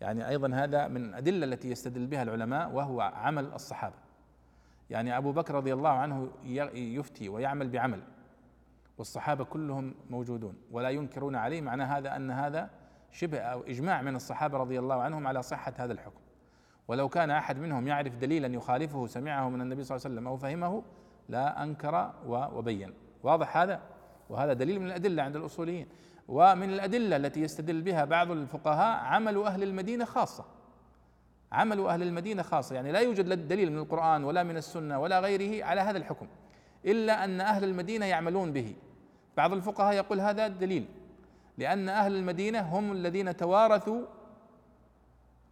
يعني 0.00 0.28
أيضا 0.28 0.54
هذا 0.54 0.88
من 0.88 1.04
الأدلة 1.04 1.46
التي 1.46 1.70
يستدل 1.70 2.06
بها 2.06 2.22
العلماء 2.22 2.70
وهو 2.70 3.00
عمل 3.00 3.52
الصحابة. 3.54 3.96
يعني 4.90 5.16
أبو 5.16 5.32
بكر 5.32 5.54
رضي 5.54 5.72
الله 5.72 5.90
عنه 5.90 6.30
يفتي 6.74 7.28
ويعمل 7.28 7.68
بعمل 7.68 8.02
والصحابة 8.98 9.44
كلهم 9.44 9.94
موجودون 10.10 10.54
ولا 10.70 10.90
ينكرون 10.90 11.36
عليه 11.36 11.60
معنى 11.60 11.82
هذا 11.82 12.16
أن 12.16 12.30
هذا 12.30 12.70
شبه 13.12 13.38
أو 13.38 13.60
إجماع 13.60 14.02
من 14.02 14.16
الصحابة 14.16 14.58
رضي 14.58 14.78
الله 14.78 15.02
عنهم 15.02 15.26
على 15.26 15.42
صحة 15.42 15.74
هذا 15.78 15.92
الحكم. 15.92 16.20
ولو 16.88 17.08
كان 17.08 17.30
أحد 17.30 17.58
منهم 17.58 17.88
يعرف 17.88 18.16
دليلا 18.16 18.48
يخالفه 18.48 19.06
سمعه 19.06 19.48
من 19.48 19.60
النبي 19.60 19.84
صلى 19.84 19.96
الله 19.96 20.06
عليه 20.06 20.14
وسلم 20.14 20.28
أو 20.28 20.36
فهمه 20.36 20.82
لا 21.28 21.62
أنكر 21.62 22.12
وبين. 22.26 22.94
واضح 23.22 23.56
هذا؟ 23.56 23.80
وهذا 24.30 24.52
دليل 24.52 24.80
من 24.80 24.86
الأدلة 24.86 25.22
عند 25.22 25.36
الأصوليين. 25.36 25.88
ومن 26.28 26.70
الأدلة 26.70 27.16
التي 27.16 27.40
يستدل 27.40 27.82
بها 27.82 28.04
بعض 28.04 28.30
الفقهاء 28.30 29.04
عمل 29.04 29.42
أهل 29.42 29.62
المدينة 29.62 30.04
خاصة. 30.04 30.44
عمل 31.52 31.80
أهل 31.80 32.02
المدينة 32.02 32.42
خاصة. 32.42 32.74
يعني 32.74 32.92
لا 32.92 33.00
يوجد 33.00 33.48
دليل 33.48 33.72
من 33.72 33.78
القرآن 33.78 34.24
ولا 34.24 34.42
من 34.42 34.56
السنة 34.56 34.98
ولا 34.98 35.20
غيره 35.20 35.64
على 35.64 35.80
هذا 35.80 35.98
الحكم. 35.98 36.26
إلا 36.84 37.24
أن 37.24 37.40
أهل 37.40 37.64
المدينة 37.64 38.06
يعملون 38.06 38.52
به. 38.52 38.74
بعض 39.36 39.52
الفقهاء 39.52 39.94
يقول 39.94 40.20
هذا 40.20 40.48
دليل. 40.48 40.86
لأن 41.58 41.88
أهل 41.88 42.16
المدينة 42.16 42.60
هم 42.60 42.92
الذين 42.92 43.36
توارثوا 43.36 44.02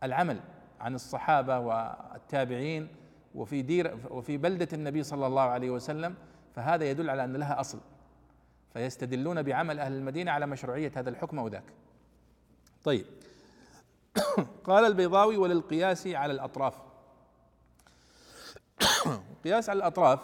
العمل. 0.03 0.41
عن 0.81 0.95
الصحابة 0.95 1.59
والتابعين 1.59 2.89
وفي 3.35 3.63
دير 3.63 3.99
وفي 4.11 4.37
بلدة 4.37 4.69
النبي 4.73 5.03
صلى 5.03 5.27
الله 5.27 5.43
عليه 5.43 5.71
وسلم 5.71 6.15
فهذا 6.55 6.91
يدل 6.91 7.11
على 7.11 7.25
أن 7.25 7.37
لها 7.37 7.61
أصل. 7.61 7.79
فيستدلون 8.73 9.43
بعمل 9.43 9.79
أهل 9.79 9.93
المدينة 9.93 10.31
على 10.31 10.47
مشروعية 10.47 10.93
هذا 10.97 11.11
الحكم 11.11 11.39
أو 11.39 11.49
ذاك. 11.49 11.65
طيب. 12.85 13.07
قال 14.65 14.85
البيضاوي 14.85 15.37
وللقياس 15.37 16.07
على 16.07 16.33
الأطراف. 16.33 16.75
القياس 19.37 19.71
على 19.71 19.77
الأطراف 19.77 20.21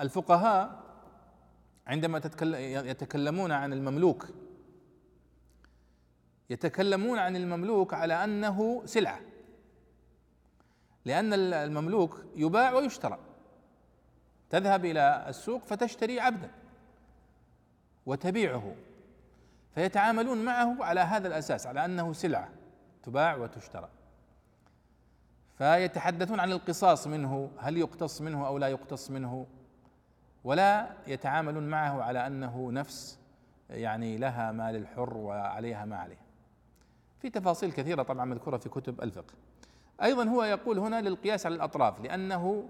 الفقهاء 0.00 0.84
عندما 1.86 2.18
يتكلمون 2.90 3.52
عن 3.52 3.72
المملوك. 3.72 4.26
يتكلمون 6.50 7.18
عن 7.18 7.36
المملوك 7.36 7.94
على 7.94 8.24
أنه 8.24 8.82
سلعة. 8.84 9.20
لأن 11.04 11.32
المملوك 11.32 12.24
يباع 12.36 12.72
ويشترى. 12.72 13.18
تذهب 14.50 14.84
إلى 14.84 15.24
السوق 15.28 15.62
فتشتري 15.62 16.20
عبدا 16.20 16.50
وتبيعه. 18.06 18.74
فيتعاملون 19.74 20.44
معه 20.44 20.84
على 20.84 21.00
هذا 21.00 21.28
الأساس 21.28 21.66
على 21.66 21.84
أنه 21.84 22.12
سلعة 22.12 22.48
تباع 23.02 23.36
وتشترى. 23.36 23.88
فيتحدثون 25.58 26.40
عن 26.40 26.52
القصاص 26.52 27.06
منه 27.06 27.50
هل 27.58 27.76
يقتص 27.76 28.20
منه 28.20 28.46
أو 28.46 28.58
لا 28.58 28.68
يقتص 28.68 29.10
منه. 29.10 29.46
ولا 30.44 30.90
يتعاملون 31.06 31.68
معه 31.68 32.02
على 32.02 32.26
أنه 32.26 32.72
نفس 32.72 33.18
يعني 33.70 34.18
لها 34.18 34.52
ما 34.52 34.72
للحر 34.72 35.16
وعليها 35.16 35.84
ما 35.84 35.96
عليه. 35.96 36.18
في 37.20 37.30
تفاصيل 37.30 37.72
كثيرة 37.72 38.02
طبعا 38.02 38.24
مذكورة 38.24 38.56
في 38.56 38.68
كتب 38.68 39.02
الفقه. 39.02 39.34
أيضا 40.02 40.24
هو 40.24 40.44
يقول 40.44 40.78
هنا 40.78 41.00
للقياس 41.00 41.46
على 41.46 41.54
الأطراف 41.54 42.00
لأنه 42.00 42.68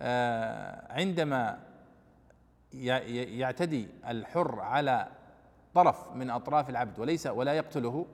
آه، 0.00 0.92
عندما 0.92 1.58
يعتدي 2.72 3.88
الحر 4.08 4.60
على 4.60 5.08
طرف 5.74 6.12
من 6.12 6.30
أطراف 6.30 6.70
العبد 6.70 6.98
وليس 6.98 7.26
ولا 7.26 7.52
يقتله 7.52 8.06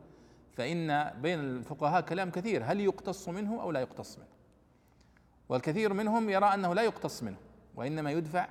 فإن 0.53 1.11
بين 1.23 1.39
الفقهاء 1.39 2.01
كلام 2.01 2.31
كثير 2.31 2.63
هل 2.65 2.81
يقتص 2.81 3.29
منه 3.29 3.63
أو 3.63 3.71
لا 3.71 3.81
يقتص 3.81 4.19
منه؟ 4.19 4.29
والكثير 5.49 5.93
منهم 5.93 6.31
يرى 6.31 6.47
أنه 6.47 6.75
لا 6.75 6.83
يقتص 6.83 7.23
منه 7.23 7.37
وإنما 7.75 8.11
يدفع 8.11 8.49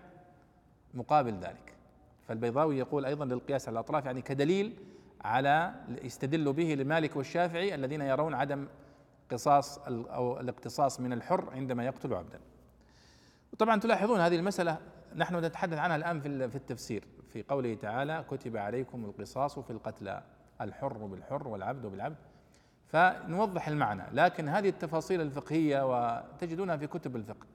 مقابل 0.93 1.33
ذلك. 1.33 1.73
فالبيضاوي 2.27 2.77
يقول 2.77 3.05
أيضا 3.05 3.25
للقياس 3.25 3.67
على 3.67 3.73
الأطراف 3.73 4.05
يعني 4.05 4.21
كدليل 4.21 4.75
على 5.21 5.73
يستدل 6.03 6.53
به 6.53 6.73
لمالك 6.73 7.15
والشافعي 7.15 7.75
الذين 7.75 8.01
يرون 8.01 8.33
عدم 8.33 8.67
قصاص 9.31 9.79
أو 9.87 10.39
الاقتصاص 10.39 10.99
من 10.99 11.13
الحر 11.13 11.49
عندما 11.51 11.85
يقتل 11.85 12.13
عبدا. 12.13 12.39
وطبعا 13.53 13.79
تلاحظون 13.79 14.19
هذه 14.19 14.35
المسألة 14.35 14.77
نحن 15.15 15.45
نتحدث 15.45 15.77
عنها 15.77 15.95
الآن 15.95 16.49
في 16.49 16.55
التفسير. 16.55 17.03
في 17.33 17.43
قوله 17.43 17.73
تعالى 17.73 18.25
كتب 18.31 18.57
عليكم 18.57 19.05
القصاص 19.05 19.59
في 19.59 19.69
القتلى 19.69 20.23
الحر 20.61 20.97
بالحر 20.97 21.47
والعبد 21.47 21.85
بالعبد. 21.85 22.17
فنوضح 22.87 23.67
المعنى 23.67 24.03
لكن 24.11 24.49
هذه 24.49 24.69
التفاصيل 24.69 25.21
الفقهية 25.21 25.81
وتجدونها 25.91 26.77
في 26.77 26.87
كتب 26.87 27.15
الفقه. 27.15 27.47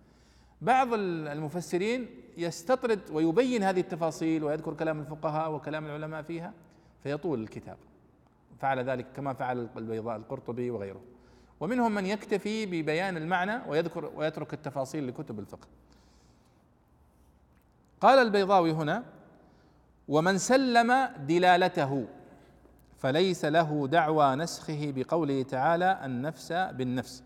بعض 0.60 0.88
المفسرين 0.92 2.06
يستطرد 2.36 3.00
ويبين 3.10 3.62
هذه 3.62 3.80
التفاصيل 3.80 4.44
ويذكر 4.44 4.74
كلام 4.74 5.00
الفقهاء 5.00 5.52
وكلام 5.52 5.86
العلماء 5.86 6.22
فيها 6.22 6.52
فيطول 7.02 7.42
الكتاب. 7.42 7.76
فعل 8.58 8.78
ذلك 8.78 9.06
كما 9.12 9.32
فعل 9.32 9.68
البيضاء 9.76 10.16
القرطبي 10.16 10.70
وغيره. 10.70 11.00
ومنهم 11.60 11.94
من 11.94 12.06
يكتفي 12.06 12.66
ببيان 12.66 13.16
المعنى 13.16 13.60
ويذكر 13.68 14.12
ويترك 14.14 14.54
التفاصيل 14.54 15.08
لكتب 15.08 15.38
الفقه 15.38 15.68
قال 18.00 18.18
البيضاوي 18.18 18.72
هنا 18.72 19.04
ومن 20.08 20.38
سلم 20.38 21.08
دلالته 21.18 22.06
فليس 22.98 23.44
له 23.44 23.88
دعوى 23.88 24.34
نسخه 24.34 24.92
بقوله 24.96 25.42
تعالى 25.42 26.00
النفس 26.04 26.52
بالنفس 26.52 27.24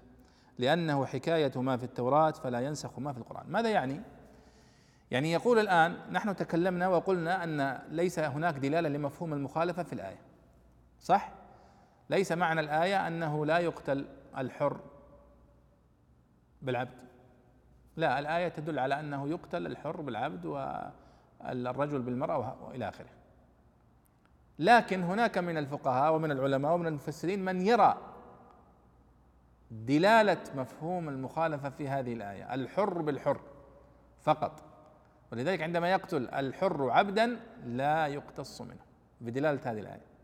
لأنه 0.58 1.06
حكاية 1.06 1.52
ما 1.56 1.76
في 1.76 1.84
التوراة 1.84 2.30
فلا 2.30 2.60
ينسخ 2.60 2.98
ما 2.98 3.12
في 3.12 3.18
القرآن 3.18 3.44
ماذا 3.48 3.68
يعني؟ 3.68 4.00
يعني 5.10 5.32
يقول 5.32 5.58
الآن 5.58 5.96
نحن 6.10 6.36
تكلمنا 6.36 6.88
وقلنا 6.88 7.44
أن 7.44 7.82
ليس 7.90 8.18
هناك 8.18 8.54
دلالة 8.54 8.88
لمفهوم 8.88 9.32
المخالفة 9.32 9.82
في 9.82 9.92
الآية 9.92 10.18
صح؟ 11.00 11.32
ليس 12.10 12.32
معنى 12.32 12.60
الآية 12.60 13.06
أنه 13.06 13.46
لا 13.46 13.58
يقتل 13.58 14.06
الحر 14.38 14.80
بالعبد. 16.62 17.06
لا 17.96 18.18
الآية 18.18 18.48
تدل 18.48 18.78
على 18.78 19.00
أنه 19.00 19.28
يقتل 19.28 19.66
الحر 19.66 20.00
بالعبد 20.00 20.46
والرجل 20.46 22.02
بالمرأة 22.02 22.56
وإلى 22.62 22.88
آخره. 22.88 23.08
لكن 24.58 25.02
هناك 25.02 25.38
من 25.38 25.56
الفقهاء 25.58 26.14
ومن 26.14 26.30
العلماء 26.30 26.74
ومن 26.74 26.86
المفسرين 26.86 27.44
من 27.44 27.66
يرى 27.66 27.98
دلالة 29.70 30.42
مفهوم 30.54 31.08
المخالفة 31.08 31.70
في 31.70 31.88
هذه 31.88 32.12
الآية 32.12 32.54
الحر 32.54 33.02
بالحر 33.02 33.40
فقط. 34.20 34.62
ولذلك 35.32 35.62
عندما 35.62 35.90
يقتل 35.90 36.28
الحر 36.28 36.90
عبدا 36.90 37.40
لا 37.64 38.06
يقتص 38.06 38.60
منه 38.60 38.80
بدلالة 39.20 39.60
هذه 39.64 39.80
الآية. 39.80 40.15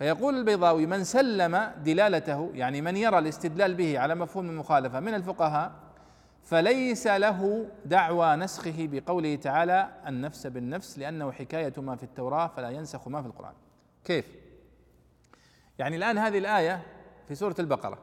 فيقول 0.00 0.36
البيضاوي 0.36 0.86
من 0.86 1.04
سلم 1.04 1.72
دلالته 1.84 2.50
يعني 2.54 2.80
من 2.80 2.96
يرى 2.96 3.18
الاستدلال 3.18 3.74
به 3.74 3.98
على 3.98 4.14
مفهوم 4.14 4.50
المخالفة 4.50 5.00
من 5.00 5.14
الفقهاء 5.14 5.72
فليس 6.44 7.06
له 7.06 7.66
دعوى 7.84 8.36
نسخه 8.36 8.74
بقوله 8.78 9.36
تعالى 9.36 9.90
النفس 10.06 10.46
بالنفس 10.46 10.98
لأنه 10.98 11.32
حكاية 11.32 11.72
ما 11.78 11.96
في 11.96 12.02
التوراة 12.02 12.46
فلا 12.46 12.70
ينسخ 12.70 13.08
ما 13.08 13.22
في 13.22 13.28
القرآن 13.28 13.52
كيف؟ 14.04 14.26
يعني 15.78 15.96
الآن 15.96 16.18
هذه 16.18 16.38
الآية 16.38 16.82
في 17.28 17.34
سورة 17.34 17.56
البقرة 17.58 17.98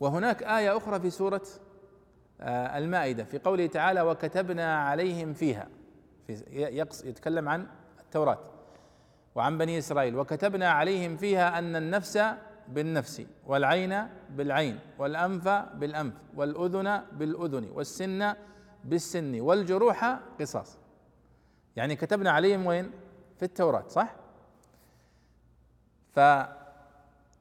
وهناك 0.00 0.42
آية 0.42 0.76
أخرى 0.76 1.00
في 1.00 1.10
سورة 1.10 1.42
آه، 2.40 2.78
المائدة 2.78 3.24
في 3.24 3.38
قوله 3.38 3.66
تعالى 3.66 4.02
وكتبنا 4.02 4.76
عليهم 4.76 5.34
فيها 5.34 5.68
في 6.26 6.42
يتكلم 7.04 7.48
عن 7.48 7.66
التوراة 8.00 8.38
وعن 9.34 9.58
بني 9.58 9.78
إسرائيل 9.78 10.16
وكتبنا 10.16 10.70
عليهم 10.70 11.16
فيها 11.16 11.58
أن 11.58 11.76
النفس 11.76 12.18
بالنفس 12.68 13.22
والعين 13.46 14.08
بالعين 14.30 14.78
والأنف 14.98 15.48
بالأنف 15.48 16.14
والأذن 16.34 17.02
بالأذن 17.12 17.70
والسن 17.70 18.34
بالسن 18.84 19.40
والجروح 19.40 20.18
قصاص. 20.40 20.78
يعني 21.76 21.96
كتبنا 21.96 22.30
عليهم 22.30 22.66
وين؟ 22.66 22.90
في 23.36 23.44
التوراة 23.44 23.88
صح؟ 23.88 24.14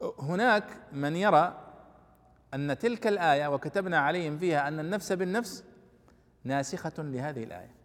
فهناك 0.01 0.63
من 0.91 1.15
يرى 1.15 1.57
أن 2.53 2.77
تلك 2.77 3.07
الآية 3.07 3.47
وكتبنا 3.47 3.99
عليهم 3.99 4.37
فيها 4.37 4.67
أن 4.67 4.79
النفس 4.79 5.11
بالنفس 5.11 5.63
ناسخة 6.43 6.93
لهذه 6.97 7.43
الآية. 7.43 7.75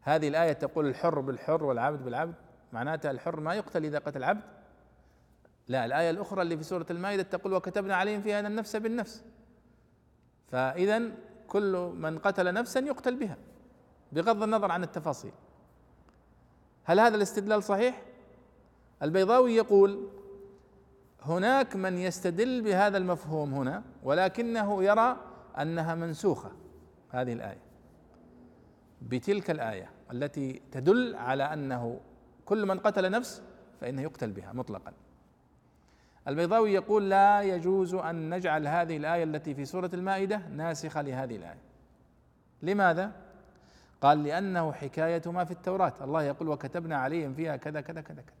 هذه 0.00 0.28
الآية 0.28 0.52
تقول 0.52 0.86
الحر 0.86 1.20
بالحر 1.20 1.64
والعبد 1.64 2.04
بالعبد. 2.04 2.34
معناتها 2.72 3.10
الحر 3.10 3.40
ما 3.40 3.54
يقتل 3.54 3.84
إذا 3.84 3.98
قتل 3.98 4.24
عبد 4.24 4.42
لا 5.68 5.84
الآية 5.84 6.10
الأخرى 6.10 6.42
اللي 6.42 6.56
في 6.56 6.62
سورة 6.62 6.86
المائدة 6.90 7.22
تقول 7.22 7.52
وكتبنا 7.54 7.96
عليهم 7.96 8.22
فيها 8.22 8.40
أن 8.40 8.46
النفس 8.46 8.76
بالنفس. 8.76 9.24
فإذا 10.48 11.02
كل 11.48 11.92
من 11.96 12.18
قتل 12.18 12.54
نفسا 12.54 12.80
يقتل 12.80 13.16
بها 13.16 13.36
بغض 14.12 14.42
النظر 14.42 14.72
عن 14.72 14.82
التفاصيل. 14.82 15.32
هل 16.84 17.00
هذا 17.00 17.16
الاستدلال 17.16 17.62
صحيح؟ 17.62 18.02
البيضاوي 19.02 19.56
يقول 19.56 20.08
هناك 21.22 21.76
من 21.76 21.98
يستدل 21.98 22.62
بهذا 22.62 22.98
المفهوم 22.98 23.54
هنا 23.54 23.82
ولكنه 24.02 24.84
يرى 24.84 25.16
أنها 25.60 25.94
منسوخة 25.94 26.52
هذه 27.10 27.32
الآية. 27.32 27.60
بتلك 29.02 29.50
الآية 29.50 29.90
التي 30.12 30.62
تدل 30.72 31.14
على 31.14 31.52
أنه 31.52 32.00
كل 32.46 32.66
من 32.66 32.78
قتل 32.78 33.10
نفس 33.10 33.42
فإنه 33.80 34.02
يقتل 34.02 34.30
بها 34.30 34.52
مطلقا. 34.52 34.92
البيضاوي 36.28 36.72
يقول 36.72 37.10
لا 37.10 37.42
يجوز 37.42 37.94
أن 37.94 38.34
نجعل 38.34 38.68
هذه 38.68 38.96
الآية 38.96 39.24
التي 39.24 39.54
في 39.54 39.64
سورة 39.64 39.90
المائدة 39.94 40.36
ناسخة 40.36 41.02
لهذه 41.02 41.36
الآية. 41.36 41.58
لماذا؟ 42.62 43.12
قال 44.00 44.24
لأنه 44.24 44.72
حكاية 44.72 45.22
ما 45.26 45.44
في 45.44 45.50
التوراة. 45.50 45.92
الله 46.00 46.22
يقول 46.22 46.48
وكتبنا 46.48 46.96
عليهم 46.96 47.34
فيها 47.34 47.56
كذا 47.56 47.80
كذا 47.80 48.00
كذا 48.00 48.22
كذا. 48.22 48.34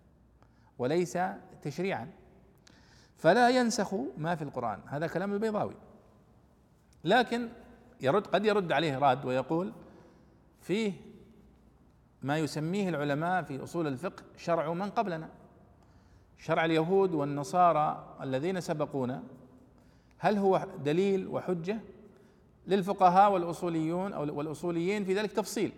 وليس 0.78 1.18
تشريعا. 1.62 2.10
فلا 3.18 3.50
ينسخ 3.50 3.94
ما 4.18 4.34
في 4.34 4.44
القرآن. 4.44 4.80
هذا 4.86 5.06
كلام 5.06 5.32
البيضاوي. 5.32 5.74
لكن 7.04 7.48
يرد 8.00 8.26
قد 8.26 8.44
يرد 8.44 8.72
عليه 8.72 8.98
راد 8.98 9.24
ويقول 9.24 9.72
فيه 10.60 10.92
ما 12.26 12.38
يسميه 12.38 12.88
العلماء 12.88 13.42
في 13.42 13.62
أصول 13.62 13.86
الفقه 13.86 14.22
شرع 14.36 14.72
من 14.72 14.90
قبلنا. 14.90 15.28
شرع 16.38 16.64
اليهود 16.64 17.14
والنصارى 17.14 18.16
الذين 18.22 18.60
سبقونا 18.60 19.22
هل 20.18 20.38
هو 20.38 20.66
دليل 20.84 21.26
وحجة 21.26 21.78
للفقهاء 22.66 23.32
والأصوليون 23.32 24.12
أو 24.12 24.36
والأصوليين 24.38 25.04
في 25.04 25.14
ذلك 25.14 25.32
تفصيل؟ 25.32 25.72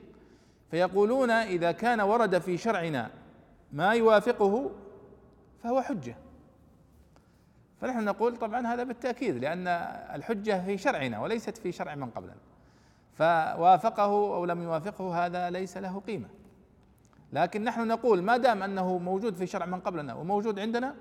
فيقولون 0.71 1.31
إذا 1.31 1.73
كان 1.73 2.01
ورد 2.01 2.39
في 2.39 2.57
شرعنا 2.57 3.11
ما 3.73 3.93
يوافقه 3.93 4.71
فهو 5.63 5.83
حجة. 5.83 6.17
فنحن 7.81 8.05
نقول 8.05 8.37
طبعا 8.37 8.67
هذا 8.67 8.85
بالتأكيد 8.85 9.37
لأن 9.37 9.67
الحجة 10.15 10.65
في 10.65 10.79
شرعنا 10.79 11.21
وليست 11.21 11.57
في 11.57 11.73
شرع 11.73 11.95
من 11.95 12.11
قبلنا. 12.11 12.37
فوافقه 13.13 14.35
أو 14.35 14.45
لم 14.45 14.63
يوافقه 14.63 15.27
هذا 15.27 15.51
ليس 15.51 15.77
له 15.77 16.01
قيمة. 16.01 16.38
لكن 17.33 17.65
نحن 17.65 17.89
نقول 17.89 18.23
ما 18.23 18.37
دام 18.37 18.63
أنه 18.63 18.99
موجود 18.99 19.35
في 19.35 19.47
شرع 19.47 19.67
من 19.67 19.81
قبلنا 19.81 20.15
وموجود 20.15 20.59
عندنا 20.59 20.95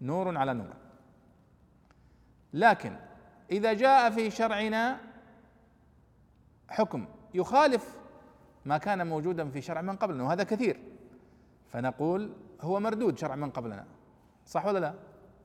نور 0.00 0.38
على 0.38 0.54
نور 0.54 0.74
لكن 2.52 2.96
إذا 3.50 3.72
جاء 3.72 4.10
في 4.10 4.30
شرعنا 4.30 5.00
حكم 6.68 7.06
يخالف 7.34 7.96
ما 8.64 8.78
كان 8.78 9.06
موجودا 9.06 9.50
في 9.50 9.60
شرع 9.60 9.80
من 9.80 9.96
قبلنا 9.96 10.24
وهذا 10.24 10.44
كثير 10.44 10.80
فنقول 11.72 12.32
هو 12.60 12.80
مردود 12.80 13.18
شرع 13.18 13.36
من 13.36 13.50
قبلنا 13.50 13.84
صح 14.46 14.66
ولا 14.66 14.78
لا؟ 14.78 14.94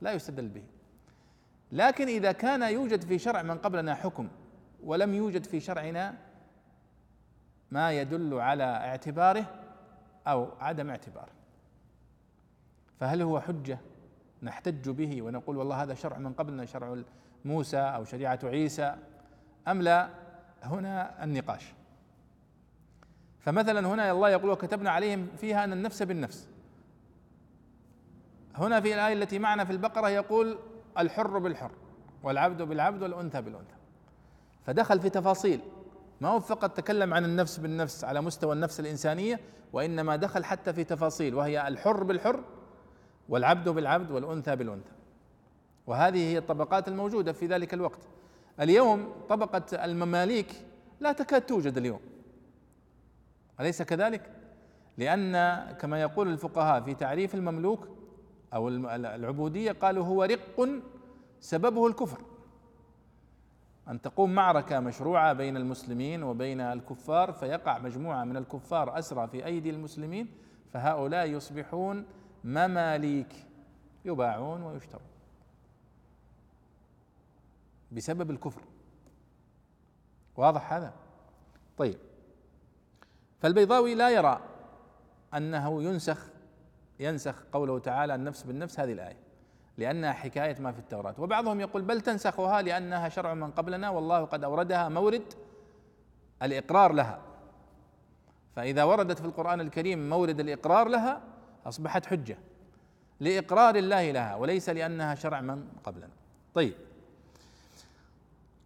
لا 0.00 0.12
يستدل 0.12 0.48
به 0.48 0.62
لكن 1.72 2.08
إذا 2.08 2.32
كان 2.32 2.62
يوجد 2.62 3.02
في 3.02 3.18
شرع 3.18 3.42
من 3.42 3.58
قبلنا 3.58 3.94
حكم 3.94 4.28
ولم 4.84 5.14
يوجد 5.14 5.44
في 5.44 5.60
شرعنا 5.60 6.14
ما 7.70 7.92
يدل 7.92 8.34
على 8.34 8.64
اعتباره 8.64 9.57
أو 10.28 10.48
عدم 10.60 10.90
اعتباره 10.90 11.32
فهل 13.00 13.22
هو 13.22 13.40
حجة 13.40 13.78
نحتج 14.42 14.90
به 14.90 15.22
ونقول 15.22 15.56
والله 15.56 15.82
هذا 15.82 15.94
شرع 15.94 16.18
من 16.18 16.32
قبلنا 16.32 16.64
شرع 16.66 16.96
موسى 17.44 17.78
أو 17.78 18.04
شريعة 18.04 18.38
عيسى 18.44 18.96
أم 19.68 19.82
لا؟ 19.82 20.08
هنا 20.62 21.24
النقاش. 21.24 21.74
فمثلا 23.40 23.88
هنا 23.88 24.10
الله 24.10 24.28
يقول 24.28 24.50
وكتبنا 24.50 24.90
عليهم 24.90 25.28
فيها 25.36 25.64
أن 25.64 25.72
النفس 25.72 26.02
بالنفس. 26.02 26.48
هنا 28.54 28.80
في 28.80 28.94
الآية 28.94 29.12
التي 29.12 29.38
معنا 29.38 29.64
في 29.64 29.72
البقرة 29.72 30.08
يقول 30.08 30.58
الحر 30.98 31.38
بالحر 31.38 31.70
والعبد 32.22 32.62
بالعبد 32.62 33.02
والأنثى 33.02 33.42
بالأنثى. 33.42 33.74
فدخل 34.66 35.00
في 35.00 35.10
تفاصيل. 35.10 35.60
ما 36.20 36.28
هو 36.28 36.40
فقط 36.40 36.76
تكلم 36.76 37.14
عن 37.14 37.24
النفس 37.24 37.58
بالنفس 37.58 38.04
على 38.04 38.20
مستوى 38.20 38.52
النفس 38.52 38.80
الإنسانية 38.80 39.40
وإنما 39.72 40.16
دخل 40.16 40.44
حتى 40.44 40.72
في 40.72 40.84
تفاصيل 40.84 41.34
وهي 41.34 41.68
الحر 41.68 42.04
بالحر 42.04 42.44
والعبد 43.28 43.68
بالعبد 43.68 44.10
والأنثى 44.10 44.56
بالأنثى. 44.56 44.92
وهذه 45.86 46.18
هي 46.18 46.38
الطبقات 46.38 46.88
الموجودة 46.88 47.32
في 47.32 47.46
ذلك 47.46 47.74
الوقت. 47.74 48.00
اليوم 48.60 49.12
طبقة 49.28 49.84
المماليك 49.84 50.52
لا 51.00 51.12
تكاد 51.12 51.42
توجد 51.42 51.76
اليوم. 51.76 52.00
أليس 53.60 53.82
كذلك؟ 53.82 54.30
لأن 54.98 55.32
كما 55.72 56.00
يقول 56.00 56.28
الفقهاء 56.28 56.80
في 56.80 56.94
تعريف 56.94 57.34
المملوك 57.34 57.88
أو 58.54 58.68
العبودية 58.68 59.72
قالوا 59.72 60.04
هو 60.04 60.24
رق 60.24 60.68
سببه 61.40 61.86
الكفر. 61.86 62.20
أن 63.88 64.00
تقوم 64.00 64.34
معركة 64.34 64.80
مشروعة 64.80 65.32
بين 65.32 65.56
المسلمين 65.56 66.22
وبين 66.22 66.60
الكفار 66.60 67.32
فيقع 67.32 67.78
مجموعة 67.78 68.24
من 68.24 68.36
الكفار 68.36 68.98
أسرى 68.98 69.28
في 69.28 69.44
أيدي 69.44 69.70
المسلمين 69.70 70.28
فهؤلاء 70.72 71.26
يصبحون 71.26 72.06
مماليك 72.44 73.46
يباعون 74.04 74.62
ويشترون. 74.62 75.06
بسبب 77.92 78.30
الكفر. 78.30 78.62
واضح 80.36 80.72
هذا؟ 80.72 80.92
طيب. 81.78 81.98
فالبيضاوي 83.40 83.94
لا 83.94 84.10
يرى 84.10 84.40
أنه 85.34 85.82
ينسخ 85.82 86.26
ينسخ 87.00 87.44
قوله 87.52 87.78
تعالى 87.78 88.14
النفس 88.14 88.42
بالنفس 88.42 88.80
هذه 88.80 88.92
الآية. 88.92 89.27
لانها 89.78 90.12
حكاية 90.12 90.56
ما 90.60 90.72
في 90.72 90.78
التوراة. 90.78 91.14
وبعضهم 91.18 91.60
يقول 91.60 91.82
بل 91.82 92.00
تنسخها 92.00 92.62
لأنها 92.62 93.08
شرع 93.08 93.34
من 93.34 93.50
قبلنا 93.50 93.90
والله 93.90 94.24
قد 94.24 94.44
أوردها 94.44 94.88
مورد 94.88 95.22
الإقرار 96.42 96.92
لها. 96.92 97.18
فإذا 98.56 98.84
وردت 98.84 99.18
في 99.18 99.24
القرآن 99.24 99.60
الكريم 99.60 100.08
مورد 100.08 100.40
الإقرار 100.40 100.88
لها 100.88 101.20
أصبحت 101.66 102.06
حجة 102.06 102.38
لإقرار 103.20 103.76
الله 103.76 104.10
لها 104.10 104.36
وليس 104.36 104.68
لأنها 104.68 105.14
شرع 105.14 105.40
من 105.40 105.64
قبلنا. 105.84 106.08
طيب. 106.54 106.74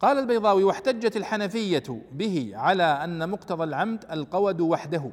قال 0.00 0.18
البيضاوي 0.18 0.64
واحتجت 0.64 1.16
الحنفية 1.16 2.02
به 2.12 2.52
على 2.54 2.82
أن 2.82 3.28
مقتضى 3.28 3.64
العمد 3.64 4.04
القود 4.12 4.60
وحده 4.60 5.10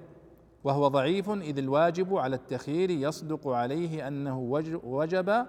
وهو 0.64 0.88
ضعيف 0.88 1.30
إذ 1.30 1.58
الواجب 1.58 2.16
على 2.16 2.36
التخيير 2.36 2.90
يصدق 2.90 3.48
عليه 3.48 4.08
أنه 4.08 4.40
وجب 4.84 5.46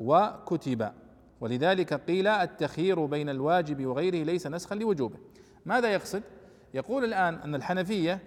وكتب. 0.00 0.92
ولذلك 1.40 1.94
قيل 1.94 2.26
التخيير 2.26 3.06
بين 3.06 3.28
الواجب 3.28 3.86
وغيره 3.86 4.24
ليس 4.24 4.46
نسخا 4.46 4.74
لوجوبه. 4.74 5.18
ماذا 5.66 5.92
يقصد؟ 5.92 6.22
يقول 6.74 7.04
الآن 7.04 7.34
أن 7.34 7.54
الحنفية 7.54 8.22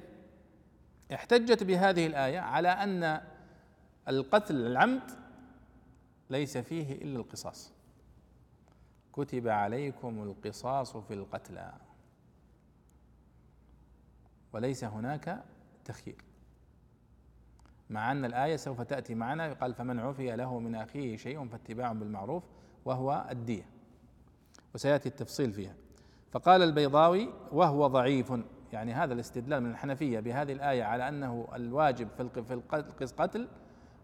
احتجت 1.14 1.64
بهذه 1.64 2.08
الآية 2.08 2.40
على 2.40 2.68
أن 2.68 3.22
القتل 4.08 4.56
العمد 4.56 5.12
ليس 6.30 6.58
فيه 6.58 6.92
إلا 6.92 7.20
القصاص. 7.20 7.74
كتب 9.14 9.48
عليكم 9.48 10.24
القصاص 10.24 10.98
في 10.98 11.14
القتلى. 11.14 11.74
وليس 14.54 14.84
هناك 14.84 15.44
تخيير. 15.86 16.33
مع 17.94 18.12
أن 18.12 18.26
الآية 18.26 18.56
سوف 18.56 18.82
تأتي 18.82 19.16
معنا. 19.16 19.54
قال 19.54 19.74
فمن 19.74 20.00
عفي 20.00 20.36
له 20.36 20.60
من 20.60 20.76
أخيه 20.76 21.18
شيء 21.18 21.48
فاتباع 21.48 21.92
بالمعروف 21.92 22.44
وهو 22.86 23.26
الدية. 23.32 23.66
وسيأتي 24.76 25.10
التفصيل 25.10 25.54
فيها. 25.54 25.74
فقال 26.32 26.64
البيضاوي 26.64 27.30
وهو 27.52 27.88
ضعيف. 27.88 28.34
يعني 28.74 28.94
هذا 28.94 29.14
الاستدلال 29.14 29.64
من 29.64 29.72
الحنفية 29.72 30.20
بهذه 30.20 30.54
الآية 30.54 30.84
على 30.84 31.10
أنه 31.10 31.48
الواجب 31.56 32.08
في 32.98 33.04
القتل 33.04 33.48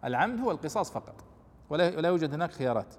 العمد 0.03 0.39
هو 0.39 0.51
القصاص 0.51 0.91
فقط 0.91 1.23
ولا 1.69 2.07
يوجد 2.07 2.33
هناك 2.33 2.51
خيارات. 2.51 2.95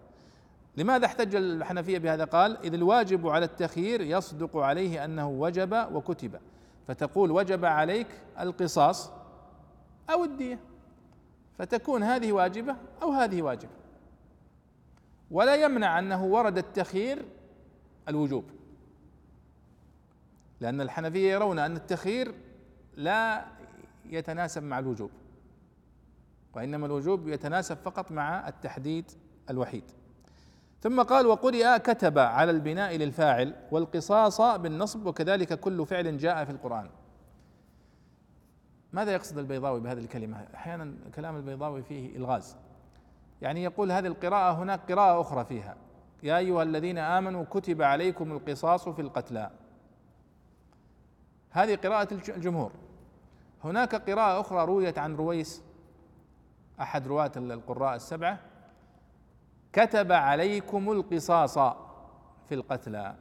لماذا 0.76 1.07
احتج 1.07 1.34
الحنفية 1.36 1.99
بهذا؟ 1.99 2.24
قال 2.24 2.59
إذ 2.64 2.74
الواجب 2.74 3.28
على 3.28 3.45
التخيير 3.45 4.01
يصدق 4.01 4.57
عليه 4.57 5.05
أنه 5.05 5.28
وجب 5.28 5.86
وكتب. 5.93 6.36
فتقول 6.88 7.30
وجب 7.30 7.64
عليك 7.64 8.07
القصاص 8.41 9.12
أو 10.11 10.24
الدية. 10.24 10.59
فتكون 11.61 12.02
هذه 12.02 12.32
واجبة 12.32 12.76
أو 13.02 13.12
هذه 13.12 13.42
واجبة. 13.42 13.72
ولا 15.30 15.54
يمنع 15.54 15.98
أنه 15.98 16.24
ورد 16.24 16.58
التخيير 16.58 17.24
الوجوب. 18.08 18.44
لأن 20.61 20.80
الحنفية 20.80 21.32
يرون 21.32 21.58
أن 21.58 21.76
التخيير 21.76 22.34
لا 22.96 23.44
يتناسب 24.06 24.62
مع 24.62 24.78
الوجوب 24.78 25.11
وإنما 26.52 26.86
الوجوب 26.86 27.28
يتناسب 27.28 27.76
فقط 27.76 28.12
مع 28.12 28.48
التحديد 28.48 29.11
الوحيد. 29.50 29.84
ثم 30.82 31.02
قال 31.02 31.26
وقرئ 31.26 31.78
كتب 31.78 32.18
على 32.18 32.50
البناء 32.50 32.96
للفاعل 32.96 33.54
والقصاص 33.70 34.40
بالنصب 34.40 35.06
وكذلك 35.06 35.61
كل 35.61 35.86
فعل 35.86 36.18
جاء 36.18 36.44
في 36.44 36.50
القرآن. 36.50 36.90
ماذا 38.93 39.12
يقصد 39.12 39.38
البيضاوي 39.38 39.80
بهذه 39.80 39.99
الكلمة؟ 39.99 40.47
أحيانا 40.55 40.95
كلام 41.14 41.36
البيضاوي 41.36 41.82
فيه 41.82 42.16
إلغاز. 42.16 42.57
يعني 43.43 43.62
يقول 43.62 43.93
هذه 43.93 44.07
القراءة 44.07 44.53
هناك 44.53 44.93
قراءة 44.93 45.20
أخرى 45.20 45.45
فيها. 45.45 45.76
يا 46.22 46.38
أيها 46.38 46.62
الذين 46.62 46.99
آمنوا 46.99 47.45
كتب 47.45 47.82
عليكم 47.82 48.32
القصاص 48.32 48.88
في 48.88 49.03
القتلى. 49.03 49.51
هذه 51.51 51.76
قراءة 51.76 52.14
الجمهور. 52.14 52.72
هناك 53.64 54.11
قراءة 54.11 54.41
أخرى 54.41 54.64
رويت 54.64 54.99
عن 54.99 55.16
رويس 55.16 55.62
أحد 56.80 57.07
رواة 57.07 57.32
القراء 57.36 57.97
السبعة. 57.97 58.38
كتب 59.72 60.12
عليكم 60.12 60.93
القصاص 60.93 61.59
في 62.49 62.55
القتلى. 62.55 63.14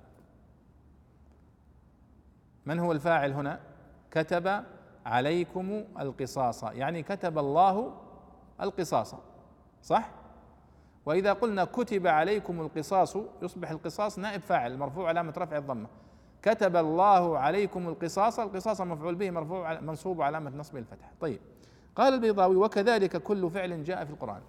من 2.65 2.79
هو 2.79 2.91
الفاعل 2.91 3.31
هنا؟ 3.31 3.59
كتب 4.11 4.63
عليكم 5.09 5.83
القصاص 5.99 6.63
يعني 6.63 7.03
كتب 7.03 7.37
الله 7.37 7.93
القصاص 8.61 9.15
صح؟ 9.83 10.09
وإذا 11.05 11.33
قلنا 11.33 11.65
كتب 11.65 12.07
عليكم 12.07 12.61
القصاص 12.61 13.17
يصبح 13.41 13.71
القصاص 13.71 14.19
نائب 14.19 14.41
فاعل 14.41 14.77
مرفوع 14.77 15.07
علامة 15.07 15.33
رفع 15.37 15.57
الضمة. 15.57 15.87
كتب 16.41 16.75
الله 16.75 17.37
عليكم 17.37 17.87
القصاص 17.87 18.39
القصاص 18.39 18.81
مفعول 18.81 19.15
به 19.15 19.31
مرفوع 19.31 19.79
منصوب 19.79 20.21
علامة 20.21 20.57
نصب 20.57 20.77
الفتح. 20.77 21.11
طيب 21.21 21.39
قال 21.95 22.13
البيضاوي 22.13 22.55
وكذلك 22.55 23.17
كل 23.17 23.49
فعل 23.49 23.83
جاء 23.83 24.05
في 24.05 24.11
القرآن. 24.11 24.41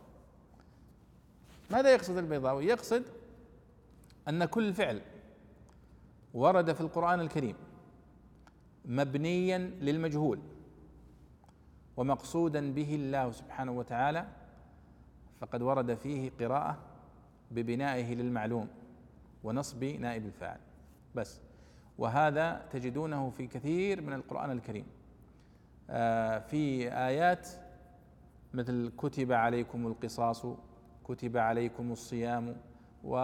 ماذا 1.70 1.92
يقصد 1.92 2.16
البيضاوي؟ 2.16 2.66
يقصد 2.66 3.02
أن 4.28 4.44
كل 4.44 4.74
فعل 4.74 5.00
ورد 6.34 6.72
في 6.72 6.80
القرآن 6.80 7.20
الكريم 7.20 7.56
مبنيا 8.84 9.58
للمجهول. 9.58 10.38
ومقصودا 11.96 12.72
به 12.72 12.94
الله 12.94 13.30
سبحانه 13.30 13.72
وتعالى 13.72 14.26
فقد 15.40 15.62
ورد 15.62 15.94
فيه 15.94 16.30
قراءة 16.40 16.78
ببنائه 17.50 18.14
للمعلوم 18.14 18.68
ونصب 19.44 19.84
نائب 19.84 20.26
الفاعل. 20.26 20.60
بس. 21.14 21.40
وهذا 21.98 22.66
تجدونه 22.70 23.30
في 23.30 23.46
كثير 23.46 24.00
من 24.02 24.12
القرآن 24.12 24.50
الكريم. 24.50 24.86
آه، 25.90 26.38
في 26.38 26.92
آيات 26.92 27.48
مثل 28.54 28.92
كتب 28.98 29.32
عليكم 29.32 29.86
القصاص 29.86 30.46
كتب 31.04 31.36
عليكم 31.36 31.92
الصيام 31.92 32.56
و 33.04 33.16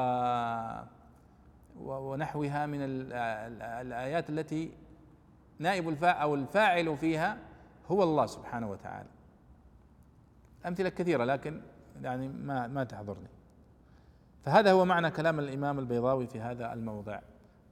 ونحوها 1.81 2.67
من 2.67 2.79
الآيات 2.81 4.31
التي 4.31 4.73
نائب 5.59 5.89
الفاعل 5.89 6.23
أو 6.23 6.35
الفاعل 6.35 6.97
فيها 6.97 7.39
هو 7.91 8.03
الله 8.03 8.27
سبحانه 8.27 8.71
وتعالى. 8.71 9.09
أمثلة 10.67 10.89
كثيرة 10.89 11.25
لكن 11.25 11.61
يعني 12.03 12.29
ما 12.29 12.67
ما 12.67 12.85
تحضرني. 12.85 13.29
فهذا 14.45 14.73
هو 14.73 14.85
معنى 14.85 15.11
كلام 15.11 15.39
الإمام 15.39 15.79
البيضاوي 15.79 16.27
في 16.27 16.41
هذا 16.41 16.73
الموضع. 16.73 17.21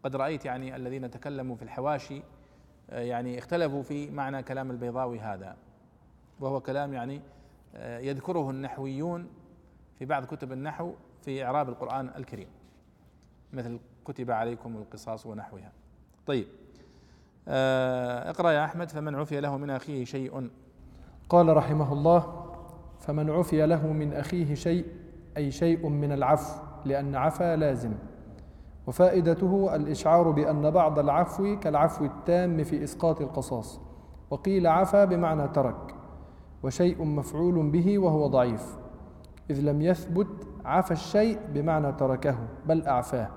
قد 0.04 0.16
رأيت 0.16 0.44
يعني 0.44 0.76
الذين 0.76 1.10
تكلموا 1.10 1.56
في 1.56 1.62
الحواشي 1.62 2.22
يعني 2.88 3.38
اختلفوا 3.38 3.82
في 3.82 4.10
معنى 4.10 4.42
كلام 4.42 4.70
البيضاوي 4.70 5.20
هذا. 5.20 5.56
وهو 6.40 6.60
كلام 6.60 6.92
يعني 6.92 7.20
يذكره 7.80 8.50
النحويون 8.50 9.28
في 9.98 10.04
بعض 10.04 10.24
كتب 10.24 10.52
النحو 10.52 10.94
في 11.22 11.44
إعراب 11.44 11.68
القرآن 11.68 12.10
الكريم. 12.16 12.48
مثل 13.52 13.78
كتب 14.04 14.30
عليكم 14.30 14.76
القصاص 14.76 15.26
ونحوها. 15.26 15.72
طيب. 16.26 16.46
آه 16.46 16.63
اقرأ 17.48 18.50
يا 18.50 18.64
أحمد 18.64 18.90
فمن 18.90 19.14
عفي 19.14 19.40
له 19.40 19.56
من 19.56 19.70
أخيه 19.70 20.04
شيء. 20.04 20.50
قال 21.28 21.56
رحمه 21.56 21.92
الله 21.92 22.44
فمن 23.00 23.30
عفي 23.30 23.66
له 23.66 23.92
من 23.92 24.12
أخيه 24.12 24.54
شيء 24.54 24.84
أي 25.36 25.50
شيء 25.50 25.88
من 25.88 26.12
العفو 26.12 26.60
لأن 26.84 27.14
عفا 27.14 27.56
لازم. 27.56 27.92
وفائدته 28.86 29.76
الإشعار 29.76 30.30
بأن 30.30 30.70
بعض 30.70 30.98
العفو 30.98 31.58
كالعفو 31.58 32.04
التام 32.04 32.64
في 32.64 32.84
إسقاط 32.84 33.20
القصاص 33.20 33.80
وقيل 34.30 34.66
عفا 34.66 35.04
بمعنى 35.04 35.48
ترك 35.48 35.94
وشيء 36.62 37.04
مفعول 37.04 37.70
به 37.70 37.98
وهو 37.98 38.26
ضعيف 38.26 38.76
إذ 39.50 39.60
لم 39.60 39.82
يثبت 39.82 40.46
عفى 40.64 40.90
الشيء 40.90 41.38
بمعنى 41.54 41.92
تركه 41.92 42.38
بل 42.66 42.86
أعفاه. 42.86 43.28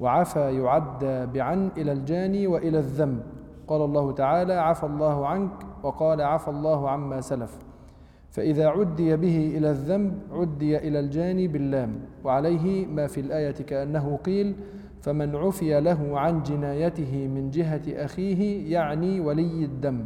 وعفى 0.00 0.56
يعدى 0.62 1.26
بعن 1.26 1.70
إلى 1.76 1.92
الجاني 1.92 2.46
وإلى 2.46 2.78
الذنب 2.78 3.22
قال 3.68 3.82
الله 3.82 4.12
تعالى 4.12 4.54
عفى 4.54 4.84
الله 4.86 5.26
عنك 5.26 5.50
وقال 5.82 6.20
عفى 6.20 6.48
الله 6.48 6.90
عما 6.90 7.20
سلف. 7.20 7.58
فإذا 8.30 8.68
عدي 8.68 9.16
به 9.16 9.52
إلى 9.56 9.70
الذنب 9.70 10.18
عدي 10.32 10.78
إلى 10.78 11.00
الجاني 11.00 11.48
باللام. 11.48 12.00
وعليه 12.24 12.86
ما 12.86 13.06
في 13.06 13.20
الآية 13.20 13.50
كأنه 13.52 14.18
قيل 14.24 14.54
فمن 15.00 15.36
عفي 15.36 15.80
له 15.80 16.18
عن 16.18 16.42
جنايته 16.42 17.28
من 17.28 17.50
جهة 17.50 17.82
أخيه 18.04 18.72
يعني 18.72 19.20
ولي 19.20 19.64
الدم. 19.64 20.04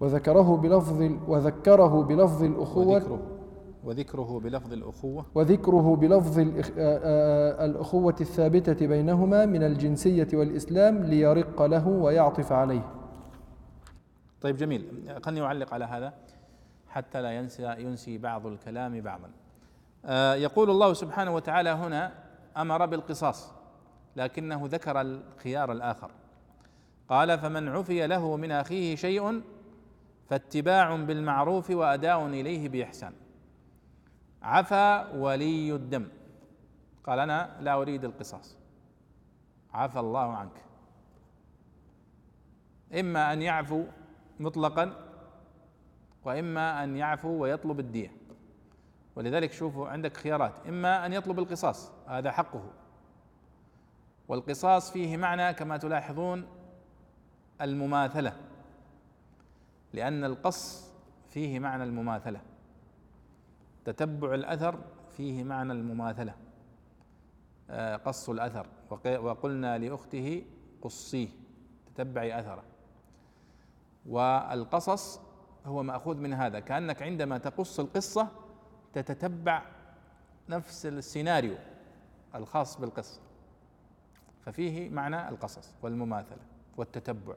وذكره 0.00 0.56
بلفظ 0.56 1.10
وذكره 1.28 2.02
بلفظ 2.02 2.44
الأخوة 2.44 2.86
وذكره. 2.86 3.18
وذكره 3.84 4.40
بلفظ 4.40 4.72
الأخوة. 4.72 5.26
وذكره 5.34 5.96
بلفظ 5.96 6.38
الأخوة 7.60 8.16
الثابتة 8.20 8.86
بينهما 8.86 9.46
من 9.46 9.62
الجنسية 9.62 10.28
والإسلام 10.34 10.98
ليرق 10.98 11.62
له 11.62 11.88
ويعطف 11.88 12.52
عليه. 12.52 12.90
طيب 14.40 14.56
جميل. 14.56 15.10
خلني 15.22 15.42
أعلق 15.42 15.74
على 15.74 15.84
هذا 15.84 16.12
حتى 16.88 17.22
لا 17.22 17.32
ينسى 17.32 17.74
ينسي 17.78 18.18
بعض 18.18 18.46
الكلام 18.46 19.00
بعضا. 19.00 19.30
يقول 20.36 20.70
الله 20.70 20.92
سبحانه 20.92 21.34
وتعالى 21.34 21.70
هنا 21.70 22.12
أمر 22.56 22.86
بالقصاص 22.86 23.52
لكنه 24.16 24.62
ذكر 24.64 25.00
الخيار 25.00 25.72
الآخر. 25.72 26.10
قال 27.08 27.38
فمن 27.38 27.68
عفي 27.68 28.06
له 28.06 28.36
من 28.36 28.50
أخيه 28.50 28.96
شيء 28.96 29.42
فاتباع 30.28 30.96
بالمعروف 30.96 31.70
وأداء 31.70 32.26
إليه 32.26 32.68
بإحسان. 32.68 33.12
عفى 34.42 35.12
ولي 35.14 35.72
الدم. 35.74 36.08
قال 37.04 37.18
أنا 37.18 37.56
لا 37.60 37.74
أريد 37.74 38.04
القصاص. 38.04 38.56
عفى 39.72 40.00
الله 40.00 40.36
عنك. 40.36 40.64
إما 43.00 43.32
أن 43.32 43.42
يعفو 43.42 43.84
مطلقا 44.40 45.08
وإما 46.24 46.84
أن 46.84 46.96
يعفو 46.96 47.28
ويطلب 47.28 47.80
الدية. 47.80 48.12
ولذلك 49.16 49.52
شوفوا 49.52 49.88
عندك 49.88 50.16
خيارات. 50.16 50.52
إما 50.68 51.06
أن 51.06 51.12
يطلب 51.12 51.38
القصاص 51.38 51.92
هذا 52.06 52.30
حقه. 52.30 52.70
والقصاص 54.28 54.92
فيه 54.92 55.16
معنى 55.16 55.54
كما 55.54 55.76
تلاحظون 55.76 56.46
المماثلة. 57.60 58.36
لأن 59.92 60.24
القص 60.24 60.92
فيه 61.28 61.58
معنى 61.58 61.84
المماثلة. 61.84 62.40
تتبع 63.84 64.34
الأثر 64.34 64.78
فيه 65.16 65.44
معنى 65.44 65.72
المماثلة. 65.72 66.34
آه، 67.70 67.96
قص 67.96 68.28
الأثر. 68.30 68.66
وق- 68.90 69.20
وقلنا 69.20 69.78
لأخته 69.78 70.44
قصيه 70.82 71.28
تتبعي 71.94 72.40
أثره. 72.40 72.62
والقصص 74.06 75.20
هو 75.66 75.82
مأخوذ 75.82 76.16
من 76.16 76.32
هذا. 76.32 76.60
كأنك 76.60 77.02
عندما 77.02 77.38
تقص 77.38 77.80
القصة 77.80 78.28
تتتبع 78.92 79.62
نفس 80.48 80.86
السيناريو 80.86 81.54
الخاص 82.34 82.80
بالقصة. 82.80 83.20
ففيه 84.44 84.90
معنى 84.90 85.28
القصص 85.28 85.74
والمماثلة 85.82 86.42
والتتبع. 86.76 87.34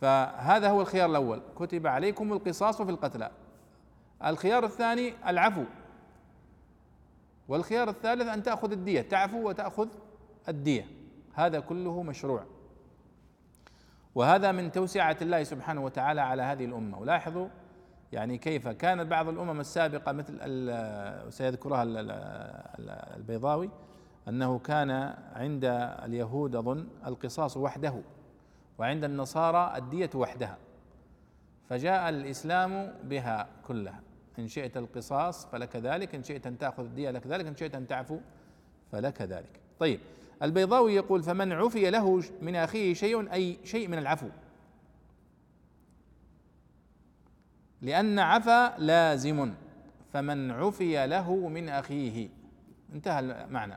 فهذا 0.00 0.70
هو 0.70 0.80
الخيار 0.80 1.10
الأول. 1.10 1.42
كتب 1.56 1.86
عليكم 1.86 2.32
القصاص 2.32 2.82
في 2.82 2.90
القتلى. 2.90 3.30
الخيار 4.24 4.64
الثاني 4.64 5.14
العفو. 5.28 5.64
والخيار 7.48 7.88
الثالث 7.88 8.28
أن 8.28 8.42
تأخذ 8.42 8.72
الدية. 8.72 9.02
تعفو 9.02 9.48
وتأخذ 9.48 9.88
الدية. 10.48 10.86
هذا 11.34 11.60
كله 11.60 12.02
مشروع. 12.02 12.44
وهذا 14.14 14.52
من 14.52 14.72
توسعة 14.72 15.16
الله 15.22 15.42
سبحانه 15.42 15.84
وتعالى 15.84 16.20
على 16.20 16.42
هذه 16.42 16.64
الأمة. 16.64 16.98
ولاحظوا 16.98 17.48
يعني 18.12 18.38
كيف 18.38 18.68
كانت 18.68 19.06
بعض 19.10 19.28
الأمم 19.28 19.60
السابقة 19.60 20.12
مثل 20.12 20.38
سيذكرها 21.32 21.82
ال- 21.82 21.96
ال- 21.96 22.10
ال- 22.78 23.16
البيضاوي 23.16 23.70
أنه 24.28 24.58
كان 24.58 24.90
عند 25.34 25.64
اليهود 26.04 26.56
أظن 26.56 26.88
القصاص 27.06 27.56
وحده 27.56 27.94
وعند 28.78 29.04
النصارى 29.04 29.72
الدية 29.76 30.10
وحدها. 30.14 30.58
فجاء 31.68 32.08
الإسلام 32.08 32.94
بها 33.04 33.48
كلها. 33.66 34.00
إن 34.38 34.48
شئت 34.48 34.76
القصاص 34.76 35.46
فلك 35.46 35.76
ذلك 35.76 36.14
إن 36.14 36.22
شئت 36.22 36.46
أن 36.46 36.58
تأخذ 36.58 36.84
الدية 36.84 37.10
لك 37.10 37.26
ذلك 37.26 37.46
إن 37.46 37.56
شئت 37.56 37.74
أن 37.74 37.86
تعفو 37.86 38.18
فلك 38.92 39.22
ذلك. 39.22 39.60
طيب 39.78 40.00
البيضاوي 40.42 40.94
يقول 40.94 41.22
فمن 41.22 41.52
عفي 41.52 41.90
له 41.90 42.22
من 42.42 42.56
أخيه 42.56 42.94
شيء 42.94 43.32
أي 43.32 43.58
شيء 43.64 43.88
من 43.88 43.98
العفو. 43.98 44.28
لأن 47.82 48.18
عفا 48.18 48.78
لازم 48.78 49.54
فمن 50.12 50.50
عفي 50.50 51.06
له 51.06 51.48
من 51.48 51.68
أخيه. 51.68 52.28
انتهى 52.94 53.20
المعنى. 53.20 53.76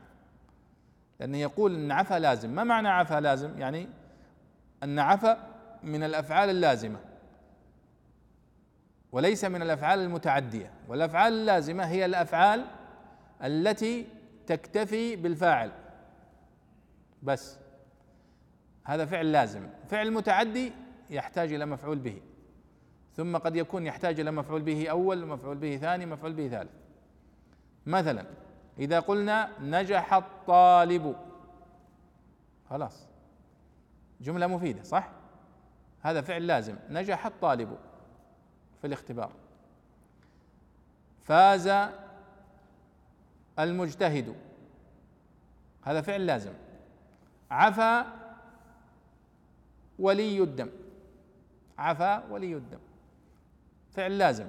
لأنه 1.20 1.38
يقول 1.38 1.74
إن 1.74 1.92
عفا 1.92 2.18
لازم. 2.18 2.50
ما 2.50 2.64
معنى 2.64 2.88
عفا 2.88 3.20
لازم؟ 3.20 3.58
يعني 3.58 3.88
أن 4.82 4.98
عفا 4.98 5.46
من 5.82 6.02
الأفعال 6.02 6.50
اللازمة. 6.50 6.98
وليس 9.12 9.44
من 9.44 9.62
الأفعال 9.62 9.98
المتعدية 9.98 10.70
والأفعال 10.88 11.32
اللازمة 11.32 11.84
هي 11.84 12.04
الأفعال 12.04 12.66
التي 13.44 14.06
تكتفي 14.46 15.16
بالفاعل. 15.16 15.72
بس. 17.22 17.58
هذا 18.84 19.06
فعل 19.06 19.32
لازم. 19.32 19.68
فعل 19.88 20.10
متعدي 20.10 20.72
يحتاج 21.10 21.52
إلى 21.52 21.66
مفعول 21.66 21.98
به. 21.98 22.20
ثم 23.16 23.36
قد 23.36 23.56
يكون 23.56 23.86
يحتاج 23.86 24.20
إلى 24.20 24.30
مفعول 24.30 24.62
به 24.62 24.88
أول 24.88 25.26
مفعول 25.26 25.56
به 25.56 25.76
ثاني 25.76 26.06
مفعول 26.06 26.32
به 26.32 26.48
ثالث. 26.48 26.70
مثلا 27.86 28.26
إذا 28.78 29.00
قلنا 29.00 29.50
نجح 29.60 30.14
الطالب. 30.14 31.16
خلاص. 32.70 33.06
جملة 34.20 34.46
مفيدة 34.46 34.82
صح؟ 34.82 35.10
هذا 36.00 36.20
فعل 36.20 36.46
لازم. 36.46 36.76
نجح 36.90 37.26
الطالب. 37.26 37.78
في 38.80 38.86
الاختبار. 38.86 39.32
فاز 41.24 41.88
المجتهد. 43.58 44.34
هذا 45.82 46.00
فعل 46.00 46.26
لازم. 46.26 46.52
عفا 47.50 48.06
ولي 49.98 50.40
الدم. 50.40 50.70
عفا 51.78 52.32
ولي 52.32 52.54
الدم. 52.54 52.78
فعل 53.92 54.18
لازم. 54.18 54.46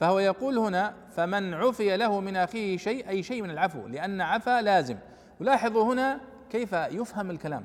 فهو 0.00 0.18
يقول 0.18 0.58
هنا 0.58 0.94
فمن 1.10 1.54
عفي 1.54 1.96
له 1.96 2.20
من 2.20 2.36
أخيه 2.36 2.76
شيء 2.76 3.08
أي 3.08 3.22
شيء 3.22 3.42
من 3.42 3.50
العفو 3.50 3.86
لأن 3.86 4.20
عفا 4.20 4.62
لازم. 4.62 4.98
ولاحظوا 5.40 5.94
هنا 5.94 6.20
كيف 6.50 6.72
يفهم 6.72 7.30
الكلام. 7.30 7.64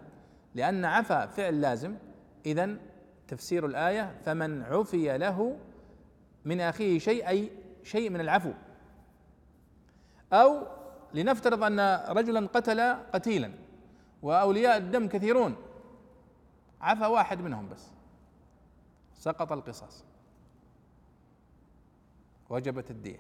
لأن 0.56 0.86
عفا 0.86 1.26
فعل 1.26 1.62
لازم. 1.62 1.96
اذا 2.46 2.78
تفسير 3.28 3.66
الآية 3.66 4.22
فمن 4.26 4.64
عفي 4.64 5.18
له 5.18 5.58
من 6.46 6.62
اخيه 6.62 7.00
شيء 7.00 7.28
أي 7.28 7.52
شيء 7.84 8.10
من 8.10 8.22
العفو. 8.22 8.52
أو 10.34 10.68
لنفترض 11.14 11.64
أن 11.64 11.80
رجلا 12.10 12.48
قتل 12.48 12.94
قتيلا 13.14 13.52
وأولياء 14.22 14.78
الدم 14.78 15.08
كثيرون. 15.08 15.56
عفى 16.82 17.06
واحد 17.06 17.42
منهم 17.42 17.70
بس. 17.70 17.88
سقط 19.16 19.52
القصاص. 19.52 20.04
وجبت 22.50 22.92
الدية. 22.92 23.20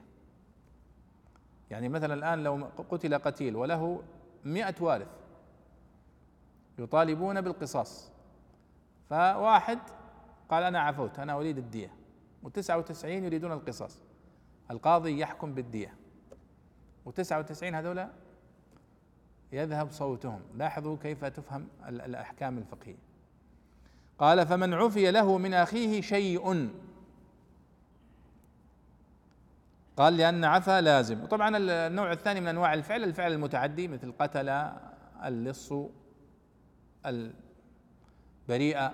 يعني 1.71 1.89
مثلا 1.89 2.13
الآن 2.13 2.43
لو 2.43 2.67
قتل 2.89 3.17
قتيل 3.17 3.55
وله 3.55 4.03
مئة 4.45 4.75
وارث 4.79 5.07
يطالبون 6.79 7.41
بالقصاص 7.41 8.11
فواحد 9.09 9.79
قال 10.49 10.63
أنا 10.63 10.79
عفوت 10.79 11.19
أنا 11.19 11.33
أريد 11.33 11.57
الدية. 11.57 11.91
وتسعة 12.43 12.77
وتسعين 12.77 13.23
يريدون 13.23 13.51
القصاص. 13.51 14.01
القاضي 14.71 15.19
يحكم 15.19 15.53
بالدية. 15.53 15.93
وتسعة 17.05 17.39
وتسعين 17.39 17.75
هذولا 17.75 18.09
يذهب 19.51 19.91
صوتهم. 19.91 20.41
لاحظوا 20.55 20.97
كيف 20.97 21.25
تفهم 21.25 21.67
الأحكام 21.87 22.57
الفقهية. 22.57 22.97
قال 24.19 24.47
فمن 24.47 24.73
عفي 24.73 25.11
له 25.11 25.37
من 25.37 25.53
أخيه 25.53 26.01
شيء. 26.01 26.69
قال 29.97 30.17
لأن 30.17 30.43
عفا 30.43 30.81
لازم. 30.81 31.23
وطبعا 31.23 31.57
النوع 31.57 32.11
الثاني 32.11 32.41
من 32.41 32.47
أنواع 32.47 32.73
الفعل 32.73 33.03
الفعل 33.03 33.33
المتعدي 33.33 33.87
مثل 33.87 34.13
قتل 34.19 34.49
اللص 35.25 35.73
البريئة 38.45 38.93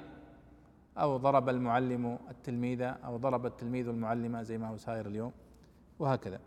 أو 0.98 1.18
ضرب 1.18 1.50
المعلم 1.50 2.20
التلميذ 2.30 2.82
أو 2.82 3.18
ضرب 3.18 3.46
التلميذ 3.46 3.88
المعلمة 3.88 4.44
زي 4.44 4.58
ما 4.58 4.68
هو 4.68 4.78
ساير 4.78 5.08
اليوم 5.08 5.32
وهكذا. 6.00 6.40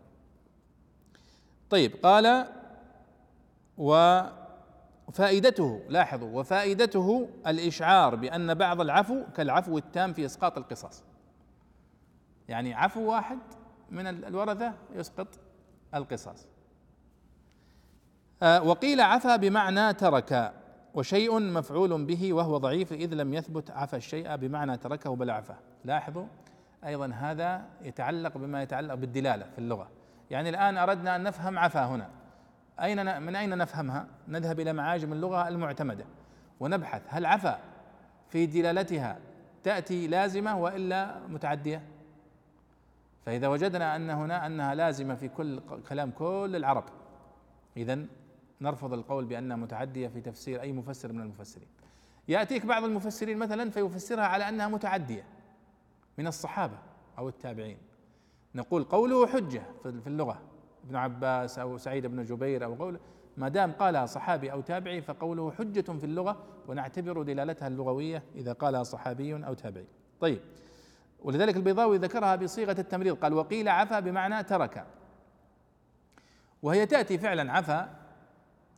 طيب 1.69 1.95
قال 2.03 2.47
وفائدته 5.07 5.81
لاحظوا 5.89 6.39
وفائدته 6.39 7.29
الإشعار 7.47 8.15
بأن 8.15 8.53
بعض 8.53 8.81
العفو 8.81 9.23
كالعفو 9.35 9.77
التام 9.77 10.13
في 10.13 10.25
إسقاط 10.25 10.57
القصاص. 10.57 11.03
يعني 12.47 12.73
عفو 12.73 13.11
واحد 13.11 13.39
من 13.89 14.07
الورثة 14.07 14.73
يسقط 14.95 15.27
القصاص. 15.95 16.47
آه، 18.43 18.63
وقيل 18.63 19.01
عفا 19.01 19.35
بمعنى 19.35 19.93
ترك. 19.93 20.53
وشيء 20.95 21.39
مفعول 21.39 22.05
به 22.05 22.33
وهو 22.33 22.57
ضعيف 22.57 22.93
إذ 22.93 23.13
لم 23.13 23.33
يثبت 23.33 23.71
عفى 23.71 23.95
الشيء 23.95 24.35
بمعنى 24.35 24.77
تركه 24.77 25.15
بل 25.15 25.29
عفا 25.29 25.55
لاحظوا 25.85 26.25
أيضا 26.85 27.07
هذا 27.07 27.65
يتعلق 27.81 28.37
بما 28.37 28.63
يتعلق 28.63 28.93
بالدلالة 28.93 29.45
في 29.51 29.59
اللغة 29.59 29.87
يعني 30.31 30.49
الآن 30.49 30.77
أردنا 30.77 31.15
أن 31.15 31.23
نفهم 31.23 31.59
عفا 31.59 31.85
هنا 31.85 32.09
أين 32.81 33.21
من 33.21 33.35
أين 33.35 33.57
نفهمها؟ 33.57 34.07
نذهب 34.27 34.59
إلى 34.59 34.73
معاجم 34.73 35.13
اللغة 35.13 35.47
المعتمدة 35.47 36.05
ونبحث 36.59 37.01
هل 37.07 37.25
عفا 37.25 37.59
في 38.29 38.45
دلالتها 38.45 39.19
تأتي 39.63 40.07
لازمة 40.07 40.57
وإلا 40.57 41.19
متعدية؟ 41.27 41.81
فإذا 43.25 43.47
وجدنا 43.47 43.95
أن 43.95 44.09
هنا 44.09 44.45
أنها 44.45 44.75
لازمة 44.75 45.15
في 45.15 45.27
كل 45.27 45.59
كلام 45.89 46.11
كل 46.11 46.51
العرب 46.55 46.83
إذا 47.77 48.05
نرفض 48.61 48.93
القول 48.93 49.25
بأنها 49.25 49.57
متعدية 49.57 50.07
في 50.07 50.21
تفسير 50.21 50.61
أي 50.61 50.71
مفسر 50.71 51.11
من 51.11 51.21
المفسرين. 51.21 51.67
يأتيك 52.27 52.65
بعض 52.65 52.83
المفسرين 52.83 53.37
مثلا 53.37 53.69
فيفسرها 53.69 54.23
على 54.23 54.49
أنها 54.49 54.67
متعدية 54.67 55.25
من 56.17 56.27
الصحابة 56.27 56.77
أو 57.17 57.29
التابعين. 57.29 57.77
نقول 58.55 58.83
قوله 58.83 59.27
حجة 59.27 59.63
في 59.83 60.07
اللغة 60.07 60.41
ابن 60.85 60.95
عباس 60.95 61.59
أو 61.59 61.77
سعيد 61.77 62.05
بن 62.05 62.23
جبير 62.23 62.65
أو 62.65 62.73
قوله 62.73 62.99
ما 63.37 63.49
دام 63.49 63.71
قالها 63.71 64.05
صحابي 64.05 64.51
أو 64.51 64.61
تابعي 64.61 65.01
فقوله 65.01 65.51
حجة 65.51 65.81
في 65.81 66.03
اللغة 66.03 66.43
ونعتبر 66.67 67.21
دلالتها 67.21 67.67
اللغوية 67.67 68.23
إذا 68.35 68.53
قالها 68.53 68.83
صحابي 68.83 69.45
أو 69.45 69.53
تابعي. 69.53 69.87
طيب 70.19 70.41
ولذلك 71.19 71.55
البيضاوي 71.55 71.97
ذكرها 71.97 72.35
بصيغة 72.35 72.75
التمريض 72.79 73.15
قال 73.15 73.33
وقيل 73.33 73.69
عفا 73.69 73.99
بمعنى 73.99 74.43
ترك. 74.43 74.85
وهي 76.63 76.85
تأتي 76.85 77.17
فعلا 77.17 77.53
عفا 77.53 78.04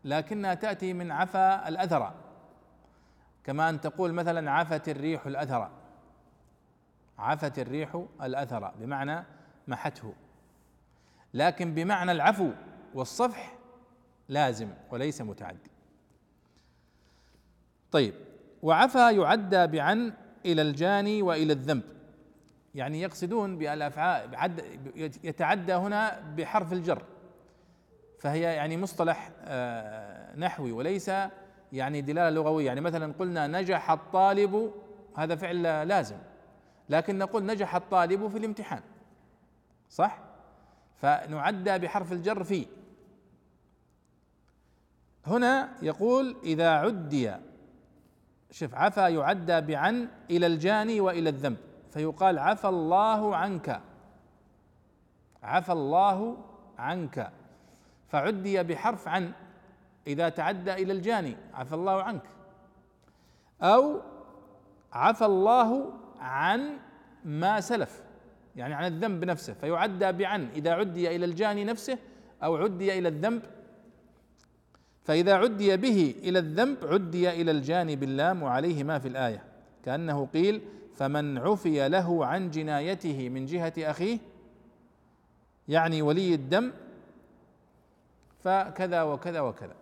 لكنها 0.04 0.54
تأتي 0.54 0.94
من 0.94 1.12
عفا 1.12 1.68
الأثر. 1.68 2.14
كما 3.44 3.70
أن 3.70 3.82
تقول 3.82 4.14
مثلا 4.14 4.52
عفت 4.52 4.90
الريح 4.90 5.26
الأثر. 5.26 5.70
عفت 7.20 7.60
الريح 7.60 8.04
الأثر 8.22 8.72
بمعنى 8.80 9.24
محته. 9.68 10.14
لكن 11.34 11.74
بمعنى 11.74 12.12
العفو 12.12 12.52
والصفح 12.94 13.58
لازم 14.30 14.70
وليس 14.92 15.22
متعدي 15.22 15.72
طيب 17.92 18.14
وعفا 18.64 19.10
يعدى 19.10 19.68
بعن 19.68 20.14
إلى 20.46 20.62
الجاني 20.62 21.22
وإلى 21.22 21.54
الذنب. 21.54 21.84
يعني 22.76 23.02
يقصدون 23.02 23.58
بالافعال 23.58 24.52
يتعدى 25.24 25.74
هنا 25.74 26.20
بحرف 26.20 26.74
الجر. 26.74 27.04
فهي 28.20 28.42
يعني 28.42 28.78
مصطلح 28.78 29.32
آه، 29.42 30.36
نحوي 30.36 30.72
وليس 30.72 31.12
يعني 31.74 32.02
دلالة 32.02 32.30
لغوية. 32.30 32.66
يعني 32.66 32.82
مثلا 32.82 33.14
قلنا 33.20 33.48
نجح 33.48 33.92
الطالب 33.92 34.74
هذا 35.16 35.36
فعل 35.36 35.88
لازم. 35.88 36.18
لكن 36.90 37.18
نقول 37.18 37.46
نجح 37.46 37.76
الطالب 37.76 38.28
في 38.28 38.38
الامتحان. 38.38 38.82
صح؟ 39.90 40.20
فنعدى 41.02 41.78
بحرف 41.78 42.12
الجر 42.12 42.44
في. 42.44 42.66
هنا 45.26 45.70
يقول 45.82 46.36
إذا 46.44 46.70
عدي 46.70 47.32
شوف 48.52 48.76
عفا 48.76 49.08
يعدى 49.08 49.62
بعن 49.62 50.08
إلى 50.30 50.48
الجاني 50.48 51.02
وإلى 51.02 51.30
الذنب. 51.30 51.58
فيقال 51.92 52.40
عفى 52.40 52.68
الله 52.68 53.36
عنك. 53.36 53.82
عفى 55.44 55.72
الله 55.72 56.38
عنك. 56.78 57.32
فعدي 58.08 58.64
بحرف 58.64 59.08
عن 59.08 59.32
إذا 60.08 60.30
تعدى 60.30 60.74
إلى 60.74 60.94
الجاني 60.94 61.38
عفى 61.54 61.76
الله 61.76 62.04
عنك. 62.04 62.24
أو 63.62 64.02
عفى 64.94 65.26
الله 65.26 65.94
عن 66.20 66.78
ما 67.26 67.62
سلف 67.62 68.02
يعني 68.56 68.74
عن 68.74 68.86
الذنب 68.86 69.26
نفسه 69.26 69.54
فيعدى 69.54 70.12
بعن 70.12 70.48
إذا 70.56 70.72
عدي 70.72 71.16
إلى 71.16 71.26
الجاني 71.26 71.64
نفسه 71.64 71.98
أو 72.44 72.56
عدي 72.56 73.00
إلى 73.00 73.08
الذنب. 73.08 73.42
فإذا 75.04 75.34
عدي 75.34 75.78
به 75.78 76.16
إلى 76.24 76.40
الذنب 76.40 76.78
عدي 76.84 77.30
إلى 77.42 77.52
الجاني 77.52 77.96
باللام 77.96 78.44
وعليه 78.44 78.84
ما 78.84 79.00
في 79.00 79.08
الآية. 79.08 79.44
كأنه 79.86 80.26
قيل 80.34 80.62
فمن 80.96 81.38
عفي 81.38 81.90
له 81.90 82.26
عن 82.26 82.50
جنايته 82.50 83.30
من 83.30 83.46
جهة 83.46 83.74
أخيه 83.78 84.20
يعني 85.68 86.02
ولي 86.02 86.34
الدم 86.34 86.72
فكذا 88.48 89.04
وكذا 89.04 89.42
وكذا. 89.42 89.76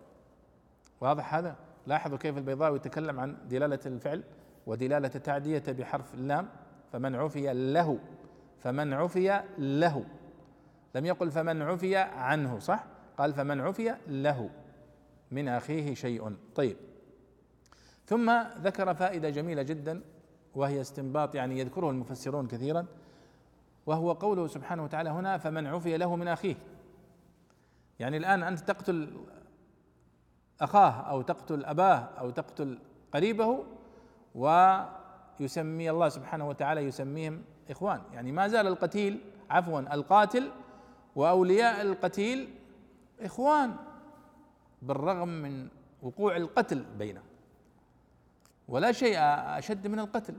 واضح 1.01 1.35
هذا؟ 1.35 1.55
لاحظوا 1.87 2.17
كيف 2.17 2.37
البيضاوي 2.37 2.75
يتكلم 2.75 3.19
عن 3.19 3.37
دلالة 3.49 3.79
الفعل 3.85 4.23
ودلالة 4.67 5.11
التعدية 5.15 5.63
بحرف 5.67 6.13
اللام. 6.13 6.47
فمن 6.91 7.15
عفي 7.15 7.53
له. 7.53 7.99
فمن 8.59 8.93
عفي 8.93 9.41
له. 9.57 10.05
لم 10.95 11.05
يقل 11.05 11.31
فمن 11.31 11.61
عفي 11.61 11.95
عنه 11.95 12.59
صح؟ 12.59 12.85
قال 13.17 13.33
فمن 13.33 13.61
عفي 13.61 13.95
له. 14.07 14.49
من 15.31 15.47
أخيه 15.47 15.93
شيء. 15.93 16.35
طيب. 16.55 16.77
ثم 18.05 18.31
ذكر 18.61 18.93
فائدة 18.93 19.29
جميلة 19.29 19.61
جدا 19.61 20.01
وهي 20.55 20.81
استنباط 20.81 21.35
يعني 21.35 21.59
يذكره 21.59 21.89
المفسرون 21.89 22.47
كثيرا 22.47 22.85
وهو 23.85 24.11
قوله 24.11 24.47
سبحانه 24.47 24.83
وتعالى 24.83 25.09
هنا 25.09 25.37
فمن 25.37 25.67
عفي 25.67 25.97
له 25.97 26.15
من 26.15 26.27
أخيه. 26.27 26.55
يعني 27.99 28.17
الآن 28.17 28.43
أنت 28.43 28.59
تقتل 28.59 29.25
أخاه 30.61 30.91
أو 30.91 31.21
تقتل 31.21 31.65
أباه 31.65 31.95
أو 31.95 32.29
تقتل 32.29 32.79
قريبه 33.13 33.65
ويسمي 34.35 35.89
الله 35.89 36.09
سبحانه 36.09 36.47
وتعالى 36.49 36.81
يسميهم 36.81 37.43
إخوان. 37.69 38.01
يعني 38.13 38.31
ما 38.31 38.47
زال 38.47 38.67
القتيل 38.67 39.21
عفوا 39.49 39.79
القاتل 39.79 40.51
وأولياء 41.15 41.81
القتيل 41.81 42.55
إخوان 43.21 43.75
بالرغم 44.81 45.27
من 45.27 45.67
وقوع 46.01 46.37
القتل 46.37 46.85
بينهم. 46.97 47.25
ولا 48.67 48.91
شيء 48.91 49.17
أشد 49.57 49.87
من 49.87 49.99
القتل 49.99 50.35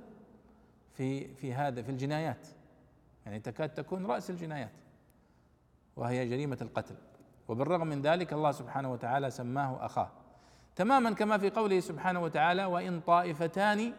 في 0.94 1.34
في 1.34 1.54
هذا 1.54 1.82
في 1.82 1.90
الجنايات. 1.90 2.46
يعني 3.26 3.40
تكاد 3.40 3.74
تكون 3.74 4.06
رأس 4.06 4.30
الجنايات 4.30 4.72
وهي 5.96 6.28
جريمة 6.28 6.58
القتل. 6.62 6.94
وبالرغم 7.48 7.86
من 7.86 8.02
ذلك 8.02 8.32
الله 8.32 8.50
سبحانه 8.52 8.92
وتعالى 8.92 9.30
سماه 9.30 9.84
أخاه. 9.86 10.08
تماما 10.76 11.10
كما 11.10 11.38
في 11.38 11.50
قوله 11.50 11.80
سبحانه 11.80 12.22
وتعالى 12.22 12.64
وإن 12.64 13.00
طائفتان 13.00 13.92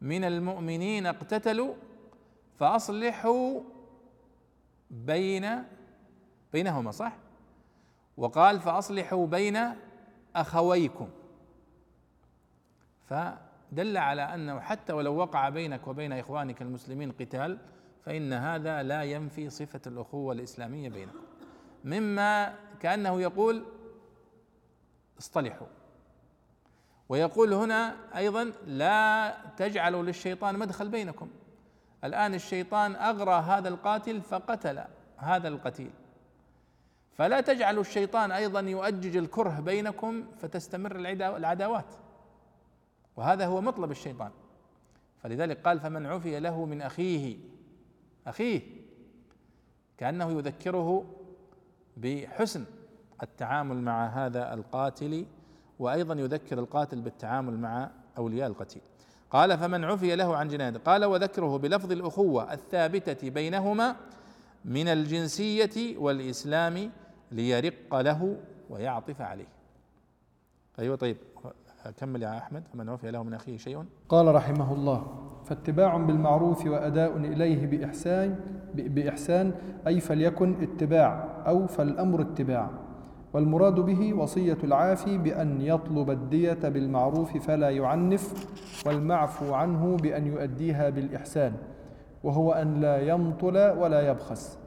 من 0.00 0.24
المؤمنين 0.24 1.06
اقتتلوا 1.06 1.74
فأصلحوا 2.58 3.60
بين 4.90 5.62
بينهما 6.52 6.90
صح؟ 6.90 7.12
وقال 8.16 8.60
فأصلحوا 8.60 9.26
بين 9.26 9.58
أخويكم. 10.36 11.08
فدل 13.04 13.96
على 13.96 14.22
أنه 14.22 14.60
حتى 14.60 14.92
ولو 14.92 15.16
وقع 15.16 15.48
بينك 15.48 15.88
وبين 15.88 16.12
إخوانك 16.12 16.62
المسلمين 16.62 17.12
قتال 17.12 17.58
فإن 18.04 18.32
هذا 18.32 18.82
لا 18.82 19.02
ينفي 19.02 19.50
صفة 19.50 19.80
الأخوة 19.86 20.32
الإسلامية 20.32 20.88
بينكم 20.88 21.18
مما 21.86 22.54
كأنه 22.80 23.20
يقول 23.20 23.64
اصطلحوا. 25.18 25.66
ويقول 27.08 27.52
هنا 27.52 27.96
أيضا 28.16 28.52
لا 28.66 29.36
تجعلوا 29.56 30.02
للشيطان 30.02 30.58
مدخل 30.58 30.88
بينكم. 30.88 31.30
الآن 32.04 32.34
الشيطان 32.34 32.96
أغرى 32.96 33.32
هذا 33.32 33.68
القاتل 33.68 34.20
فقتل 34.20 34.84
هذا 35.16 35.48
القتيل. 35.48 35.90
فلا 37.12 37.40
تجعلوا 37.40 37.80
الشيطان 37.80 38.32
أيضا 38.32 38.60
يؤجج 38.60 39.16
الكره 39.16 39.60
بينكم 39.60 40.24
فتستمر 40.38 40.96
العداوات. 40.96 41.94
وهذا 43.16 43.46
هو 43.46 43.60
مطلب 43.60 43.90
الشيطان. 43.90 44.30
فلذلك 45.22 45.60
قال 45.60 45.80
فمن 45.80 46.06
عفي 46.06 46.40
له 46.40 46.64
من 46.64 46.82
أخيه. 46.82 47.38
أخيه. 48.26 48.62
كأنه 49.98 50.32
يذكره 50.32 51.15
بحسن 51.96 52.64
التعامل 53.22 53.76
مع 53.76 54.06
هذا 54.06 54.54
القاتل 54.54 55.26
وأيضا 55.78 56.14
يذكر 56.14 56.58
القاتل 56.58 57.00
بالتعامل 57.00 57.58
مع 57.58 57.90
أولياء 58.18 58.48
القتيل. 58.48 58.82
قال 59.30 59.58
فمن 59.58 59.84
عفي 59.84 60.16
له 60.16 60.36
عن 60.36 60.48
جنايته 60.48 60.78
قال 60.78 61.04
وذكره 61.04 61.56
بلفظ 61.58 61.92
الأخوة 61.92 62.52
الثابتة 62.52 63.30
بينهما 63.30 63.96
من 64.64 64.88
الجنسية 64.88 65.98
والإسلام 65.98 66.90
ليرق 67.32 68.00
له 68.00 68.36
ويعطف 68.70 69.20
عليه. 69.20 69.48
أيوة 70.78 70.96
طيب. 70.96 71.16
كمل 71.90 72.22
يا 72.22 72.38
أحمد 72.38 72.62
فمن 72.72 72.88
عفي 72.88 73.10
له 73.10 73.22
من 73.22 73.34
أخيه 73.34 73.56
شيء؟ 73.56 73.84
قال 74.08 74.34
رحمه 74.34 74.72
الله 74.72 75.06
فاتباع 75.44 75.96
بالمعروف 75.96 76.66
وأداء 76.66 77.16
إليه 77.16 77.66
بإحسان 77.66 78.38
بإحسان 78.74 79.52
أي 79.86 80.00
فليكن 80.00 80.54
اتباع 80.62 81.24
أو 81.46 81.66
فالأمر 81.66 82.20
اتباع. 82.20 82.70
والمراد 83.32 83.74
به 83.74 84.14
وصية 84.14 84.58
العافي 84.64 85.18
بأن 85.18 85.60
يطلب 85.60 86.10
الدية 86.10 86.68
بالمعروف 86.68 87.36
فلا 87.36 87.70
يعنف 87.70 88.34
والمعفو 88.86 89.54
عنه 89.54 89.96
بأن 89.96 90.26
يؤديها 90.26 90.90
بالإحسان 90.90 91.52
وهو 92.24 92.52
أن 92.52 92.80
لا 92.80 93.08
يمطل 93.08 93.56
ولا 93.56 94.08
يبخس. 94.10 94.58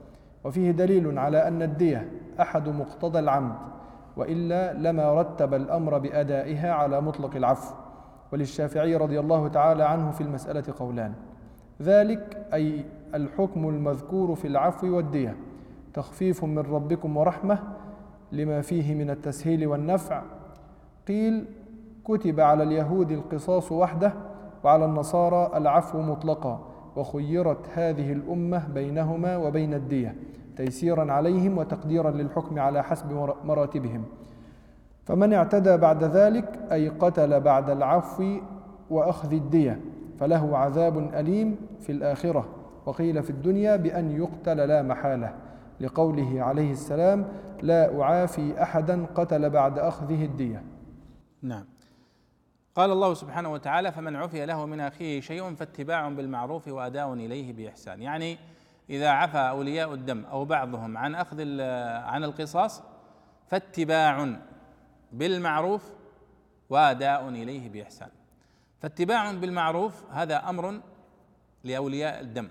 وفيه 0.43 0.71
دليل 0.71 1.19
على 1.19 1.47
أن 1.47 1.61
الدية 1.61 2.09
أحد 2.41 2.69
مقتضى 2.69 3.19
العمد. 3.19 3.55
وإلا 4.19 4.73
لما 4.73 5.21
رتب 5.21 5.53
الأمر 5.53 5.97
بأدائها 5.97 6.71
على 6.71 7.01
مطلق 7.01 7.35
العفو. 7.35 7.75
وللشافعي 8.31 8.95
رضي 8.95 9.19
الله 9.19 9.47
تعالى 9.47 9.83
عنه 9.83 10.11
في 10.11 10.21
المسألة 10.21 10.63
قولان. 10.79 11.13
ذلك 11.81 12.47
أي 12.53 12.85
الحكم 13.15 13.69
المذكور 13.69 14.35
في 14.35 14.47
العفو 14.47 14.95
والدية. 14.95 15.35
تخفيف 15.93 16.43
من 16.43 16.59
ربكم 16.59 17.17
ورحمة 17.17 17.59
لما 18.31 18.61
فيه 18.61 18.95
من 18.95 19.09
التسهيل 19.09 19.67
والنفع. 19.67 20.21
قيل 21.07 21.45
كتب 22.05 22.39
على 22.39 22.63
اليهود 22.63 23.11
القصاص 23.11 23.71
وحده 23.71 24.13
وعلى 24.63 24.85
النصارى 24.85 25.51
العفو 25.55 26.01
مطلقا. 26.01 26.65
وخيرت 26.95 27.69
هذه 27.73 28.11
الأمة 28.11 28.67
بينهما 28.73 29.37
وبين 29.37 29.73
الدية. 29.73 30.15
تيسيرا 30.59 31.11
عليهم 31.11 31.57
وتقديرا 31.57 32.11
للحكم 32.11 32.59
على 32.59 32.83
حسب 32.83 33.33
مراتبهم. 33.43 34.05
فمن 35.05 35.33
اعتدى 35.33 35.77
بعد 35.77 36.03
ذلك 36.03 36.59
أي 36.71 36.89
قتل 36.89 37.39
بعد 37.39 37.69
العفو 37.69 38.37
وأخذ 38.89 39.33
الدية 39.33 39.81
فله 40.19 40.57
عذاب 40.57 40.97
أليم 41.13 41.55
في 41.79 41.91
الآخرة. 41.91 42.49
وقيل 42.85 43.23
في 43.23 43.29
الدنيا 43.29 43.75
بأن 43.75 44.11
يقتل 44.11 44.57
لا 44.57 44.81
محالة. 44.81 45.33
لقوله 45.79 46.43
عليه 46.43 46.71
السلام 46.71 47.27
لا 47.61 48.01
أعافي 48.01 48.63
أحدا 48.63 49.05
قتل 49.15 49.49
بعد 49.49 49.79
أخذه 49.79 50.25
الدية. 50.25 50.63
نعم. 51.41 51.65
قال 52.75 52.91
الله 52.91 53.13
سبحانه 53.13 53.53
وتعالى 53.53 53.91
فمن 53.91 54.15
عفي 54.15 54.45
له 54.45 54.65
من 54.65 54.79
أخيه 54.79 55.19
شيء 55.19 55.55
فاتباع 55.55 56.09
بالمعروف 56.09 56.67
وأداء 56.67 57.13
إليه 57.13 57.53
بإحسان. 57.53 58.01
يعني 58.01 58.37
إذا 58.89 59.09
عفى 59.09 59.37
أولياء 59.37 59.93
الدم 59.93 60.25
أو 60.25 60.45
بعضهم 60.45 60.97
عن 60.97 61.15
أخذ 61.15 61.61
عن 62.01 62.23
القصاص 62.23 62.83
فاتباع 63.47 64.39
بالمعروف 65.11 65.91
وأداء 66.69 67.29
إليه 67.29 67.69
بإحسان. 67.69 68.09
فاتباع 68.79 69.31
بالمعروف 69.31 70.03
هذا 70.11 70.49
أمر 70.49 70.81
لأولياء 71.63 72.21
الدم. 72.21 72.49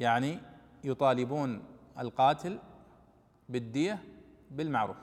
يعني 0.00 0.38
يطالبون 0.84 1.62
القاتل 1.98 2.58
بالدية 3.48 3.98
بالمعروف. 4.50 4.96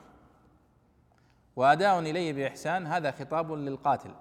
وأداء 1.55 1.99
إليه 1.99 2.33
بإحسان 2.33 2.87
هذا 2.87 3.11
خطاب 3.11 3.51
للقاتل 3.51 4.11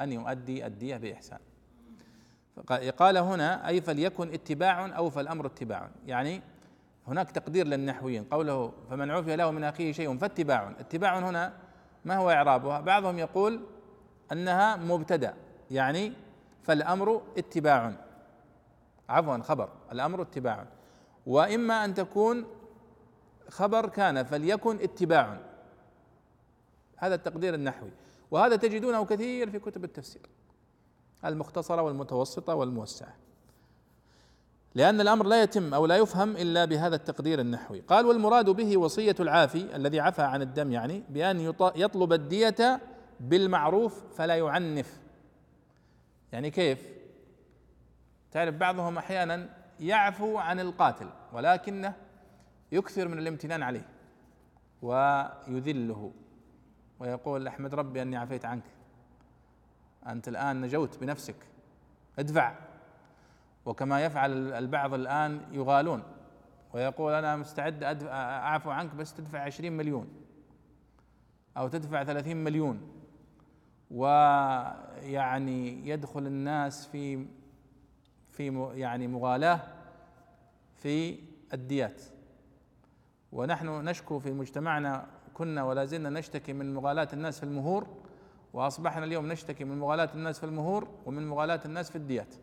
أن 0.00 0.12
يؤدي 0.12 0.66
الدية 0.66 0.96
بإحسان. 0.96 1.38
قال 2.98 3.16
هنا 3.16 3.68
أي 3.68 3.80
فليكن 3.80 4.32
اتباع 4.32 4.96
أو 4.96 5.10
فالأمر 5.10 5.46
اتباع. 5.46 5.90
يعني 6.06 6.42
هناك 7.06 7.30
تقدير 7.30 7.66
للنحويين. 7.66 8.24
قوله 8.24 8.72
فمن 8.90 9.10
عفي 9.10 9.36
له 9.36 9.50
من 9.50 9.64
أخيه 9.64 9.92
شيء 9.92 10.18
فاتباع. 10.18 10.74
اتباع 10.80 11.18
هنا 11.18 11.52
ما 12.04 12.16
هو 12.16 12.30
إعرابها؟ 12.30 12.80
بعضهم 12.80 13.18
يقول 13.18 13.60
أنها 14.32 14.76
مبتدأ. 14.76 15.34
يعني 15.70 16.12
فالأمر 16.62 17.22
اتباع. 17.38 17.92
عفوا 19.08 19.38
خبر. 19.38 19.68
الأمر 19.92 20.22
اتباع. 20.22 20.66
وإما 21.26 21.84
أن 21.84 21.94
تكون 21.94 22.44
خبر 23.48 23.88
كان 23.88 24.22
فليكن 24.22 24.76
اتباع. 24.80 25.38
هذا 26.96 27.14
التقدير 27.14 27.54
النحوي. 27.54 27.90
وهذا 28.30 28.56
تجدونه 28.56 29.04
كثير 29.04 29.50
في 29.50 29.58
كتب 29.58 29.84
التفسير. 29.84 30.22
المختصرة 31.24 31.82
والمتوسطة 31.82 32.54
والموسعة. 32.54 33.14
لأن 34.74 35.00
الأمر 35.00 35.26
لا 35.26 35.42
يتم 35.42 35.74
أو 35.74 35.86
لا 35.86 35.96
يفهم 35.96 36.36
إلا 36.36 36.64
بهذا 36.64 36.96
التقدير 36.96 37.40
النحوي. 37.40 37.80
قال 37.80 38.06
والمراد 38.06 38.50
به 38.50 38.76
وصية 38.76 39.14
العافي 39.20 39.76
الذي 39.76 40.00
عفى 40.00 40.22
عن 40.22 40.42
الدم 40.42 40.72
يعني 40.72 41.02
بأن 41.08 41.40
يطلب 41.76 42.12
الدية 42.12 42.80
بالمعروف 43.20 44.02
فلا 44.16 44.36
يعنف. 44.36 45.00
يعني 46.32 46.50
كيف؟ 46.50 46.88
تعرف 48.30 48.54
بعضهم 48.54 48.98
أحيانا 48.98 49.48
يعفو 49.80 50.38
عن 50.38 50.60
القاتل 50.60 51.08
ولكنه 51.32 51.94
يكثر 52.72 53.08
من 53.08 53.18
الامتنان 53.18 53.62
عليه 53.62 53.88
ويذله 54.82 56.12
ويقول 57.00 57.46
أحمد 57.46 57.74
ربي 57.74 58.02
أني 58.02 58.16
عفيت 58.16 58.44
عنك. 58.44 58.64
أنت 60.06 60.28
الآن 60.28 60.60
نجوت 60.60 60.98
بنفسك. 60.98 61.36
ادفع. 62.18 62.54
وكما 63.66 64.04
يفعل 64.04 64.52
البعض 64.52 64.94
الآن 64.94 65.40
يغالون. 65.52 66.02
ويقول 66.74 67.12
أنا 67.12 67.36
مستعد 67.36 67.82
أعفو 67.82 68.70
عنك 68.70 68.94
بس 68.94 69.14
تدفع 69.14 69.38
عشرين 69.40 69.76
مليون. 69.76 70.08
أو 71.56 71.68
تدفع 71.68 72.04
ثلاثين 72.04 72.44
مليون. 72.44 72.80
ويعني 73.90 75.88
يدخل 75.88 76.26
الناس 76.26 76.86
في 76.86 77.26
في 78.28 78.70
يعني 78.74 79.06
مغالاة 79.06 79.60
في 80.76 81.18
الديات. 81.52 82.02
ونحن 83.32 83.68
نشكو 83.68 84.18
في 84.18 84.30
مجتمعنا 84.30 85.06
كنا 85.34 85.64
ولا 85.64 85.84
زلنا 85.84 86.10
نشتكي 86.10 86.52
من 86.52 86.74
مغالاة 86.74 87.08
الناس 87.12 87.38
في 87.38 87.44
المهور. 87.44 87.86
وأصبحنا 88.52 89.04
اليوم 89.04 89.26
نشتكي 89.26 89.64
من 89.64 89.78
مغالاة 89.78 90.08
الناس 90.14 90.38
في 90.38 90.46
المهور 90.46 90.88
ومن 91.06 91.28
مغالاة 91.28 91.60
الناس 91.64 91.90
في 91.90 91.96
الديات. 91.96 92.34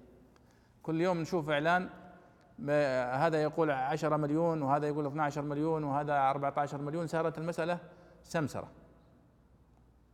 كل 0.83 1.01
يوم 1.01 1.21
نشوف 1.21 1.49
إعلان 1.49 1.89
هذا 3.13 3.43
يقول 3.43 3.71
10 3.71 4.17
مليون 4.17 4.61
وهذا 4.61 4.87
يقول 4.87 5.05
12 5.05 5.41
مليون 5.41 5.83
وهذا 5.83 6.29
14 6.29 6.81
مليون. 6.81 7.07
صارت 7.07 7.37
المسألة 7.37 7.79
سمسرة. 8.23 8.67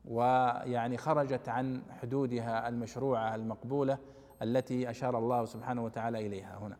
ويعني 0.06 0.98
خرجت 0.98 1.50
عن 1.50 1.82
حدودها 2.02 2.68
المشروعة 2.68 3.36
المقبولة 3.36 3.98
التي 4.42 4.90
أشار 4.90 5.18
الله 5.18 5.46
سبحانه 5.46 5.84
وتعالى 5.84 6.28
إليها 6.28 6.58
هنا. 6.58 6.78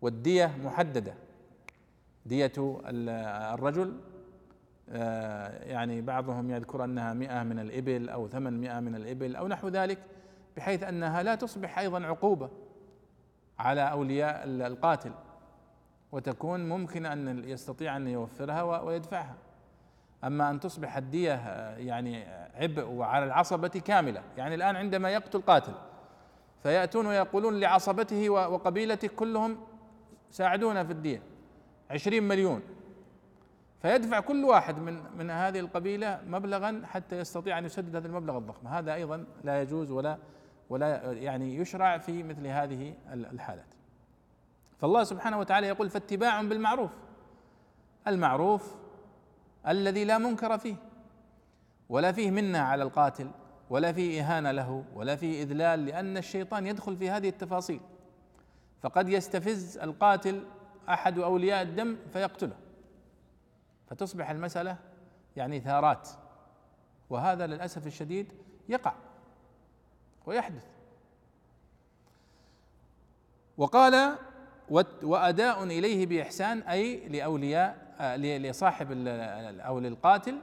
والدية 0.00 0.56
محددة. 0.64 1.14
دية 2.26 2.52
الرجل 3.54 4.00
يعني 5.62 6.00
بعضهم 6.00 6.50
يذكر 6.50 6.84
أنها 6.84 7.14
مئة 7.14 7.42
من 7.42 7.58
الإبل 7.58 8.08
أو 8.08 8.28
ثمانمائة 8.28 8.80
من 8.80 8.94
الإبل 8.94 9.36
أو 9.36 9.48
نحو 9.48 9.68
ذلك 9.68 9.98
بحيث 10.56 10.82
أنها 10.82 11.22
لا 11.22 11.34
تصبح 11.34 11.78
أيضا 11.78 12.06
عقوبة 12.06 12.50
على 13.58 13.90
أولياء 13.90 14.44
القاتل 14.44 15.12
وتكون 16.12 16.68
ممكن 16.68 17.06
أن 17.06 17.44
يستطيع 17.44 17.96
أن 17.96 18.08
يوفرها 18.08 18.62
ويدفعها. 18.62 19.34
أما 20.24 20.50
أن 20.50 20.60
تصبح 20.60 20.96
الدية 20.96 21.34
آه، 21.34 21.76
يعني 21.76 22.24
عبء 22.54 22.84
وعلى 22.84 23.24
العصبة 23.24 23.68
كاملة. 23.68 24.22
يعني 24.36 24.54
الآن 24.54 24.76
عندما 24.76 25.10
يقتل 25.10 25.40
قاتل 25.40 25.72
فيأتون 26.62 27.06
ويقولون 27.06 27.60
لعصبته 27.60 28.30
وقبيلته 28.30 29.08
كلهم 29.08 29.58
ساعدونا 30.30 30.84
في 30.84 30.92
الدين 30.92 31.20
عشرين 31.90 32.22
مليون. 32.22 32.62
فيدفع 33.82 34.20
كل 34.20 34.44
واحد 34.44 34.78
من 34.78 35.16
من 35.18 35.30
هذه 35.30 35.60
القبيلة 35.60 36.20
مبلغا 36.26 36.82
حتى 36.84 37.18
يستطيع 37.18 37.58
أن 37.58 37.64
يسدد 37.64 37.96
هذا 37.96 38.06
المبلغ 38.06 38.38
الضخم. 38.38 38.66
هذا 38.66 38.94
أيضا 38.94 39.24
لا 39.44 39.62
يجوز 39.62 39.90
ولا 39.90 40.18
ولا 40.70 41.12
يعني 41.12 41.56
يشرع 41.56 41.98
في 41.98 42.22
مثل 42.22 42.46
هذه 42.46 42.94
الحالات. 43.12 43.74
فالله 44.78 45.04
سبحانه 45.04 45.38
وتعالى 45.38 45.66
يقول 45.66 45.90
فاتباع 45.90 46.42
بالمعروف. 46.42 46.90
المعروف 48.08 48.74
الذي 49.68 50.04
لا 50.04 50.18
منكر 50.18 50.58
فيه 50.58 50.76
ولا 51.88 52.12
فيه 52.12 52.30
منة 52.30 52.58
على 52.58 52.82
القاتل 52.82 53.30
ولا 53.70 53.92
في 53.92 54.20
إهانة 54.20 54.50
له 54.50 54.84
ولا 54.94 55.16
في 55.16 55.42
إذلال 55.42 55.86
لأن 55.86 56.16
الشيطان 56.16 56.66
يدخل 56.66 56.96
في 56.96 57.10
هذه 57.10 57.28
التفاصيل. 57.28 57.80
فقد 58.80 59.08
يستفز 59.08 59.78
القاتل 59.78 60.44
أحد 60.88 61.18
أولياء 61.18 61.62
الدم 61.62 61.96
فيقتله. 62.12 62.56
فتصبح 63.92 64.30
المسألة 64.30 64.76
يعني 65.36 65.60
ثارات. 65.60 66.08
وهذا 67.10 67.46
للأسف 67.46 67.86
الشديد 67.86 68.32
يقع 68.68 68.94
ويحدث. 70.26 70.66
وقال 73.56 74.16
وأداء 75.02 75.64
إليه 75.64 76.06
بإحسان 76.06 76.58
أي 76.58 77.08
لأولياء 77.08 77.92
آه، 78.00 78.16
لصاحب 78.16 79.06
أو 79.60 79.78
للقاتل 79.78 80.38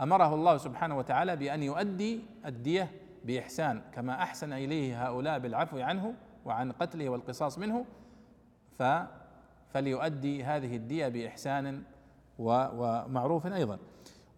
أمره 0.00 0.34
الله 0.34 0.56
سبحانه 0.56 0.98
وتعالى 0.98 1.36
بأن 1.36 1.62
يؤدي 1.62 2.20
الدية 2.46 2.90
بإحسان 3.24 3.82
كما 3.92 4.22
أحسن 4.22 4.52
إليه 4.52 5.06
هؤلاء 5.06 5.38
بالعفو 5.38 5.78
عنه 5.78 6.14
وعن 6.44 6.72
قتله 6.72 7.08
والقصاص 7.08 7.58
منه 7.58 7.84
ف 8.78 8.82
فليؤدي 9.74 10.44
هذه 10.44 10.76
الدية 10.76 11.08
بإحسان 11.08 11.82
ومعروف 12.38 13.46
أيضا. 13.46 13.78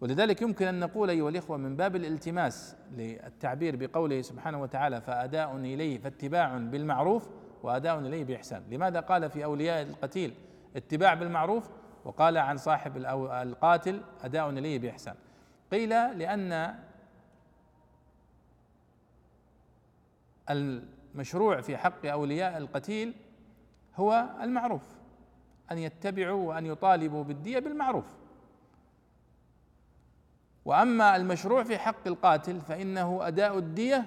ولذلك 0.01 0.41
يمكن 0.41 0.67
أن 0.67 0.79
نقول 0.79 1.09
أيها 1.09 1.29
الإخوة 1.29 1.57
من 1.57 1.75
باب 1.75 1.95
الالتماس 1.95 2.75
للتعبير 2.91 3.75
بقوله 3.75 4.21
سبحانه 4.21 4.61
وتعالى 4.61 5.01
فأداء 5.01 5.55
إليه 5.55 5.97
فاتباع 5.97 6.57
بالمعروف 6.57 7.29
وأداء 7.63 7.99
إليه 7.99 8.25
بإحسان. 8.25 8.63
لماذا 8.71 8.99
قال 8.99 9.29
في 9.29 9.43
أولياء 9.43 9.81
القتيل 9.81 10.33
اتباع 10.75 11.13
بالمعروف؟ 11.13 11.69
وقال 12.05 12.37
عن 12.37 12.57
صاحب 12.57 12.97
القاتل 12.97 14.01
أداء 14.23 14.49
إليه 14.49 14.79
بإحسان. 14.79 15.15
قيل 15.71 15.89
لأن 15.89 16.75
المشروع 20.49 21.61
في 21.61 21.77
حق 21.77 22.05
أولياء 22.05 22.57
القتيل 22.57 23.13
هو 23.95 24.25
المعروف. 24.41 24.96
أن 25.71 25.77
يتبعوا 25.77 26.47
وأن 26.47 26.65
يطالبوا 26.65 27.23
بالدية 27.23 27.59
بالمعروف. 27.59 28.05
وأما 30.65 31.15
المشروع 31.15 31.63
في 31.63 31.77
حق 31.77 32.07
القاتل 32.07 32.61
فإنه 32.61 33.27
أداء 33.27 33.57
الدية 33.57 34.05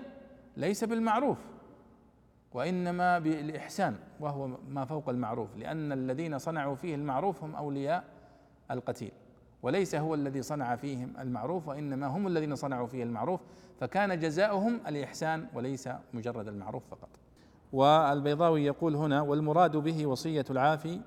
ليس 0.56 0.84
بالمعروف 0.84 1.38
وإنما 2.52 3.18
بالإحسان 3.18 3.96
وهو 4.20 4.46
ما 4.68 4.84
فوق 4.84 5.08
المعروف 5.08 5.56
لأن 5.56 5.92
الذين 5.92 6.38
صنعوا 6.38 6.74
فيه 6.74 6.94
المعروف 6.94 7.44
هم 7.44 7.56
أولياء 7.56 8.04
القتيل 8.70 9.12
وليس 9.62 9.94
هو 9.94 10.14
الذي 10.14 10.42
صنع 10.42 10.76
فيهم 10.76 11.12
المعروف 11.18 11.68
وإنما 11.68 12.06
هم 12.06 12.26
الذين 12.26 12.56
صنعوا 12.56 12.86
فيه 12.86 13.02
المعروف 13.02 13.40
فكان 13.80 14.18
جزاؤهم 14.18 14.80
الإحسان 14.86 15.46
وليس 15.54 15.88
مجرد 16.14 16.48
المعروف 16.48 16.82
فقط. 16.90 17.08
والبيضاوي 17.72 18.64
يقول 18.64 18.96
هنا 18.96 19.20
والمراد 19.20 19.76
به 19.76 20.06
وصية 20.06 20.44
العافي 20.50 21.00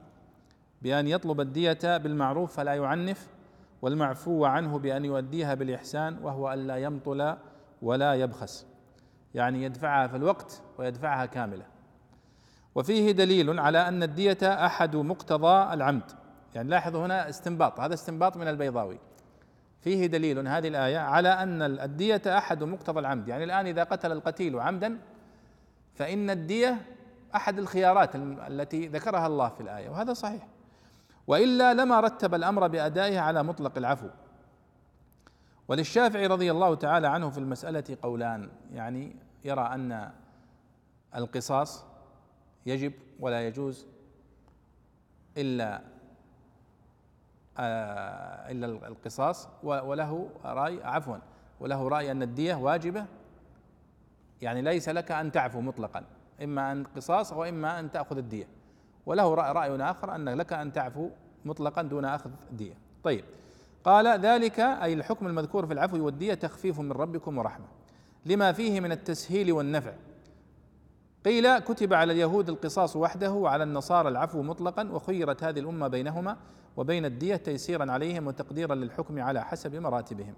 بأن 0.83 1.07
يطلب 1.07 1.41
الدية 1.41 1.97
بالمعروف 1.97 2.55
فلا 2.55 2.73
يعنف 2.73 3.27
والمعفو 3.81 4.45
عنه 4.45 4.79
بأن 4.79 5.05
يؤديها 5.05 5.53
بالإحسان 5.53 6.17
وهو 6.23 6.53
ألا 6.53 6.77
يمطل 6.77 7.35
ولا 7.81 8.13
يبخس. 8.13 8.65
يعني 9.33 9.63
يدفعها 9.63 10.07
في 10.07 10.15
الوقت 10.15 10.61
ويدفعها 10.77 11.25
كاملة. 11.25 11.65
وفيه 12.75 13.11
دليل 13.11 13.59
على 13.59 13.87
أن 13.87 14.03
الدية 14.03 14.37
أحد 14.43 14.95
مقتضى 14.95 15.73
العمد. 15.73 16.11
يعني 16.55 16.69
لاحظوا 16.69 17.05
هنا 17.05 17.29
استنباط 17.29 17.79
هذا 17.79 17.93
استنباط 17.93 18.37
من 18.37 18.47
البيضاوي. 18.47 18.99
فيه 19.81 20.05
دليل 20.05 20.47
هذه 20.47 20.67
الآية 20.67 20.97
على 20.97 21.29
أن 21.29 21.61
الدية 21.61 22.21
أحد 22.27 22.63
مقتضى 22.63 22.99
العمد. 22.99 23.27
يعني 23.27 23.43
الآن 23.43 23.67
إذا 23.67 23.83
قتل 23.83 24.11
القتيل 24.11 24.59
عمدا 24.59 24.97
فإن 25.95 26.29
الدية 26.29 26.81
أحد 27.35 27.59
الخيارات 27.59 28.15
التي 28.15 28.87
ذكرها 28.87 29.27
الله 29.27 29.49
في 29.49 29.61
الآية 29.61 29.89
وهذا 29.89 30.13
صحيح. 30.13 30.52
وإلا 31.27 31.73
لما 31.73 31.99
رتب 31.99 32.35
الأمر 32.35 32.67
بادائها 32.67 33.21
على 33.21 33.43
مطلق 33.43 33.77
العفو. 33.77 34.07
وللشافعي 35.67 36.27
رضي 36.27 36.51
الله 36.51 36.75
تعالى 36.75 37.07
عنه 37.07 37.29
في 37.29 37.37
المسألة 37.37 37.97
قولان. 38.01 38.49
يعني 38.71 39.15
يرى 39.43 39.61
أن 39.61 40.11
القصاص 41.15 41.85
يجب 42.65 42.93
ولا 43.19 43.47
يجوز 43.47 43.87
إلا 45.37 45.81
آه، 47.57 48.51
إلا 48.51 48.65
القصاص 48.65 49.49
وله 49.63 50.29
رأي 50.45 50.83
عفوا 50.83 51.17
وله 51.59 51.87
رأي 51.87 52.11
أن 52.11 52.21
الدية 52.21 52.55
واجبة. 52.55 53.05
يعني 54.41 54.61
ليس 54.61 54.89
لك 54.89 55.11
أن 55.11 55.31
تعفو 55.31 55.61
مطلقا 55.61 56.03
إما 56.43 56.71
أن 56.71 56.83
قصاص 56.83 57.33
وإما 57.33 57.79
أن 57.79 57.91
تأخذ 57.91 58.17
الدية. 58.17 58.47
وله 59.05 59.33
رأي 59.33 59.81
آخر 59.81 60.15
أن 60.15 60.29
لك 60.29 60.53
أن 60.53 60.73
تعفو 60.73 61.09
مطلقا 61.45 61.81
دون 61.81 62.05
أخذ 62.05 62.29
دية. 62.51 62.73
طيب. 63.03 63.25
قال 63.83 64.19
ذلك 64.21 64.59
أي 64.59 64.93
الحكم 64.93 65.27
المذكور 65.27 65.65
في 65.65 65.73
العفو 65.73 66.05
والدية 66.05 66.33
تخفيف 66.33 66.79
من 66.79 66.91
ربكم 66.91 67.37
ورحمة. 67.37 67.65
لما 68.25 68.51
فيه 68.51 68.79
من 68.79 68.91
التسهيل 68.91 69.51
والنفع. 69.51 69.93
قيل 71.25 71.59
كتب 71.59 71.93
على 71.93 72.13
اليهود 72.13 72.49
القصاص 72.49 72.95
وحده 72.95 73.31
وعلى 73.31 73.63
النصارى 73.63 74.09
العفو 74.09 74.41
مطلقا 74.41 74.91
وخيرت 74.91 75.43
هذه 75.43 75.59
الأمة 75.59 75.87
بينهما 75.87 76.37
وبين 76.77 77.05
الدية 77.05 77.35
تيسيرا 77.35 77.91
عليهم 77.91 78.27
وتقديرا 78.27 78.75
للحكم 78.75 79.21
على 79.21 79.43
حسب 79.45 79.75
مراتبهم. 79.75 80.33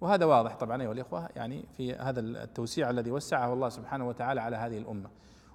وهذا 0.00 0.24
واضح 0.24 0.56
طبعا 0.56 0.82
أيها 0.82 0.92
الإخوة 0.92 1.28
يعني 1.36 1.64
في 1.76 1.94
هذا 1.94 2.20
التوسيع 2.20 2.90
الذي 2.90 3.10
وسعه 3.10 3.52
الله 3.52 3.68
سبحانه 3.68 4.08
وتعالى 4.08 4.40
على 4.40 4.56
هذه 4.56 4.78
الأمة. 4.78 5.10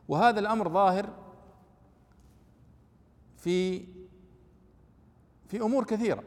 وهذا 0.08 0.40
الأمر 0.40 0.70
ظاهر 0.70 1.10
في 3.48 3.86
في 5.48 5.62
أمور 5.62 5.84
كثيرة 5.84 6.24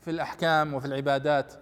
في 0.00 0.10
الأحكام 0.10 0.74
وفي 0.74 0.86
العبادات. 0.86 1.54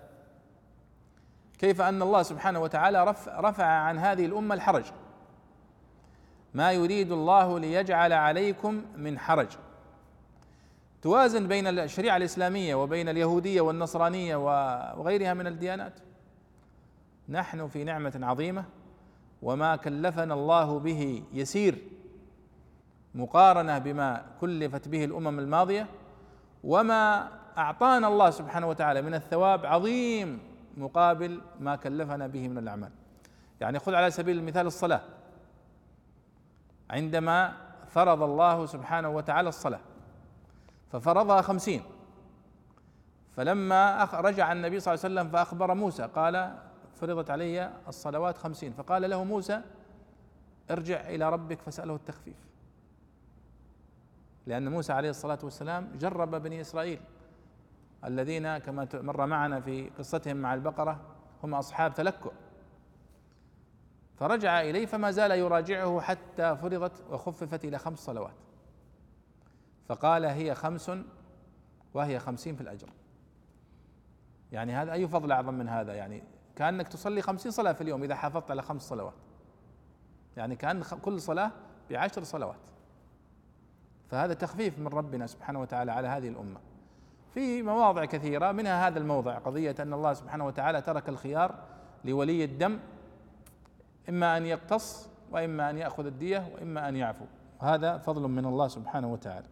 كيف 1.59 1.81
أن 1.81 2.03
الله 2.03 2.23
سبحانه 2.23 2.61
وتعالى 2.61 3.15
رفع 3.29 3.65
عن 3.65 3.99
هذه 3.99 4.27
الأمة 4.27 4.55
الحرج. 4.55 4.85
ما 6.55 6.73
يريد 6.73 7.13
الله 7.13 7.59
ليجعل 7.59 8.13
عليكم 8.13 8.83
من 8.97 9.19
حرج. 9.19 9.49
توازن 11.03 11.49
بين 11.49 11.67
الشريعة 11.67 12.17
الإسلامية 12.17 12.75
وبين 12.75 13.09
اليهودية 13.09 13.61
والنصرانية 13.61 14.37
وغيرها 14.97 15.35
من 15.35 15.47
الديانات. 15.47 15.95
نحن 17.29 17.69
في 17.69 17.85
نعمة 17.85 18.21
عظيمة 18.23 18.65
وما 19.43 19.77
كلفنا 19.77 20.35
الله 20.35 20.79
به 20.79 21.23
يسير. 21.33 21.79
مقارنة 23.15 23.79
بما 23.79 24.25
كلفت 24.41 24.89
به 24.89 25.05
الأمم 25.05 25.39
الماضية 25.39 25.87
وما 26.65 27.29
أعطانا 27.59 28.09
الله 28.09 28.31
سبحانه 28.31 28.69
وتعالى 28.69 29.03
من 29.03 29.15
الثواب 29.15 29.67
عظيم 29.67 30.41
مقابل 30.77 31.41
ما 31.61 31.77
كلفنا 31.77 32.27
به 32.27 32.49
من 32.49 32.59
الأعمال. 32.59 32.91
يعني 33.61 33.79
خذ 33.79 33.95
على 33.95 34.11
سبيل 34.11 34.39
المثال 34.39 34.67
الصلاة. 34.67 35.01
عندما 36.91 37.53
فرض 37.87 38.23
الله 38.23 38.67
سبحانه 38.67 39.09
وتعالى 39.09 39.49
الصلاة 39.49 39.81
ففرضها 40.93 41.43
خمسين. 41.43 41.83
فلما 43.37 44.05
رجع 44.05 44.53
النبي 44.53 44.81
صلى 44.81 44.95
الله 44.95 45.05
عليه 45.05 45.15
وسلم 45.15 45.33
فأخبر 45.33 45.75
موسى 45.75 46.03
قال 46.03 46.55
فرضت 46.95 47.31
علي 47.31 47.71
الصلوات 47.89 48.39
خمسين. 48.39 48.73
فقال 48.73 49.11
له 49.11 49.25
موسى 49.25 49.61
ارجع 50.71 51.01
إلى 51.01 51.31
ربك 51.31 51.61
فسأله 51.61 51.95
التخفيف. 51.95 52.52
لأن 54.47 54.69
موسى 54.69 54.93
عليه 54.93 55.11
الصلاة 55.11 55.39
والسلام 55.43 55.93
جرب 55.99 56.31
بني 56.35 56.61
إسرائيل 56.61 57.01
الذين 58.05 58.59
كما 58.59 58.89
مر 58.95 59.27
معنا 59.27 59.61
في 59.61 59.91
قصتهم 59.99 60.37
مع 60.37 60.55
البقرة 60.55 61.01
هم 61.43 61.55
أصحاب 61.55 61.95
تلكؤ. 61.95 62.33
فرجع 64.17 64.61
إليه 64.61 64.87
فما 64.87 65.11
زال 65.11 65.31
يراجعه 65.31 66.01
حتى 66.01 66.57
فرضت 66.57 67.05
وخففت 67.11 67.65
إلى 67.65 67.79
خمس 67.79 67.99
صلوات. 67.99 68.35
فقال 69.89 70.25
هي 70.25 70.55
خمس 70.55 70.91
وهي 71.95 72.19
خمسين 72.19 72.57
في 72.57 72.61
الأجر. 72.61 72.89
يعني 74.53 74.73
هذا 74.73 74.93
أي 74.93 75.09
فضل 75.09 75.33
أعظم 75.33 75.55
من 75.55 75.69
هذا؟ 75.69 75.95
يعني 75.95 76.25
كأنك 76.57 76.89
تصلي 76.89 77.23
خمسين 77.23 77.53
صلاة 77.53 77.73
في 77.73 77.81
اليوم 77.81 78.03
إذا 78.03 78.15
حافظت 78.15 78.51
على 78.51 78.63
خمس 78.63 78.83
صلوات. 78.83 79.15
يعني 80.37 80.57
كأن 80.57 80.83
كل 80.83 81.21
صلاة 81.21 81.51
بعشر 81.91 82.23
صلوات. 82.23 82.61
فهذا 84.13 84.35
تخفيف 84.35 84.79
من 84.79 84.87
ربنا 84.87 85.27
سبحانه 85.27 85.61
وتعالى 85.61 85.93
على 85.93 86.09
هذه 86.09 86.29
الأمة. 86.29 86.61
في 87.35 87.63
مواضع 87.63 88.05
كثيرة 88.05 88.53
منها 88.53 88.89
هذا 88.89 88.99
الموضع 88.99 89.39
قضية 89.39 89.75
أن 89.81 89.93
الله 89.93 90.13
سبحانه 90.13 90.47
وتعالى 90.47 90.81
ترك 90.81 91.09
الخيار 91.09 91.55
لولي 92.05 92.45
الدم 92.45 92.79
إما 94.09 94.37
أن 94.37 94.47
يقتص 94.47 95.09
وإما 95.31 95.71
أن 95.71 95.79
يأخذ 95.79 96.07
الدية 96.07 96.49
وإما 96.55 96.89
أن 96.89 96.97
يعفو. 96.97 97.25
وهذا 97.63 97.99
فضل 97.99 98.23
من 98.23 98.45
الله 98.45 98.69
سبحانه 98.69 99.13
وتعالى. 99.13 99.47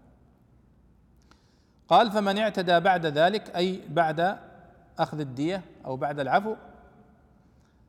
قال 1.88 2.10
فمن 2.10 2.38
اعتدى 2.38 2.80
بعد 2.80 3.06
ذلك 3.06 3.56
أي 3.56 3.80
بعد 3.88 4.38
أخذ 4.98 5.20
الدية 5.20 5.62
أو 5.84 5.96
بعد 5.96 6.20
العفو 6.20 6.54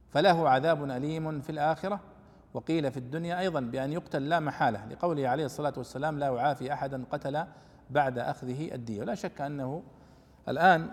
فله 0.09 0.49
عذاب 0.49 0.83
أليم 0.83 1.41
في 1.41 1.49
الآخرة. 1.49 1.99
وقيل 2.53 2.91
في 2.91 2.97
الدنيا 2.97 3.39
أيضا 3.39 3.59
بأن 3.59 3.93
يقتل 3.93 4.29
لا 4.29 4.39
محالة. 4.39 4.85
لقوله 4.85 5.27
عليه 5.27 5.45
الصلاة 5.45 5.73
والسلام 5.77 6.19
لا 6.19 6.27
يعافي 6.27 6.73
احدا 6.73 7.03
قتل 7.11 7.45
بعد 7.89 8.17
أخذه 8.17 8.73
الدية. 8.75 9.01
ولا 9.01 9.15
شك 9.15 9.41
أنه 9.41 9.83
الآن 10.49 10.91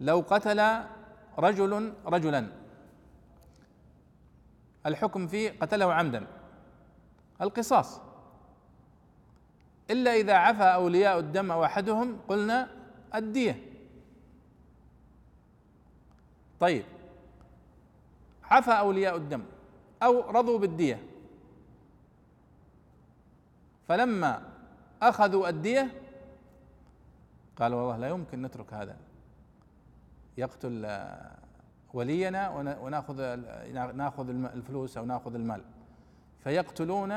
لو 0.00 0.24
قتل 0.28 0.82
رجل 1.38 1.92
رجلا 2.06 2.46
الحكم 4.86 5.26
فيه 5.26 5.50
قتله 5.60 5.94
عمدا. 5.94 6.26
القصاص. 7.40 8.00
إلا 9.90 10.14
إذا 10.14 10.34
عفى 10.34 10.62
أولياء 10.62 11.18
الدم 11.18 11.50
أو 11.50 11.64
أحدهم 11.64 12.18
قلنا 12.28 12.68
الدية. 13.14 13.62
طيب 16.60 16.84
عفى 18.44 18.70
أولياء 18.70 19.16
الدم. 19.16 19.42
أو 20.02 20.30
رضوا 20.30 20.58
بالدية. 20.58 21.02
فلما 23.88 24.42
أخذوا 25.02 25.48
الدية 25.48 25.92
قالوا 27.56 27.80
والله 27.80 27.96
لا 27.96 28.08
يمكن 28.08 28.42
نترك 28.42 28.74
هذا. 28.74 28.96
يقتل 30.38 31.00
ولينا 31.94 32.50
وناخذ 32.80 33.36
ناخذ 33.94 34.28
الفلوس 34.28 34.96
أو 34.96 35.04
ناخذ 35.04 35.34
المال. 35.34 35.62
فيقتلون 36.44 37.12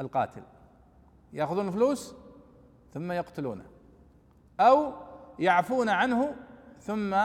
القاتل. 0.00 0.42
ياخذون 1.32 1.68
الفلوس 1.68 2.14
ثم 2.94 3.12
يقتلونه. 3.12 3.64
أو 4.60 4.92
يعفون 5.38 5.88
عنه 5.88 6.34
ثم 6.80 7.16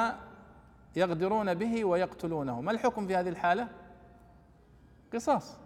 يغدرون 0.96 1.54
به 1.54 1.86
ويقتلونه. 1.86 2.62
ما 2.62 2.72
الحكم 2.72 3.08
في 3.08 3.16
هذه 3.16 3.30
الحالة؟ 3.30 3.68
قصاص 5.16 5.58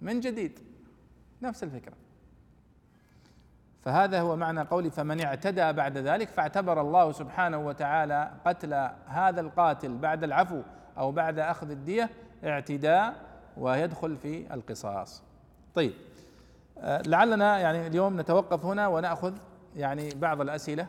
من 0.00 0.20
جديد. 0.20 0.58
نفس 1.42 1.64
الفكرة. 1.64 1.92
فهذا 3.82 4.20
هو 4.20 4.36
معنى 4.36 4.60
قولي 4.60 4.90
فمن 4.90 5.20
اعتدى 5.20 5.72
بعد 5.72 5.98
ذلك 5.98 6.28
فاعتبر 6.28 6.80
الله 6.80 7.12
سبحانه 7.12 7.58
وتعالى 7.58 8.30
قتل 8.46 8.74
هذا 9.06 9.40
القاتل 9.40 9.98
بعد 9.98 10.24
العفو 10.24 10.62
أو 10.98 11.12
بعد 11.12 11.38
أخذ 11.38 11.70
الدية 11.70 12.10
اعتداء 12.44 13.14
ويدخل 13.56 14.16
في 14.16 14.54
القصاص. 14.54 15.22
طيب 15.74 15.92
آه، 16.78 17.02
لعلنا 17.02 17.58
يعني 17.58 17.86
اليوم 17.86 18.20
نتوقف 18.20 18.64
هنا 18.64 18.88
ونأخذ 18.88 19.34
يعني 19.76 20.08
بعض 20.14 20.40
الأسئلة. 20.40 20.86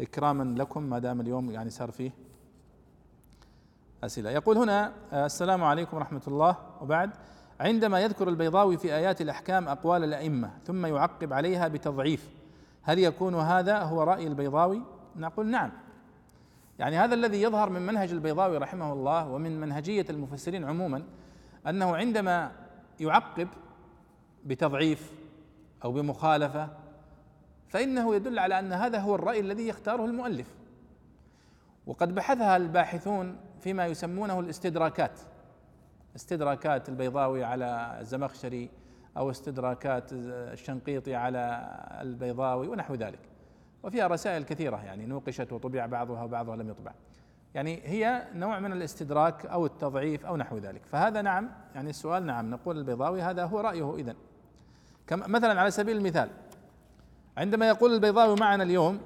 إكراما 0.00 0.54
لكم 0.58 0.82
ما 0.82 0.98
دام 0.98 1.20
اليوم 1.20 1.50
يعني 1.50 1.70
صار 1.70 1.90
فيه 1.90 2.10
أسئلة. 4.04 4.30
يقول 4.30 4.56
هنا 4.56 4.92
آه، 5.12 5.26
السلام 5.26 5.64
عليكم 5.64 5.96
ورحمة 5.96 6.22
الله 6.28 6.56
وبعد 6.80 7.10
عندما 7.60 8.00
يذكر 8.00 8.28
البيضاوي 8.28 8.76
في 8.76 8.94
آيات 8.94 9.20
الأحكام 9.20 9.68
أقوال 9.68 10.04
الأئمة 10.04 10.50
ثم 10.64 10.86
يعقب 10.86 11.32
عليها 11.32 11.68
بتضعيف 11.68 12.30
هل 12.82 12.98
يكون 12.98 13.34
هذا 13.34 13.78
هو 13.78 14.02
رأي 14.02 14.26
البيضاوي؟ 14.26 14.82
نقول 15.16 15.46
نعم 15.46 15.72
يعني 16.78 16.96
هذا 16.96 17.14
الذي 17.14 17.42
يظهر 17.42 17.70
من 17.70 17.86
منهج 17.86 18.10
البيضاوي 18.12 18.58
رحمه 18.58 18.92
الله 18.92 19.28
ومن 19.28 19.60
منهجية 19.60 20.06
المفسرين 20.10 20.64
عموما 20.64 21.02
أنه 21.66 21.96
عندما 21.96 22.52
يعقب 23.00 23.48
بتضعيف 24.44 25.12
أو 25.84 25.92
بمخالفة 25.92 26.68
فإنه 27.68 28.14
يدل 28.14 28.38
على 28.38 28.58
أن 28.58 28.72
هذا 28.72 28.98
هو 28.98 29.14
الرأي 29.14 29.40
الذي 29.40 29.68
يختاره 29.68 30.04
المؤلف 30.04 30.48
وقد 31.86 32.14
بحثها 32.14 32.56
الباحثون 32.56 33.36
فيما 33.60 33.86
يسمونه 33.86 34.40
الاستدراكات. 34.40 35.20
استدراكات 36.16 36.88
البيضاوي 36.88 37.44
على 37.44 37.98
الزمخشري 38.00 38.70
أو 39.16 39.30
استدراكات 39.30 40.12
الشنقيطي 40.12 41.14
على 41.14 41.70
البيضاوي 42.00 42.68
ونحو 42.68 42.94
ذلك. 42.94 43.18
وفيها 43.82 44.06
رسائل 44.06 44.42
كثيرة 44.42 44.84
يعني 44.84 45.06
نوقشت 45.06 45.52
وطبع 45.52 45.86
بعضها 45.86 46.22
وبعضها 46.22 46.56
لم 46.56 46.68
يطبع. 46.68 46.92
يعني 47.54 47.80
هي 47.84 48.26
نوع 48.34 48.58
من 48.58 48.72
الاستدراك 48.72 49.46
أو 49.46 49.66
التضعيف 49.66 50.26
أو 50.26 50.36
نحو 50.36 50.58
ذلك. 50.58 50.86
فهذا 50.86 51.22
نعم 51.22 51.50
يعني 51.74 51.90
السؤال 51.90 52.26
نعم 52.26 52.50
نقول 52.50 52.78
البيضاوي 52.78 53.22
هذا 53.22 53.44
هو 53.44 53.60
رأيه 53.60 53.96
اذا 53.96 54.14
كما 55.06 55.26
مثلا 55.26 55.60
على 55.60 55.70
سبيل 55.70 55.96
المثال 55.96 56.30
عندما 57.36 57.68
يقول 57.68 57.94
البيضاوي 57.94 58.36
معنا 58.36 58.62
اليوم 58.62 59.00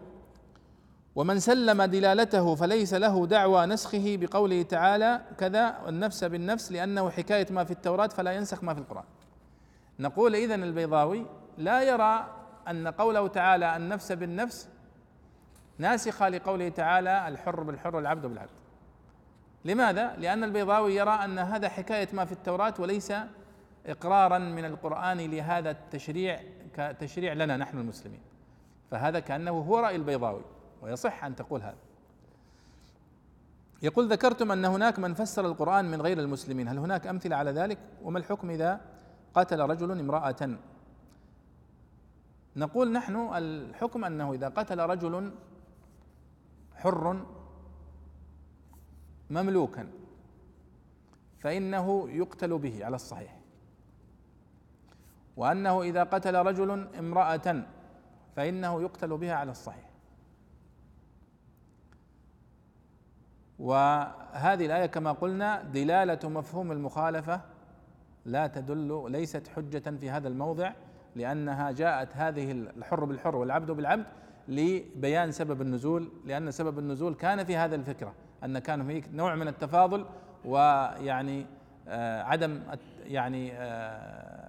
ومن 1.16 1.41
سلم 1.41 1.82
دلالته 1.82 2.55
فليس 2.55 2.95
له 2.95 3.27
دعوى 3.27 3.66
نسخه 3.66 4.16
بقوله 4.20 4.62
تعالى 4.62 5.20
كذا 5.39 5.77
النفس 5.89 6.24
بالنفس 6.24 6.73
لأنه 6.73 7.11
حكاية 7.11 7.47
ما 7.51 7.65
في 7.65 7.70
التوراة 7.70 8.07
فلا 8.07 8.32
ينسخ 8.32 8.65
ما 8.65 8.74
في 8.74 8.81
القرآن. 8.81 9.05
نقول 9.99 10.35
إذن 10.35 10.62
البيضاوي 10.62 11.27
لا 11.59 11.82
يرى 11.82 12.27
أن 12.69 12.89
قوله 12.89 13.28
تعالى 13.28 13.77
النفس 13.77 14.12
بالنفس 14.12 14.69
ناسخة 15.78 16.28
لقوله 16.28 16.69
تعالى 16.69 17.28
الحر 17.28 17.62
بالحر 17.62 17.97
والعبد 17.97 18.27
بالعبد. 18.27 18.51
لماذا؟ 19.65 20.16
لأن 20.19 20.45
البيضاوي 20.45 20.97
يرى 20.97 21.11
أن 21.11 21.39
هذا 21.39 21.69
حكاية 21.69 22.09
ما 22.12 22.24
في 22.24 22.32
التوراة 22.32 22.74
وليس 22.78 23.12
إقرارا 23.86 24.39
من 24.39 24.65
القرآن 24.65 25.19
لهذا 25.19 25.70
التشريع 25.70 26.41
كتشريع 26.77 27.32
لنا 27.32 27.57
نحن 27.57 27.78
المسلمين. 27.78 28.20
فهذا 28.91 29.20
كأنه 29.20 29.51
هو 29.51 29.78
رأي 29.78 29.97
البيضاوي. 29.97 30.53
ويصح 30.85 31.24
أن 31.24 31.36
تقول 31.36 31.62
هذا. 31.62 31.77
يقول 33.82 34.12
ذكرتم 34.12 34.52
أن 34.52 34.65
هناك 34.65 34.98
من 34.98 35.15
فسر 35.15 35.47
القرآن 35.47 35.85
من 35.85 36.02
غير 36.02 36.19
المسلمين. 36.19 36.69
هل 36.69 36.78
هناك 36.78 37.06
أمثلة 37.06 37.36
على 37.36 37.51
ذلك؟ 37.51 37.78
وما 38.02 38.19
الحكم 38.19 38.51
إذا 38.51 38.81
قتل 39.35 39.61
رجل 39.61 40.01
امرأة؟ 40.01 40.56
نقول 42.56 42.93
نحن 42.93 43.31
الحكم 43.35 44.05
أنه 44.05 44.32
إذا 44.32 44.48
قتل 44.48 44.78
رجل 44.78 45.32
حر 46.74 47.27
مملوكا 49.31 49.89
فإنه 51.39 52.11
يقتل 52.11 52.59
به 52.59 52.85
على 52.85 52.97
الصحيح. 52.97 53.40
وأنه 55.36 55.82
إذا 55.82 56.05
قتل 56.05 56.35
رجل 56.35 56.89
امرأة 56.98 57.65
فإنه 58.36 58.82
يقتل 58.82 59.16
بها 59.16 59.35
على 59.35 59.51
الصحيح. 59.51 59.94
وهذه 63.59 64.66
الآية 64.66 64.86
كما 64.86 65.12
قلنا 65.12 65.62
دلالة 65.62 66.28
مفهوم 66.28 66.72
المخالفة 66.72 67.40
لا 68.24 68.47
تدل 68.47 69.06
ليست 69.09 69.48
حجة 69.48 69.97
في 70.01 70.10
هذا 70.10 70.28
الموضع 70.28 70.72
لأنها 71.16 71.70
جاءت 71.70 72.16
هذه 72.16 72.52
الحر 72.52 73.05
بالحر 73.05 73.36
والعبد 73.36 73.70
بالعبد 73.70 74.05
لبيان 74.48 75.32
سبب 75.32 75.62
النزول 75.62 76.09
لأن 76.24 76.51
سبب 76.51 76.78
النزول 76.78 77.14
كان 77.14 77.44
في 77.44 77.56
هذا 77.56 77.74
الفكرة 77.74 78.12
أن 78.44 78.59
كان 78.59 78.81
هناك 78.81 79.05
نوع 79.12 79.35
من 79.35 79.48
التفاضل 79.48 80.06
ويعني 80.44 81.47
آه 81.89 82.22
عدم 82.22 82.60
يعني 83.05 83.52
آه 83.52 84.44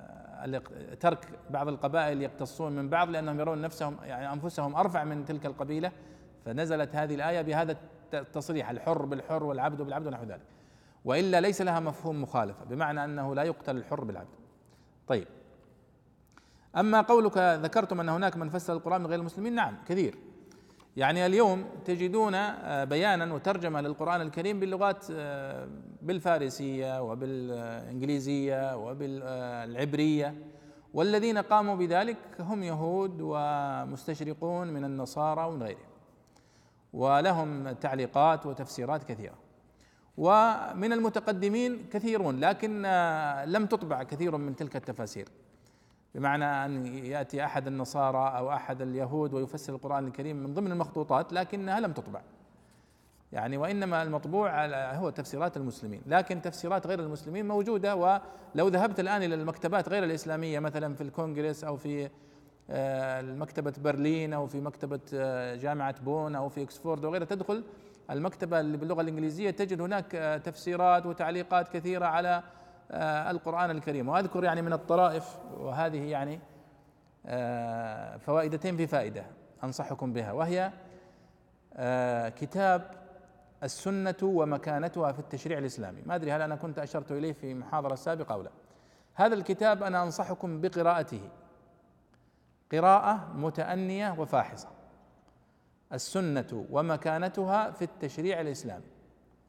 ترك 1.00 1.28
بعض 1.50 1.68
القبائل 1.68 2.22
يقتصون 2.22 2.72
من 2.72 2.90
بعض 2.90 3.10
لأنهم 3.10 3.40
يرون 3.40 3.62
نفسهم 3.62 3.98
يعني 4.04 4.34
أنفسهم 4.34 4.76
أرفع 4.76 5.04
من 5.04 5.26
تلك 5.26 5.46
القبيلة 5.46 5.92
فنزلت 6.46 6.96
هذه 6.96 7.16
الآية 7.16 7.42
بهذا 7.42 7.78
التصريح 8.14 8.70
الحر 8.70 9.06
بالحر 9.06 9.44
والعبد 9.44 9.82
بالعبد 9.82 10.08
ونحو 10.08 10.24
ذلك. 10.24 10.48
وإلا 11.06 11.42
ليس 11.42 11.62
لها 11.62 11.80
مفهوم 11.80 12.22
مخالفة 12.22 12.66
بمعنى 12.66 13.04
أنه 13.04 13.36
لا 13.36 13.44
يقتل 13.44 13.78
الحر 13.78 14.04
بالعبد. 14.04 14.36
طيب. 15.08 15.28
أما 16.78 17.02
قولك 17.02 17.38
ذكرتم 17.38 18.00
أن 18.00 18.10
هناك 18.10 18.38
من 18.38 18.50
فسر 18.50 18.74
القرآن 18.74 19.02
من 19.02 19.08
غير 19.08 19.20
المسلمين؟ 19.20 19.56
نعم 19.56 19.78
كثير. 19.88 20.16
يعني 20.98 21.26
اليوم 21.26 21.66
تجدون 21.86 22.36
آه، 22.36 22.84
بيانا 22.84 23.34
وترجمة 23.34 23.82
للقرآن 23.82 24.22
الكريم 24.22 24.60
باللغات 24.60 25.06
آه، 25.12 25.68
بالفارسية 26.02 27.02
وبالإنجليزية 27.02 28.76
وبالعبرية. 28.76 30.36
والذين 30.94 31.38
قاموا 31.38 31.76
بذلك 31.76 32.18
هم 32.40 32.64
يهود 32.64 33.18
ومستشرقون 33.22 34.68
من 34.68 34.86
النصارى 34.86 35.46
ومن 35.46 35.64
غيرهم. 35.64 35.95
ولهم 36.96 37.72
تعليقات 37.72 38.46
وتفسيرات 38.46 39.04
كثيرة. 39.04 39.36
ومن 40.18 40.94
المتقدمين 40.94 41.90
كثيرون 41.92 42.40
لكن 42.40 42.82
لم 43.46 43.66
تطبع 43.66 44.04
كثير 44.04 44.38
من 44.38 44.56
تلك 44.56 44.76
التفاسير. 44.76 45.28
بمعنى 46.16 46.46
أن 46.46 46.86
يأتي 46.86 47.46
أحد 47.46 47.68
النصارى 47.68 48.38
أو 48.38 48.52
أحد 48.52 48.82
اليهود 48.82 49.34
ويفسر 49.34 49.74
القرآن 49.74 50.08
الكريم 50.08 50.36
من 50.36 50.54
ضمن 50.54 50.72
المخطوطات 50.72 51.34
لكنها 51.34 51.80
لم 51.80 51.92
تطبع. 51.92 52.22
يعني 53.32 53.58
وإنما 53.58 54.04
المطبوع 54.04 54.66
هو 54.96 55.10
تفسيرات 55.10 55.58
المسلمين. 55.58 56.02
لكن 56.06 56.42
تفسيرات 56.42 56.88
غير 56.88 57.00
المسلمين 57.00 57.48
موجودة 57.48 57.96
ولو 57.96 58.68
ذهبت 58.68 59.00
الآن 59.00 59.24
إلى 59.24 59.36
المكتبات 59.36 59.90
غير 59.90 60.04
الإسلامية 60.04 60.60
مثلا 60.60 60.96
في 60.96 61.02
الكونغرس 61.02 61.64
أو 61.64 61.78
في 61.78 62.06
آه، 62.06 62.10
مكتبة 62.70 63.74
برلين 63.84 64.34
أو 64.34 64.48
في 64.48 64.62
مكتبة 64.62 65.00
آه، 65.14 65.56
جامعة 65.56 65.96
بون 66.02 66.36
أو 66.36 66.50
في 66.50 66.64
إكسفورد 66.64 67.06
وغيرها 67.06 67.26
تدخل 67.26 67.64
المكتبة 68.12 68.60
اللي 68.60 68.78
باللغة 68.78 69.02
الإنجليزية 69.02 69.50
تجد 69.50 69.82
هناك 69.82 70.16
آه، 70.16 70.38
تفسيرات 70.38 71.06
وتعليقات 71.06 71.68
كثيرة 71.68 72.06
على 72.06 72.44
آه، 72.92 73.32
القرآن 73.32 73.72
الكريم. 73.72 74.10
وأذكر 74.10 74.44
يعني 74.44 74.62
من 74.62 74.74
الطرائف 74.74 75.38
وهذه 75.58 76.10
يعني 76.10 76.40
فوائدتين 78.20 78.78
في 78.78 78.88
فائدة 78.88 79.26
أنصحكم 79.64 80.14
بها. 80.14 80.32
وهي 80.32 80.72
كتاب 82.30 82.92
السنة 83.64 84.16
ومكانتها 84.24 85.12
في 85.12 85.20
التشريع 85.20 85.58
الإسلامي. 85.58 86.02
ما 86.06 86.16
أدري 86.16 86.32
هل 86.32 86.42
أنا 86.42 86.56
كنت 86.56 86.80
أشرت 86.80 87.12
إليه 87.12 87.34
في 87.34 87.54
محاضرة 87.54 87.96
سابقة 87.96 88.34
أو 88.34 88.42
لا. 88.42 88.52
هذا 89.14 89.36
الكتاب 89.36 89.84
أنا 89.84 90.04
أنصحكم 90.04 90.62
بقراءته. 90.62 91.22
قراءة 92.72 93.34
متأنية 93.36 94.16
وفاحصة. 94.20 94.68
السنة 95.94 96.66
ومكانتها 96.70 97.72
في 97.72 97.82
التشريع 97.82 98.42
الإسلامي. 98.42 98.86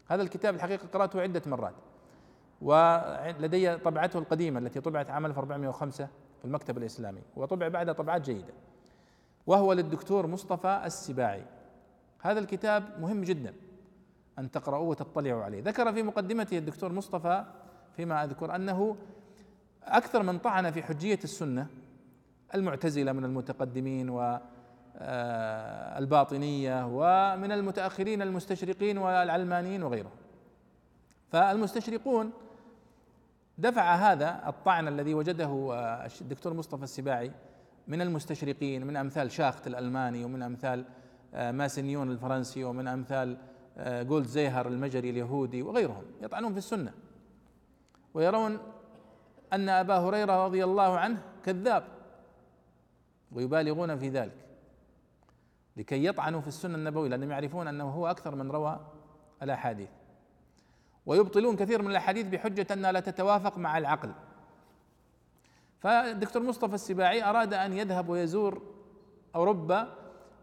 هذا 0.09 0.23
الكتاب 0.23 0.55
الحقيقة 0.55 0.89
قرأته 0.93 1.21
عدة 1.21 1.43
مرات. 1.47 1.75
ولدي 2.63 3.77
طبعته 3.77 4.19
القديمة 4.19 4.59
التي 4.59 4.81
طبعت 4.81 5.11
عام 5.11 5.27
1405 5.27 6.09
في 6.39 6.45
المكتب 6.45 6.79
الإسلامي 6.79 7.21
وطبع 7.37 7.69
بعدها 7.69 7.95
طبعات 7.95 8.23
جيدة. 8.23 8.53
وهو 9.47 9.73
للدكتور 9.73 10.27
مصطفى 10.27 10.83
السباعي. 10.85 11.45
هذا 12.21 12.39
الكتاب 12.39 13.01
مهم 13.01 13.23
جدا 13.23 13.55
أن 14.39 14.51
تقرأوه 14.51 14.89
وتطلعوا 14.89 15.45
عليه. 15.45 15.63
ذكر 15.63 15.93
في 15.93 16.03
مقدمته 16.03 16.59
الدكتور 16.59 16.93
مصطفى 16.93 17.45
فيما 17.97 18.25
أذكر 18.25 18.55
أنه 18.55 18.97
أكثر 19.85 20.23
من 20.23 20.39
طعن 20.39 20.71
في 20.71 20.83
حجية 20.83 21.19
السنة 21.25 21.67
المعتزلة 22.55 23.13
من 23.13 23.25
المتقدمين 23.25 24.11
والباطنية 25.01 26.81
آه، 26.81 26.87
ومن 26.93 27.53
المتأخرين 27.53 28.23
المستشرقين 28.23 28.99
والعلمانيين 28.99 29.83
وغيرهم. 29.83 30.11
فالمستشرقون 31.33 32.33
دفع 33.59 33.95
هذا 33.95 34.43
الطعن 34.47 34.89
الذي 34.89 35.15
وجده 35.15 35.71
آه، 35.73 36.09
الدكتور 36.21 36.55
مصطفى 36.55 36.85
السباعي 36.85 37.31
من 37.89 38.01
المستشرقين 38.01 38.87
من 38.87 38.97
أمثال 38.97 39.33
شاخت 39.33 39.67
الألماني 39.67 40.25
ومن 40.25 40.43
أمثال 40.43 40.85
آه، 41.35 41.51
ماسنيون 41.53 42.11
الفرنسي 42.11 42.65
ومن 42.65 42.89
أمثال 42.89 43.37
جولد 43.79 44.27
زيهر 44.27 44.69
المجري 44.69 45.11
اليهودي 45.11 45.63
وغيرهم 45.63 46.03
يطعنون 46.23 46.53
في 46.53 46.59
السنة. 46.59 46.93
ويرون 48.15 48.59
أن 49.53 49.69
أبا 49.69 49.99
هريرة 49.99 50.45
رضي 50.45 50.65
الله 50.65 50.99
عنه 50.99 51.23
كذاب. 51.45 51.96
ويبالغون 53.33 53.99
في 53.99 54.09
ذلك 54.09 54.47
لكي 55.77 56.05
يطعنوا 56.05 56.41
في 56.41 56.49
السنة 56.49 56.75
النبوية 56.75 57.09
لأنهم 57.09 57.31
يعرفون 57.31 57.69
أنه 57.69 57.91
هو 57.91 58.07
أكثر 58.07 58.35
من 58.35 58.51
روى 58.51 58.81
الأحاديث. 59.43 59.89
ويبطلون 61.07 61.57
كثير 61.57 61.83
من 61.83 61.91
الأحاديث 61.91 62.27
بحجة 62.27 62.67
أنها 62.73 62.93
لا 62.93 63.01
تتوافق 63.01 63.59
مع 63.59 63.79
العقل. 63.79 64.13
فالدكتور 65.79 66.43
مصطفى 66.43 66.75
السباعي 66.75 67.25
أراد 67.25 67.55
أن 67.55 67.73
يذهب 67.73 68.09
ويزور 68.09 68.63
أوروبا 69.35 69.95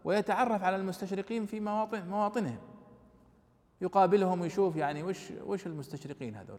ويتعرف 0.04 0.62
على 0.62 0.76
المستشرقين 0.76 1.46
في 1.46 1.60
مواطن 1.60 2.08
مواطنهم. 2.08 2.58
يقابلهم 3.80 4.40
ويشوف 4.40 4.76
يعني 4.76 5.02
وش 5.02 5.30
وش 5.30 5.66
المستشرقين 5.66 6.34
هذول؟ 6.36 6.58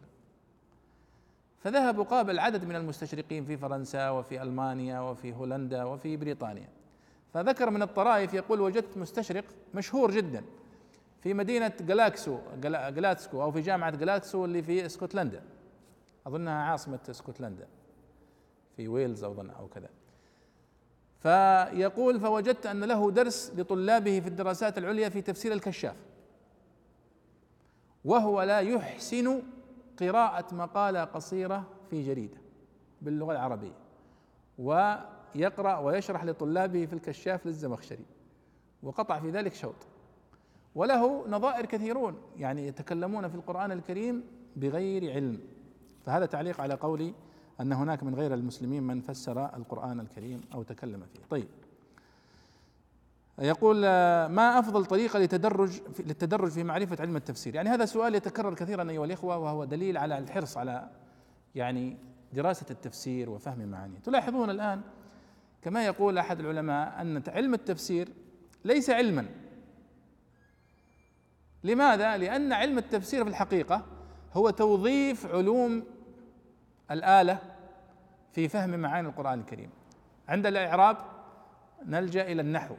فذهب 1.60 1.98
وقابل 1.98 2.40
عدد 2.40 2.66
من 2.66 2.76
المستشرقين 2.76 3.46
في 3.46 3.58
فرنسا 3.58 4.10
وفي 4.10 4.42
ألمانيا 4.42 5.00
وفي 5.00 5.34
هولندا 5.34 5.84
وفي 5.84 6.18
بريطانيا. 6.18 6.70
فذكر 7.34 7.70
من 7.70 7.82
الطرائف 7.82 8.34
يقول 8.34 8.62
وجدت 8.62 8.98
مستشرق 8.98 9.44
مشهور 9.74 10.12
جدا 10.12 10.44
في 11.22 11.34
مدينة 11.34 11.74
جلاسكو 11.82 12.40
جلاسكو 12.64 13.42
أو 13.42 13.52
في 13.52 13.62
جامعة 13.62 13.96
جلاسكو 13.96 14.46
اللي 14.46 14.64
في 14.64 14.86
اسكتلندا. 14.86 15.44
أظنها 16.28 16.64
عاصمة 16.64 17.00
اسكتلندا. 17.10 17.68
في 18.78 18.88
ويلز 18.88 19.24
أظن 19.24 19.50
أو 19.50 19.68
كذا. 19.68 19.90
فيقول 21.20 22.20
فوجدت 22.20 22.66
أن 22.66 22.84
له 22.84 23.12
درس 23.12 23.52
لطلابه 23.58 24.20
في 24.20 24.28
الدراسات 24.28 24.78
العليا 24.78 25.10
في 25.10 25.22
تفسير 25.22 25.54
الكشاف. 25.54 25.96
وهو 28.06 28.42
لا 28.42 28.60
يحسن 28.60 29.42
قراءة 30.00 30.56
مقالة 30.56 31.04
قصيرة 31.04 31.64
في 31.90 32.04
جريدة 32.04 32.38
باللغة 33.02 33.32
العربية 33.32 33.74
ويقرأ 34.58 35.78
ويشرح 35.78 36.24
لطلابه 36.24 36.86
في 36.86 36.94
الكشاف 36.94 37.46
للزمخشري 37.46 38.06
وقطع 38.84 39.20
في 39.20 39.30
ذلك 39.30 39.54
شوط. 39.54 39.76
وله 40.76 41.28
نظائر 41.28 41.66
كثيرون 41.66 42.18
يعني 42.38 42.68
يتكلمون 42.68 43.28
في 43.28 43.36
القرآن 43.36 43.72
الكريم 43.72 44.24
بغير 44.56 45.14
علم. 45.14 45.40
فهذا 46.06 46.26
تعليق 46.26 46.62
على 46.62 46.74
قولي 46.74 47.14
أن 47.62 47.74
هناك 47.74 48.04
من 48.04 48.16
غير 48.16 48.34
المسلمين 48.34 48.84
من 48.84 49.02
فسر 49.02 49.56
القرآن 49.56 50.00
الكريم 50.00 50.42
أو 50.54 50.64
تكلم 50.64 51.04
فيه. 51.14 51.20
طيب. 51.30 51.48
يقول 53.40 53.82
ما 54.28 54.60
أفضل 54.60 54.86
طريقة 54.86 55.20
لتدرج 55.20 55.82
للتدرج 56.00 56.52
في 56.52 56.64
معرفة 56.64 56.98
علم 57.00 57.16
التفسير؟ 57.16 57.56
يعني 57.56 57.70
هذا 57.70 57.86
سؤال 57.86 58.16
يتكرر 58.16 58.54
كثيرا 58.54 58.90
أيها 58.90 59.06
الإخوة 59.06 59.38
وهو 59.38 59.66
دليل 59.66 59.98
على 59.98 60.18
الحرص 60.18 60.58
على 60.58 60.90
يعني 61.56 61.98
دراسة 62.34 62.66
التفسير 62.72 63.30
وفهم 63.30 63.66
معانيه. 63.66 64.00
تلاحظون 64.00 64.50
الآن 64.50 64.82
كما 65.62 65.86
يقول 65.86 66.18
أحد 66.18 66.40
العلماء 66.40 67.02
أن 67.02 67.24
علم 67.28 67.54
التفسير 67.54 68.10
ليس 68.66 68.90
علما. 68.90 69.26
لماذا؟ 71.64 72.18
لأن 72.18 72.54
علم 72.54 72.78
التفسير 72.78 73.24
في 73.24 73.30
الحقيقة 73.30 73.86
هو 74.34 74.50
توظيف 74.50 75.26
علوم 75.26 75.84
الآلة 76.92 77.40
في 78.34 78.48
فهم 78.48 78.80
معاني 78.80 79.08
القرآن 79.08 79.40
الكريم. 79.40 79.70
عند 80.28 80.46
الإعراب 80.46 80.98
نلجأ 81.86 82.32
إلى 82.32 82.42
النحو 82.42 82.76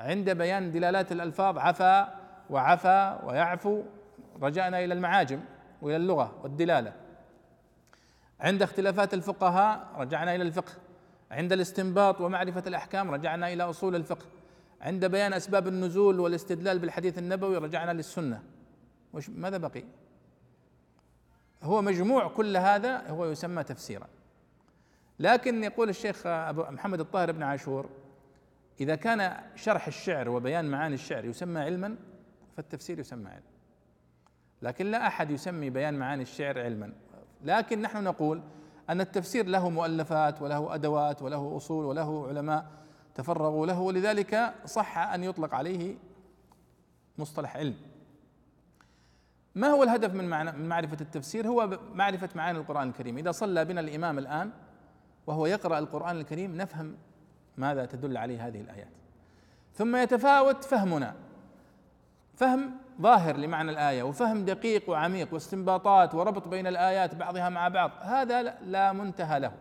عند 0.00 0.30
بيان 0.30 0.72
دلالات 0.72 1.12
الألفاظ 1.12 1.58
عفا 1.58 2.14
وعفا 2.50 3.24
ويعفو 3.24 3.82
رجعنا 4.42 4.84
إلى 4.84 4.94
المعاجم 4.94 5.40
وإلى 5.82 5.96
اللغة 5.96 6.38
والدلالة. 6.42 6.92
عند 8.40 8.62
اختلافات 8.62 9.14
الفقهاء 9.14 9.88
رجعنا 9.96 10.34
إلى 10.34 10.42
الفقه. 10.42 10.72
عند 11.30 11.52
الاستنباط 11.52 12.20
ومعرفة 12.20 12.62
الأحكام 12.66 13.10
رجعنا 13.10 13.52
إلى 13.52 13.62
أصول 13.62 13.96
الفقه. 13.96 14.26
عند 14.80 15.04
بيان 15.04 15.32
أسباب 15.32 15.68
النزول 15.68 16.20
والاستدلال 16.20 16.78
بالحديث 16.78 17.18
النبوي 17.18 17.56
رجعنا 17.56 17.92
للسنة. 17.92 18.42
وش 19.12 19.30
ماذا 19.30 19.56
بقي؟ 19.56 19.84
هو 21.62 21.82
مجموع 21.82 22.28
كل 22.28 22.56
هذا 22.56 23.10
هو 23.10 23.26
يسمى 23.26 23.62
تفسيرا. 23.62 24.06
لكن 25.18 25.64
يقول 25.64 25.88
الشيخ 25.88 26.26
أبو 26.26 26.62
محمد 26.62 27.00
الطاهر 27.00 27.32
بن 27.32 27.42
عاشور 27.42 27.88
إذا 28.80 28.94
كان 28.94 29.36
شرح 29.54 29.86
الشعر 29.86 30.28
وبيان 30.28 30.64
معاني 30.70 30.94
الشعر 30.94 31.24
يسمى 31.24 31.60
علما 31.60 31.96
فالتفسير 32.56 32.98
يسمى 32.98 33.30
علم. 33.30 33.42
لكن 34.62 34.86
لا 34.86 35.06
أحد 35.06 35.30
يسمي 35.30 35.70
بيان 35.70 35.94
معاني 35.94 36.22
الشعر 36.22 36.60
علما. 36.60 36.92
لكن 37.44 37.82
نحن 37.82 38.04
نقول 38.04 38.42
أن 38.90 39.00
التفسير 39.00 39.46
له 39.46 39.70
مؤلفات 39.70 40.42
وله 40.42 40.74
أدوات 40.74 41.22
وله 41.22 41.56
أصول 41.56 41.84
وله 41.84 42.28
علماء 42.28 42.66
تفرغوا 43.14 43.66
له 43.66 43.80
ولذلك 43.80 44.54
صح 44.64 44.98
أن 44.98 45.24
يطلق 45.24 45.54
عليه 45.54 45.96
مصطلح 47.18 47.56
علم. 47.56 47.76
ما 49.54 49.68
هو 49.68 49.82
الهدف 49.82 50.14
من 50.14 50.28
معرفة 50.68 50.96
التفسير؟ 51.00 51.48
هو 51.48 51.78
معرفة 51.94 52.28
معاني 52.34 52.58
القرآن 52.58 52.88
الكريم. 52.88 53.18
إذا 53.18 53.30
صلى 53.30 53.64
بنا 53.64 53.80
الإمام 53.80 54.18
الآن 54.18 54.50
وهو 55.26 55.46
يقرأ 55.46 55.78
القرآن 55.78 56.16
الكريم 56.16 56.56
نفهم 56.56 56.96
ماذا 57.58 57.86
تدل 57.86 58.16
عليه 58.16 58.46
هذه 58.46 58.60
الآيات؟ 58.60 58.88
ثم 59.74 59.96
يتفاوت 59.96 60.64
فهمنا. 60.64 61.14
فهم 62.34 62.70
ظاهر 63.00 63.36
لمعنى 63.36 63.70
الآية 63.70 64.02
وفهم 64.02 64.44
دقيق 64.44 64.90
وعميق 64.90 65.34
واستنباطات 65.34 66.14
وربط 66.14 66.48
بين 66.48 66.66
الآيات 66.66 67.14
بعضها 67.14 67.48
مع 67.48 67.68
بعض 67.68 67.90
هذا 68.00 68.42
لا 68.42 68.92
منتهى 68.92 69.40
له. 69.40 69.52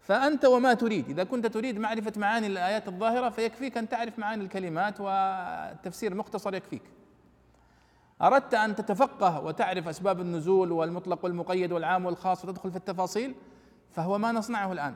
فأنت 0.00 0.44
وما 0.44 0.74
تريد 0.74 1.08
إذا 1.08 1.24
كنت 1.24 1.46
تريد 1.46 1.78
معرفة 1.78 2.12
معاني 2.16 2.46
الآيات 2.46 2.88
الظاهرة 2.88 3.28
فيكفيك 3.28 3.78
أن 3.78 3.88
تعرف 3.88 4.18
معاني 4.18 4.44
الكلمات 4.44 5.00
والتفسير 5.00 6.14
مختصر 6.14 6.54
يكفيك. 6.54 6.82
أردت 8.22 8.54
أن 8.54 8.76
تتفقه 8.76 9.40
وتعرف 9.40 9.88
أسباب 9.88 10.20
النزول 10.20 10.72
والمطلق 10.72 11.24
والمقيد 11.24 11.72
والعام 11.72 12.06
والخاص 12.06 12.44
وتدخل 12.44 12.70
في 12.70 12.76
التفاصيل 12.76 13.34
فهو 13.90 14.18
ما 14.18 14.32
نصنعه 14.32 14.72
الآن. 14.72 14.94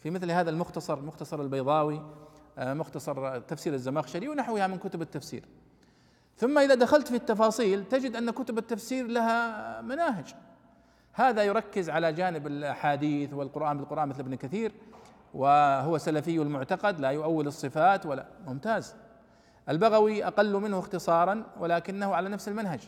في 0.00 0.10
مثل 0.10 0.30
هذا 0.30 0.50
المختصر 0.50 1.02
مختصر 1.02 1.40
البيضاوي 1.40 2.02
آه، 2.58 2.74
مختصر 2.74 3.38
تفسير 3.38 3.74
الزمخشري 3.74 4.28
ونحوها 4.28 4.66
من 4.66 4.78
كتب 4.78 5.02
التفسير. 5.02 5.44
ثم 6.36 6.58
إذا 6.58 6.74
دخلت 6.74 7.08
في 7.08 7.16
التفاصيل 7.16 7.84
تجد 7.84 8.16
أن 8.16 8.30
كتب 8.30 8.58
التفسير 8.58 9.06
لها 9.06 9.80
مناهج. 9.80 10.34
هذا 11.12 11.42
يركز 11.42 11.90
على 11.90 12.12
جانب 12.12 12.46
الأحاديث 12.46 13.32
والقرآن 13.32 13.78
بالقرآن 13.78 14.08
مثل 14.08 14.20
ابن 14.20 14.34
كثير 14.34 14.72
وهو 15.34 15.98
سلفي 15.98 16.42
المعتقد 16.42 17.00
لا 17.00 17.10
يؤول 17.10 17.46
الصفات 17.46 18.06
ولا 18.06 18.26
ممتاز. 18.46 18.94
البغوي 19.68 20.26
أقل 20.26 20.52
منه 20.52 20.78
اختصارا 20.78 21.44
ولكنه 21.60 22.14
على 22.14 22.28
نفس 22.28 22.48
المنهج. 22.48 22.80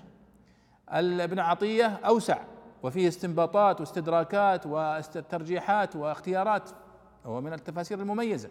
ابن 0.89 1.39
عطية 1.39 1.87
أوسع 1.87 2.39
وفيه 2.83 3.09
استنباطات 3.09 3.81
واستدراكات 3.81 4.67
وترجيحات 4.67 5.97
واختيارات. 5.97 6.71
هو 7.27 7.41
من 7.41 7.53
التفاسير 7.53 8.01
المميزة. 8.01 8.51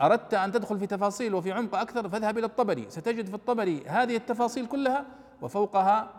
أردت 0.00 0.34
أن 0.34 0.52
تدخل 0.52 0.78
في 0.78 0.86
تفاصيل 0.86 1.34
وفي 1.34 1.52
عمق 1.52 1.74
أكثر 1.74 2.08
فاذهب 2.08 2.38
إلى 2.38 2.46
الطبري. 2.46 2.90
ستجد 2.90 3.26
في 3.26 3.34
الطبري 3.34 3.86
هذه 3.86 4.16
التفاصيل 4.16 4.66
كلها 4.66 5.06
وفوقها 5.42 6.10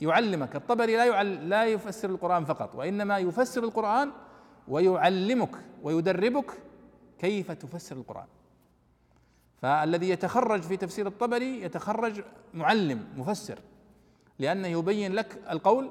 يعلمك. 0.00 0.56
الطبري 0.56 0.96
لا 0.96 1.04
يعل 1.04 1.48
لا 1.48 1.64
يفسر 1.64 2.10
القرآن 2.10 2.44
فقط 2.44 2.74
وإنما 2.74 3.18
يفسر 3.18 3.64
القرآن 3.64 4.10
ويعلمك 4.68 5.56
ويدربك 5.82 6.50
كيف 7.18 7.52
تفسر 7.52 7.96
القرآن. 7.96 8.26
فالذي 9.62 10.08
يتخرج 10.10 10.62
في 10.62 10.76
تفسير 10.76 11.06
الطبري 11.06 11.62
يتخرج 11.62 12.22
معلم 12.54 13.08
مفسر 13.16 13.58
لأنه 14.38 14.68
يبين 14.68 15.12
لك 15.12 15.40
القول 15.50 15.90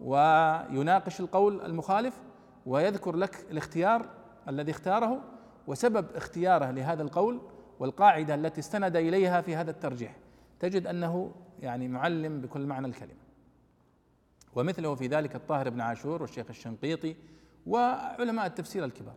ويناقش 0.00 1.20
القول 1.20 1.60
المخالف 1.60 2.20
ويذكر 2.66 3.16
لك 3.16 3.46
الاختيار 3.50 4.06
الذي 4.48 4.70
اختاره 4.70 5.22
وسبب 5.66 6.06
اختياره 6.14 6.70
لهذا 6.70 7.02
القول 7.02 7.40
والقاعدة 7.78 8.34
التي 8.34 8.60
استند 8.60 8.96
إليها 8.96 9.40
في 9.40 9.56
هذا 9.56 9.70
الترجيح. 9.70 10.16
تجد 10.60 10.86
أنه 10.86 11.34
يعني 11.60 11.88
معلم 11.88 12.40
بكل 12.40 12.66
معنى 12.66 12.86
الكلمة. 12.86 13.26
ومثله 14.54 14.94
في 14.94 15.06
ذلك 15.06 15.36
الطاهر 15.36 15.70
بن 15.70 15.80
عاشور 15.80 16.22
والشيخ 16.22 16.46
الشنقيطي 16.50 17.16
وعلماء 17.66 18.46
التفسير 18.46 18.84
الكبار. 18.84 19.16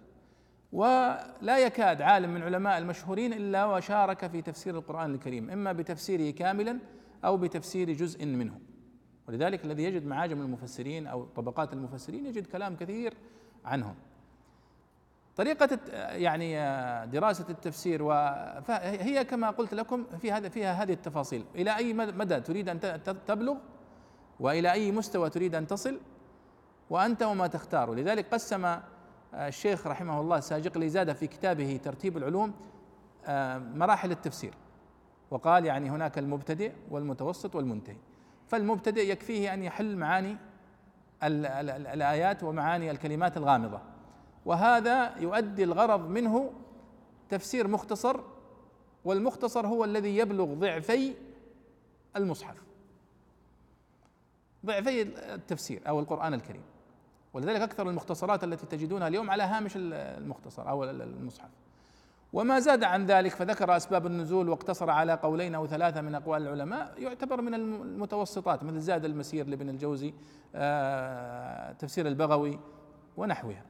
ولا 0.72 1.58
يكاد 1.66 2.02
عالم 2.02 2.34
من 2.34 2.44
علماء 2.44 2.78
المشهورين 2.78 3.34
إلا 3.34 3.66
وشارك 3.66 4.28
في 4.28 4.42
تفسير 4.42 4.78
القرآن 4.78 5.14
الكريم 5.14 5.50
إما 5.50 5.72
بتفسيره 5.72 6.32
كاملا 6.32 6.80
أو 7.26 7.38
بتفسير 7.38 7.92
جزء 7.92 8.26
منه. 8.26 8.60
ولذلك 9.30 9.66
الذي 9.66 9.84
يجد 9.84 10.06
معاجم 10.06 10.42
المفسرين 10.42 11.08
أو 11.08 11.26
طبقات 11.36 11.74
المفسرين 11.74 12.26
يجد 12.26 12.48
كلام 12.48 12.76
كثير 12.76 13.14
عنهم. 13.66 13.96
طريقة 15.36 15.80
يعني 16.16 16.56
دراسة 17.06 17.46
التفسير 17.50 18.04
وهي 18.04 19.26
كما 19.26 19.50
قلت 19.50 19.74
لكم 19.74 20.04
في 20.22 20.32
هذا 20.32 20.50
فيها 20.50 20.84
هذه 20.84 20.94
التفاصيل. 20.94 21.46
إلى 21.56 21.78
أي 21.78 21.94
مدى 21.94 22.40
تريد 22.40 22.70
أن 22.70 22.80
تبلغ؟ 23.28 23.58
وإلى 24.40 24.72
أي 24.72 24.92
مستوى 24.92 25.30
تريد 25.30 25.56
أن 25.56 25.68
تصل؟ 25.68 26.00
وأنت 26.90 27.24
وما 27.24 27.48
تختار. 27.48 27.94
لذلك 27.94 28.34
قسم 28.34 28.80
الشيخ 29.34 29.88
رحمه 29.88 30.22
الله 30.22 30.40
ساجق 30.40 30.78
زاد 30.78 31.14
في 31.14 31.28
كتابه 31.28 31.80
ترتيب 31.84 32.18
العلوم 32.18 32.54
مراحل 33.78 34.12
التفسير. 34.12 34.54
وقال 35.32 35.66
يعني 35.66 35.90
هناك 35.90 36.18
المبتدئ 36.18 36.72
والمتوسط 36.92 37.56
والمنتهي. 37.56 37.98
فالمبتدئ 38.50 39.12
يكفيه 39.12 39.54
أن 39.54 39.64
يحل 39.64 39.98
معاني 39.98 40.38
الآيات 41.24 42.44
ومعاني 42.44 42.92
الكلمات 42.92 43.38
الغامضة. 43.38 43.82
وهذا 44.46 45.18
يؤدي 45.18 45.64
الغرض 45.64 46.10
منه 46.10 46.54
تفسير 47.30 47.68
مختصر 47.68 48.20
والمختصر 49.06 49.68
هو 49.68 49.84
الذي 49.84 50.18
يبلغ 50.18 50.54
ضعفي 50.54 51.14
المصحف. 52.16 52.64
ضعفي 54.66 55.02
التفسير 55.36 55.82
أو 55.88 56.00
القرآن 56.00 56.34
الكريم. 56.34 56.64
ولذلك 57.34 57.62
أكثر 57.62 57.90
المختصرات 57.90 58.44
التي 58.44 58.66
تجدونها 58.66 59.08
اليوم 59.08 59.30
على 59.30 59.44
هامش 59.44 59.72
المختصر 59.76 60.70
أو 60.70 60.84
المصحف. 60.84 61.50
وما 62.34 62.60
زاد 62.60 62.84
عن 62.84 63.06
ذلك 63.06 63.32
فذكر 63.32 63.78
أسباب 63.78 64.06
النزول 64.06 64.50
واقتصر 64.50 64.90
على 64.90 65.14
قولين 65.14 65.56
أو 65.56 65.68
ثلاثة 65.68 66.02
من 66.02 66.16
أقوال 66.16 66.42
العلماء 66.42 66.94
يعتبر 66.98 67.42
من 67.42 67.54
المتوسطات 67.54 68.64
مثل 68.64 68.80
زاد 68.80 69.06
المسير 69.06 69.48
لابن 69.48 69.70
الجوزي 69.70 70.14
آه، 70.56 71.72
تفسير 71.72 72.08
البغوي 72.08 72.60
ونحوها. 73.18 73.66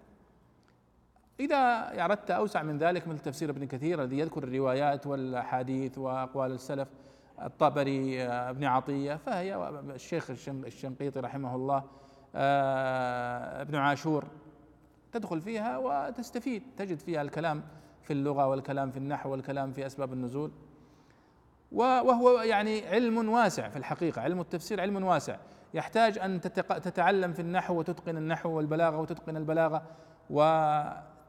إذا 1.40 1.92
أردت 2.06 2.32
أوسع 2.32 2.64
من 2.64 2.78
ذلك 2.78 3.08
مثل 3.08 3.20
تفسير 3.20 3.50
ابن 3.50 3.68
كثير 3.68 4.04
الذي 4.04 4.20
يذكر 4.20 4.44
الروايات 4.44 5.08
والأحاديث 5.08 5.98
وأقوال 5.98 6.52
السلف 6.52 6.88
الطبري 7.42 8.24
آه، 8.24 8.50
ابن 8.50 8.64
عطية 8.64 9.16
فهي 9.16 9.70
الشيخ 9.96 10.30
الشنقيطي 10.50 11.20
رحمه 11.20 11.56
الله 11.56 11.84
آه، 12.36 13.62
ابن 13.62 13.76
عاشور 13.76 14.26
تدخل 15.12 15.42
فيها 15.42 15.78
وتستفيد 15.78 16.64
تجد 16.78 17.00
فيها 17.00 17.22
الكلام 17.22 17.64
في 18.10 18.14
اللغة 18.14 18.48
والكلام 18.48 18.92
في 18.92 18.98
النحو 18.98 19.32
والكلام 19.32 19.74
في 19.74 19.86
أسباب 19.86 20.14
النزول. 20.14 20.52
وهو 21.72 22.42
يعني 22.42 22.88
علم 22.88 23.30
واسع 23.30 23.70
في 23.70 23.78
الحقيقة 23.78 24.22
علم 24.22 24.40
التفسير 24.40 24.82
علم 24.82 25.04
واسع. 25.04 25.38
يحتاج 25.74 26.18
أن 26.18 26.42
تتعلم 26.82 27.34
في 27.34 27.42
النحو 27.42 27.80
وتتقن 27.80 28.18
النحو 28.18 28.50
والبلاغة 28.50 28.98
وتتقن 28.98 29.38
البلاغة 29.38 29.84
و 30.30 30.42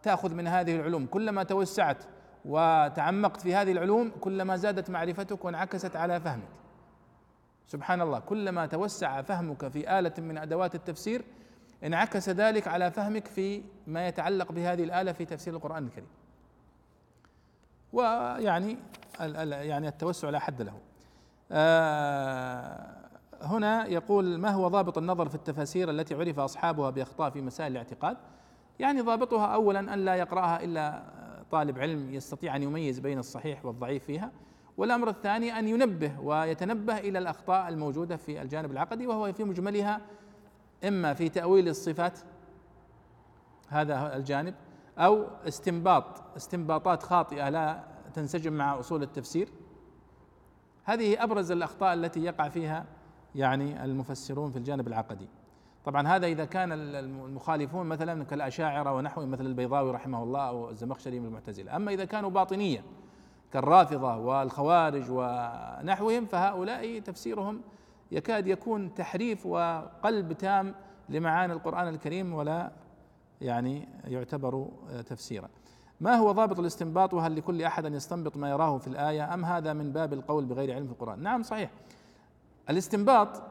تاخذ 0.02 0.34
من 0.34 0.46
هذه 0.46 0.76
العلوم. 0.76 1.06
كلما 1.06 1.42
توسعت 1.42 2.04
وتعمقت 2.44 3.40
في 3.40 3.54
هذه 3.54 3.72
العلوم 3.72 4.12
كلما 4.20 4.56
زادت 4.56 4.90
معرفتك 4.90 5.44
وانعكست 5.44 5.96
على 5.96 6.20
فهمك. 6.20 6.48
سبحان 7.66 8.00
الله 8.00 8.18
كلما 8.18 8.66
توسع 8.66 9.22
فهمك 9.22 9.68
في 9.68 9.98
آلة 9.98 10.14
من 10.18 10.38
أدوات 10.38 10.74
التفسير 10.74 11.24
انعكس 11.84 12.28
ذلك 12.28 12.68
على 12.68 12.90
فهمك 12.90 13.26
في 13.26 13.62
ما 13.86 14.08
يتعلق 14.08 14.52
بهذه 14.52 14.84
الآلة 14.84 15.12
في 15.12 15.24
تفسير 15.24 15.54
القرآن 15.54 15.84
الكريم. 15.84 16.08
ويعني 17.92 18.78
يعني 19.50 19.88
التوسع 19.88 20.30
لا 20.30 20.38
حد 20.38 20.62
له. 20.62 20.72
آه، 21.52 22.96
هنا 23.42 23.86
يقول 23.86 24.38
ما 24.38 24.50
هو 24.50 24.68
ضابط 24.68 24.98
النظر 24.98 25.28
في 25.28 25.34
التفاسير 25.34 25.90
التي 25.90 26.14
عرف 26.14 26.38
أصحابها 26.38 26.90
بأخطاء 26.90 27.30
في 27.30 27.40
مسائل 27.40 27.72
الاعتقاد؟ 27.72 28.16
يعني 28.78 29.00
ضابطها 29.00 29.46
اولا 29.46 29.94
أن 29.94 30.04
لا 30.04 30.14
يقرأها 30.14 30.64
إلا 30.64 31.02
طالب 31.50 31.78
علم 31.78 32.14
يستطيع 32.14 32.56
أن 32.56 32.62
يميز 32.62 32.98
بين 32.98 33.18
الصحيح 33.18 33.64
والضعيف 33.64 34.04
فيها 34.04 34.30
والأمر 34.76 35.08
الثاني 35.08 35.58
أن 35.58 35.68
ينبه 35.68 36.20
ويتنبه 36.20 36.98
إلى 36.98 37.18
الأخطاء 37.18 37.68
الموجودة 37.68 38.16
في 38.16 38.42
الجانب 38.42 38.70
العقدي 38.70 39.06
وهو 39.06 39.32
في 39.32 39.44
مجملها 39.44 40.00
إما 40.84 41.14
في 41.14 41.28
تأويل 41.28 41.68
الصفات 41.68 42.18
هذا 43.68 44.16
الجانب 44.16 44.54
أو 44.98 45.26
استنباط. 45.48 46.22
استنباطات 46.36 47.02
خاطئة 47.02 47.48
لا 47.48 47.84
تنسجم 48.14 48.52
مع 48.52 48.78
أصول 48.78 49.02
التفسير. 49.02 49.48
هذه 50.84 51.24
أبرز 51.24 51.52
الأخطاء 51.52 51.94
التي 51.94 52.20
يقع 52.20 52.48
فيها 52.48 52.84
يعني 53.34 53.84
المفسرون 53.84 54.50
في 54.50 54.56
الجانب 54.56 54.88
العقدي. 54.88 55.28
طبعا 55.84 56.08
هذا 56.08 56.26
إذا 56.26 56.44
كان 56.44 56.72
المخالفون 56.72 57.86
مثلا 57.86 58.24
كالأشاعرة 58.24 58.94
ونحوهم 58.94 59.30
مثل 59.30 59.46
البيضاوي 59.46 59.90
رحمه 59.90 60.22
الله 60.22 60.48
أو 60.48 60.70
الزمخشري 60.70 61.20
من 61.20 61.26
المعتزلة، 61.26 61.76
أما 61.76 61.92
إذا 61.92 62.04
كانوا 62.04 62.30
باطنية 62.30 62.84
كالرافضة 63.52 64.16
والخوارج 64.16 65.04
ونحوهم 65.10 66.26
فهؤلاء 66.26 66.98
تفسيرهم 66.98 67.60
يكاد 68.12 68.46
يكون 68.46 68.94
تحريف 68.94 69.46
وقلب 69.46 70.32
تام 70.32 70.74
لمعاني 71.08 71.52
القرآن 71.52 71.88
الكريم 71.88 72.34
ولا 72.34 72.72
يعني 73.40 73.88
يعتبر 74.04 74.68
تفسيرا. 75.06 75.48
ما 76.00 76.14
هو 76.14 76.32
ضابط 76.32 76.58
الاستنباط 76.58 77.14
وهل 77.14 77.36
لكل 77.36 77.62
أحد 77.62 77.84
أن 77.84 77.94
يستنبط 77.94 78.36
ما 78.36 78.50
يراه 78.50 78.78
في 78.78 78.86
الآية 78.86 79.34
أم 79.34 79.44
هذا 79.44 79.72
من 79.72 79.92
باب 79.92 80.12
القول 80.12 80.44
بغير 80.44 80.74
علم 80.74 80.86
في 80.86 80.92
القرآن؟ 80.92 81.22
نعم 81.22 81.42
صحيح. 81.42 81.70
الاستنباط 82.70 83.42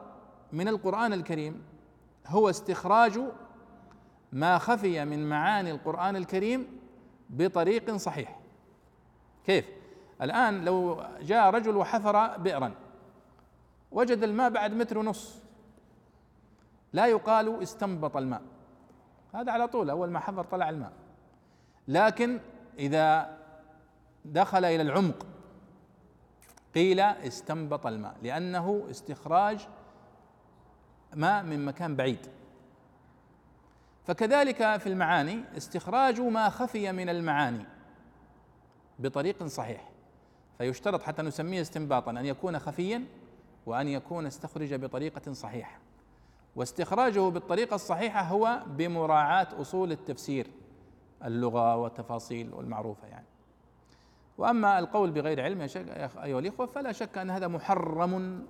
من 0.52 0.68
القرآن 0.68 1.12
الكريم 1.12 1.62
هو 2.26 2.50
استخراج 2.50 3.20
ما 4.32 4.58
خفي 4.58 5.04
من 5.04 5.28
معاني 5.28 5.70
القرآن 5.70 6.16
الكريم 6.16 6.66
بطريق 7.30 7.96
صحيح 7.96 8.40
كيف؟ 9.46 9.64
الآن 10.22 10.64
لو 10.64 11.02
جاء 11.20 11.50
رجل 11.50 11.76
وحفر 11.76 12.38
بئرا 12.38 12.74
وجد 13.90 14.22
الماء 14.22 14.50
بعد 14.50 14.74
متر 14.74 14.98
ونص 14.98 15.40
لا 16.92 17.06
يقال 17.06 17.62
استنبط 17.62 18.16
الماء 18.16 18.42
هذا 19.34 19.52
على 19.52 19.68
طول 19.68 19.90
أول 19.90 20.10
ما 20.10 20.18
حفر 20.18 20.44
طلع 20.44 20.70
الماء. 20.70 20.92
لكن 21.88 22.40
إذا 22.78 23.38
دخل 24.24 24.64
إلى 24.64 24.82
العمق 24.82 25.26
قيل 26.74 27.00
استنبط 27.00 27.86
الماء 27.86 28.16
لأنه 28.22 28.86
استخراج 28.90 29.68
ما 31.14 31.42
من 31.42 31.64
مكان 31.64 31.96
بعيد. 31.96 32.26
فكذلك 34.06 34.76
في 34.76 34.86
المعاني 34.86 35.42
استخراج 35.56 36.20
ما 36.20 36.48
خفي 36.48 36.92
من 36.92 37.08
المعاني 37.08 37.64
بطريق 38.98 39.44
صحيح. 39.44 39.90
فيشترط 40.58 41.02
حتى 41.02 41.22
نسميه 41.22 41.60
استنباطا 41.60 42.10
أن 42.10 42.26
يكون 42.26 42.58
خفيا 42.58 43.04
وأن 43.66 43.88
يكون 43.88 44.26
استخرج 44.26 44.74
بطريقة 44.74 45.32
صحيحة. 45.32 45.78
واستخراجه 46.56 47.28
بالطريقة 47.28 47.74
الصحيحة 47.74 48.22
هو 48.22 48.62
بمراعاة 48.66 49.48
أصول 49.60 49.92
التفسير 49.92 50.46
اللغة 51.24 51.76
والتفاصيل 51.76 52.54
والمعروفة 52.54 53.06
يعني 53.06 53.26
وأما 54.38 54.78
القول 54.78 55.10
بغير 55.10 55.42
علم 55.42 55.60
يا 55.60 56.10
أيها 56.24 56.38
الإخوة 56.38 56.66
فلا 56.66 56.92
شك 56.92 57.18
أن 57.18 57.30
هذا 57.30 57.48
محرم 57.48 58.46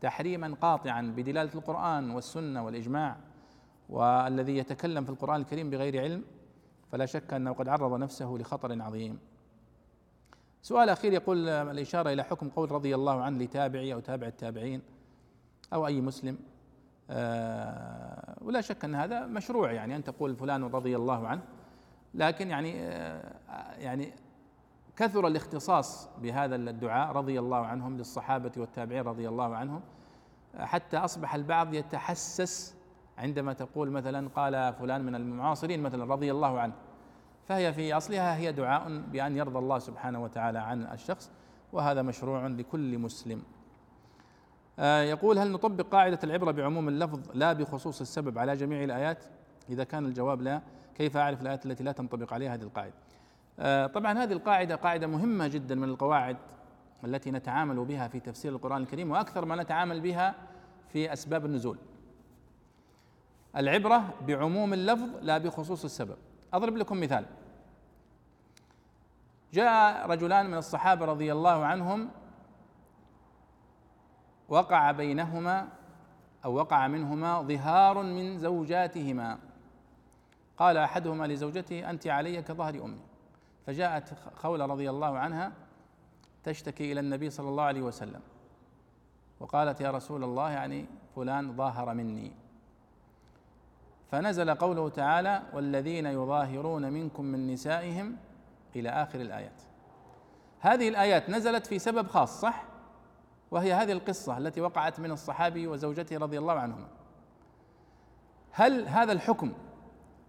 تحريما 0.00 0.56
قاطعا 0.62 1.14
بدلالة 1.16 1.54
القرآن 1.54 2.10
والسنة 2.10 2.64
والإجماع 2.64 3.16
والذي 3.88 4.56
يتكلم 4.56 5.04
في 5.04 5.10
القرآن 5.10 5.40
الكريم 5.40 5.70
بغير 5.70 6.00
علم 6.00 6.24
فلا 6.92 7.06
شك 7.06 7.34
أنه 7.34 7.52
قد 7.52 7.68
عرض 7.68 7.94
نفسه 8.00 8.36
لخطر 8.40 8.82
عظيم. 8.82 9.18
سؤال 10.62 10.88
أخير 10.88 11.12
يقول 11.12 11.48
الإشارة 11.48 12.12
إلى 12.12 12.22
حكم 12.22 12.48
قول 12.48 12.72
رضي 12.72 12.94
الله 12.94 13.22
عنه 13.22 13.38
لتابعي 13.38 13.94
أو 13.94 14.00
تابع 14.00 14.26
التابعين 14.26 14.82
أو 15.72 15.86
أي 15.86 16.00
مسلم 16.00 16.38
ولا 18.40 18.60
شك 18.60 18.84
أن 18.84 18.94
هذا 18.94 19.26
مشروع 19.26 19.72
يعني 19.72 19.96
أن 19.96 20.04
تقول 20.04 20.36
فلان 20.36 20.64
رضي 20.64 20.96
الله 20.96 21.28
عنه. 21.28 21.42
لكن 22.14 22.48
يعني 22.50 22.82
آه 22.82 23.34
يعني 23.78 24.12
كثر 24.96 25.26
الاختصاص 25.26 26.08
بهذا 26.22 26.56
الدعاء 26.56 27.12
رضي 27.12 27.38
الله 27.38 27.66
عنهم 27.66 27.96
للصحابة 27.96 28.52
والتابعين 28.56 29.02
رضي 29.02 29.28
الله 29.28 29.56
عنهم 29.56 29.80
حتى 30.58 30.96
أصبح 30.96 31.34
البعض 31.34 31.74
يتحسس 31.74 32.74
عندما 33.18 33.52
تقول 33.52 33.90
مثلا 33.90 34.28
قال 34.28 34.74
فلان 34.74 35.04
من 35.04 35.14
المعاصرين 35.14 35.82
مثلا 35.82 36.04
رضي 36.04 36.30
الله 36.30 36.60
عنه. 36.60 36.74
فهي 37.48 37.72
في 37.72 37.96
أصلها 37.96 38.36
هي 38.36 38.52
دعاء 38.52 39.02
بأن 39.12 39.36
يرضى 39.36 39.58
الله 39.58 39.78
سبحانه 39.78 40.22
وتعالى 40.22 40.58
عن 40.58 40.82
الشخص 40.82 41.30
وهذا 41.72 42.02
مشروع 42.02 42.46
لكل 42.46 42.98
مسلم. 42.98 43.38
آه، 43.38 43.57
يقول 44.84 45.38
هل 45.38 45.50
نطبق 45.52 45.84
قاعدة 45.84 46.18
العبرة 46.24 46.50
بعموم 46.50 46.88
اللفظ 46.88 47.20
لا 47.34 47.52
بخصوص 47.52 48.00
السبب 48.00 48.38
على 48.38 48.56
جميع 48.56 48.84
الآيات؟ 48.84 49.24
إذا 49.68 49.84
كان 49.84 50.06
الجواب 50.06 50.42
لا 50.42 50.60
كيف 50.94 51.16
أعرف 51.16 51.42
الآيات 51.42 51.66
التي 51.66 51.84
لا 51.84 51.92
تنطبق 51.92 52.32
عليها 52.32 52.54
هذه 52.54 52.62
القاعدة؟ 52.62 52.94
آه، 53.60 53.86
طبعا 53.86 54.18
هذه 54.18 54.32
القاعدة 54.32 54.74
قاعدة 54.76 55.06
مهمة 55.06 55.48
جدا 55.48 55.74
من 55.74 55.84
القواعد 55.88 56.36
التي 57.04 57.30
نتعامل 57.30 57.84
بها 57.84 58.08
في 58.08 58.20
تفسير 58.20 58.52
القرآن 58.52 58.82
الكريم 58.82 59.10
وأكثر 59.10 59.44
ما 59.44 59.56
نتعامل 59.56 60.00
بها 60.00 60.34
في 60.88 61.12
أسباب 61.12 61.46
النزول. 61.46 61.78
العبرة 63.56 64.14
بعموم 64.26 64.72
اللفظ 64.72 65.08
لا 65.22 65.38
بخصوص 65.38 65.84
السبب. 65.84 66.16
أضرب 66.52 66.76
لكم 66.76 67.00
مثال. 67.00 67.24
جاء 69.52 70.06
رجلان 70.10 70.46
من 70.46 70.58
الصحابة 70.58 71.04
رضي 71.04 71.32
الله 71.32 71.64
عنهم 71.64 72.08
وقع 74.48 74.90
بينهما 74.90 75.68
أو 76.44 76.54
وقع 76.54 76.88
منهما 76.88 77.42
ظهار 77.42 78.02
من 78.02 78.38
زوجاتهما. 78.38 79.38
قال 80.56 80.76
أحدهما 80.76 81.26
لزوجته 81.26 81.90
أنت 81.90 82.06
علي 82.06 82.42
كظهر 82.42 82.84
أمي. 82.84 83.00
فجاءت 83.66 84.14
خولة 84.36 84.66
رضي 84.66 84.90
الله 84.90 85.18
عنها 85.18 85.52
تشتكي 86.44 86.92
إلى 86.92 87.00
النبي 87.00 87.30
صلى 87.30 87.48
الله 87.48 87.62
عليه 87.62 87.82
وسلم. 87.82 88.20
وقالت 89.40 89.80
يا 89.80 89.90
رسول 89.90 90.24
الله 90.24 90.50
يعني 90.50 90.86
فلان 91.16 91.56
ظاهر 91.56 91.94
مني. 91.94 92.32
فنزل 94.10 94.54
قوله 94.54 94.88
تعالى 94.88 95.42
والذين 95.52 96.06
يظاهرون 96.06 96.92
منكم 96.92 97.24
من 97.24 97.46
نسائهم 97.46 98.16
إلى 98.76 98.88
آخر 98.88 99.20
الآيات. 99.20 99.62
هذه 100.60 100.88
الآيات 100.88 101.30
نزلت 101.30 101.66
في 101.66 101.78
سبب 101.78 102.06
خاص 102.06 102.40
صح؟ 102.40 102.64
وهي 103.50 103.72
هذه 103.72 103.92
القصة 103.92 104.38
التي 104.38 104.60
وقعت 104.60 105.00
من 105.00 105.10
الصحابي 105.10 105.66
وزوجته 105.66 106.18
رضي 106.18 106.38
الله 106.38 106.52
عنهما. 106.52 106.86
هل 108.52 108.88
هذا 108.88 109.12
الحكم 109.12 109.52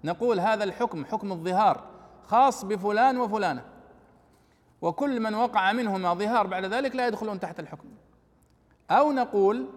نقول 0.04 0.40
هذا 0.40 0.64
الحكم 0.64 1.06
حكم 1.06 1.32
الظهار 1.32 1.84
خاص 2.24 2.66
بفلان 2.66 3.18
وفلانة 3.18 3.66
وكل 4.82 5.20
من 5.20 5.36
وقع 5.36 5.72
منهما 5.72 6.14
ظهار 6.14 6.48
بعد 6.48 6.66
ذلك 6.66 6.96
لا 6.96 7.08
يدخلون 7.08 7.40
تحت 7.40 7.60
الحكم. 7.60 7.88
أو 8.92 9.12
نقول 9.12 9.70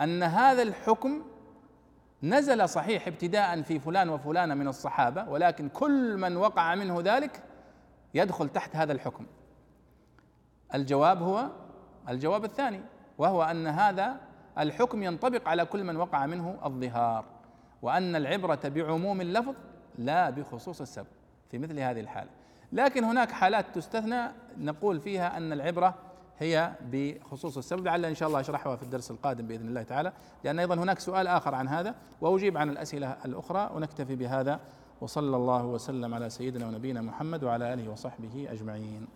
أن 0.00 0.22
هذا 0.22 0.62
الحكم 0.62 1.22
نزل 2.22 2.68
صحيح 2.68 3.06
ابتداء 3.06 3.62
في 3.62 3.78
فلان 3.78 4.08
وفلانة 4.08 4.54
من 4.54 4.68
الصحابة 4.68 5.28
ولكن 5.28 5.68
كل 5.68 6.16
من 6.16 6.36
وقع 6.36 6.74
منه 6.74 7.00
ذلك 7.00 7.42
يدخل 8.14 8.48
تحت 8.48 8.76
هذا 8.76 8.92
الحكم. 8.92 9.26
الجواب 10.74 11.22
هو 11.22 11.50
الجواب 12.08 12.44
الثاني 12.44 12.80
وهو 13.18 13.42
أن 13.42 13.66
هذا 13.66 14.16
الحكم 14.58 15.02
ينطبق 15.02 15.48
على 15.48 15.64
كل 15.64 15.84
من 15.84 15.96
وقع 15.96 16.26
منه 16.26 16.58
الظهار 16.64 17.24
وأن 17.82 18.16
العبرة 18.16 18.60
بعموم 18.64 19.20
اللفظ 19.20 19.54
لا 19.98 20.30
بخصوص 20.30 20.80
السبب 20.80 21.06
في 21.50 21.58
مثل 21.58 21.78
هذه 21.78 22.00
الحالة. 22.00 22.30
لكن 22.72 23.04
هناك 23.04 23.30
حالات 23.30 23.66
تستثنى 23.74 24.22
نقول 24.58 25.00
فيها 25.00 25.36
أن 25.36 25.52
العبرة 25.52 25.94
هي 26.38 26.72
بخصوص 26.92 27.56
السبب 27.58 27.84
لعل 27.84 28.04
إن 28.04 28.14
شاء 28.14 28.28
الله 28.28 28.40
أشرحها 28.40 28.76
في 28.76 28.82
الدرس 28.82 29.10
القادم 29.10 29.46
بإذن 29.46 29.68
الله 29.68 29.82
تعالى 29.82 30.12
لأن 30.44 30.58
أيضا 30.58 30.74
هناك 30.74 30.98
سؤال 30.98 31.26
آخر 31.26 31.54
عن 31.54 31.68
هذا 31.68 31.94
وأجيب 32.20 32.56
عن 32.56 32.70
الأسئلة 32.70 33.16
الأخرى 33.24 33.70
ونكتفي 33.74 34.16
بهذا 34.16 34.60
وصلى 35.00 35.36
الله 35.36 35.66
وسلم 35.66 36.14
على 36.14 36.30
سيدنا 36.30 36.66
ونبينا 36.66 37.00
محمد 37.02 37.44
وعلى 37.44 37.74
آله 37.74 37.90
وصحبه 37.90 38.48
أجمعين. 38.50 39.06